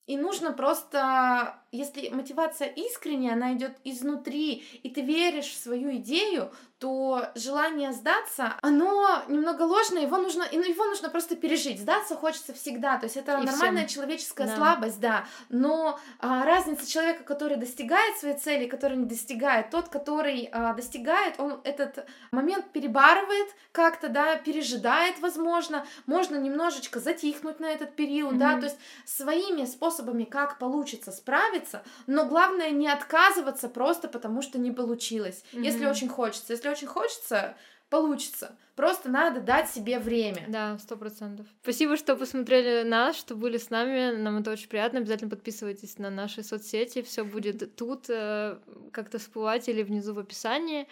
и 0.06 0.18
нужно 0.18 0.52
просто, 0.52 1.64
если 1.72 2.10
мотивация 2.10 2.68
искренняя, 2.68 3.34
она 3.34 3.54
идет 3.54 3.78
изнутри, 3.86 4.56
и 4.84 4.89
ты 4.89 5.00
веришь 5.02 5.48
в 5.48 5.58
свою 5.58 5.96
идею, 5.96 6.52
то 6.84 7.32
желание 7.36 7.94
сдаться, 7.94 8.56
оно 8.62 9.22
немного 9.30 9.62
ложное, 9.62 10.02
его 10.02 10.18
нужно, 10.18 10.44
его 10.44 10.84
нужно 10.84 11.10
просто 11.10 11.38
пережить. 11.38 11.80
Сдаться 11.80 12.14
хочется 12.18 12.52
всегда, 12.52 12.98
то 12.98 13.06
есть 13.06 13.16
это 13.16 13.40
и 13.40 13.46
нормальная 13.46 13.88
всем. 13.88 14.02
человеческая 14.02 14.48
да. 14.48 14.56
слабость, 14.58 15.00
да. 15.00 15.26
Но 15.48 15.98
а, 16.20 16.44
разница 16.44 16.86
человека, 16.86 17.24
который 17.24 17.56
достигает 17.56 18.18
своей 18.18 18.36
цели, 18.36 18.68
который 18.68 18.98
не 18.98 19.06
достигает, 19.06 19.70
тот, 19.70 19.88
который 19.88 20.50
а, 20.52 20.74
достигает, 20.74 21.40
он 21.40 21.62
этот 21.64 22.06
момент 22.32 22.66
перебарывает 22.74 23.48
как-то, 23.72 24.10
да, 24.10 24.36
пережидает, 24.36 25.20
возможно, 25.22 25.86
можно 26.06 26.36
немножечко 26.36 27.00
затихнуть 27.00 27.62
на 27.62 27.68
этот 27.68 27.96
период, 27.96 28.34
mm-hmm. 28.34 28.40
да, 28.40 28.58
то 28.58 28.66
есть 28.66 28.78
своими 29.06 29.64
способами, 29.64 30.26
как 30.26 30.60
получится 30.60 31.14
справиться, 31.14 31.82
но 32.08 32.26
главное 32.26 32.72
не 32.72 32.90
отказываться 32.90 33.70
просто 33.70 34.10
потому, 34.10 34.42
что 34.42 34.60
не 34.60 34.72
получилось, 34.72 35.46
mm-hmm. 35.54 35.64
если 35.64 35.86
очень 35.86 36.10
хочется, 36.10 36.52
если 36.52 36.72
очень 36.74 36.88
хочется, 36.88 37.55
получится. 37.89 38.57
Просто 38.76 39.07
надо 39.07 39.39
дать 39.39 39.69
себе 39.69 39.99
время. 39.99 40.45
Да, 40.47 40.78
сто 40.80 40.95
процентов. 40.97 41.45
Спасибо, 41.61 41.95
что 41.95 42.15
посмотрели 42.15 42.88
нас, 42.88 43.15
что 43.15 43.36
были 43.36 43.57
с 43.57 43.69
нами. 43.69 44.17
Нам 44.17 44.39
это 44.39 44.51
очень 44.51 44.67
приятно. 44.67 44.99
Обязательно 44.99 45.30
подписывайтесь 45.30 45.99
на 45.99 46.09
наши 46.09 46.41
соцсети. 46.41 47.03
Все 47.03 47.24
будет 47.24 47.76
тут 47.76 48.09
э, 48.09 48.57
как-то 48.91 49.19
всплывать 49.19 49.69
или 49.69 49.84
внизу 49.84 50.15
в 50.15 50.19
описании. 50.19 50.88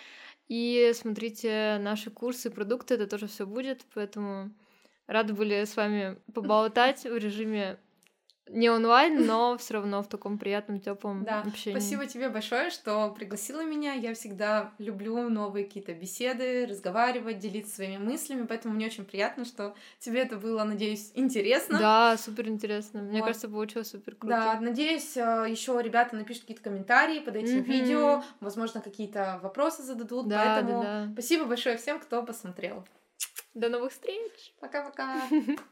И 0.47 0.91
смотрите 0.93 1.79
наши 1.79 2.11
курсы, 2.11 2.51
продукты, 2.51 2.93
это 2.93 3.07
тоже 3.07 3.27
все 3.27 3.47
будет. 3.47 3.83
Поэтому 3.95 4.51
рады 5.07 5.33
были 5.33 5.63
с 5.63 5.75
вами 5.75 6.17
поболтать 6.33 7.03
в 7.03 7.17
режиме 7.17 7.79
не 8.51 8.69
онлайн, 8.69 9.25
но 9.25 9.57
все 9.57 9.75
равно 9.75 10.03
в 10.03 10.07
таком 10.07 10.37
приятном, 10.37 10.79
теплом 10.79 11.23
да. 11.23 11.41
общении. 11.41 11.77
Спасибо 11.77 12.05
тебе 12.05 12.29
большое, 12.29 12.69
что 12.69 13.09
пригласила 13.11 13.63
меня. 13.63 13.93
Я 13.93 14.13
всегда 14.13 14.71
люблю 14.77 15.29
новые 15.29 15.65
какие-то 15.65 15.93
беседы, 15.93 16.65
разговаривать, 16.65 17.39
делиться 17.39 17.75
своими 17.75 17.97
мыслями, 17.97 18.45
поэтому 18.45 18.73
мне 18.73 18.87
очень 18.87 19.05
приятно, 19.05 19.45
что 19.45 19.75
тебе 19.99 20.21
это 20.21 20.37
было, 20.37 20.63
надеюсь, 20.63 21.11
интересно. 21.15 21.79
Да, 21.79 22.17
супер 22.17 22.49
интересно. 22.49 23.01
Мне 23.01 23.19
вот. 23.19 23.27
кажется, 23.27 23.47
получилось 23.47 23.89
супер 23.89 24.15
круто. 24.15 24.35
Да, 24.35 24.59
надеюсь, 24.59 25.15
э, 25.15 25.45
еще 25.49 25.79
ребята 25.81 26.15
напишут 26.15 26.43
какие-то 26.43 26.63
комментарии 26.63 27.19
под 27.19 27.35
этим 27.35 27.59
mm-hmm. 27.59 27.63
видео, 27.63 28.23
возможно, 28.39 28.81
какие-то 28.81 29.39
вопросы 29.41 29.83
зададут. 29.83 30.27
Да, 30.27 30.43
поэтому 30.43 30.83
да, 30.83 31.05
да. 31.05 31.11
спасибо 31.13 31.45
большое 31.45 31.77
всем, 31.77 31.99
кто 31.99 32.23
посмотрел. 32.23 32.85
До 33.53 33.67
новых 33.69 33.91
встреч! 33.91 34.53
Пока-пока! 34.59 35.23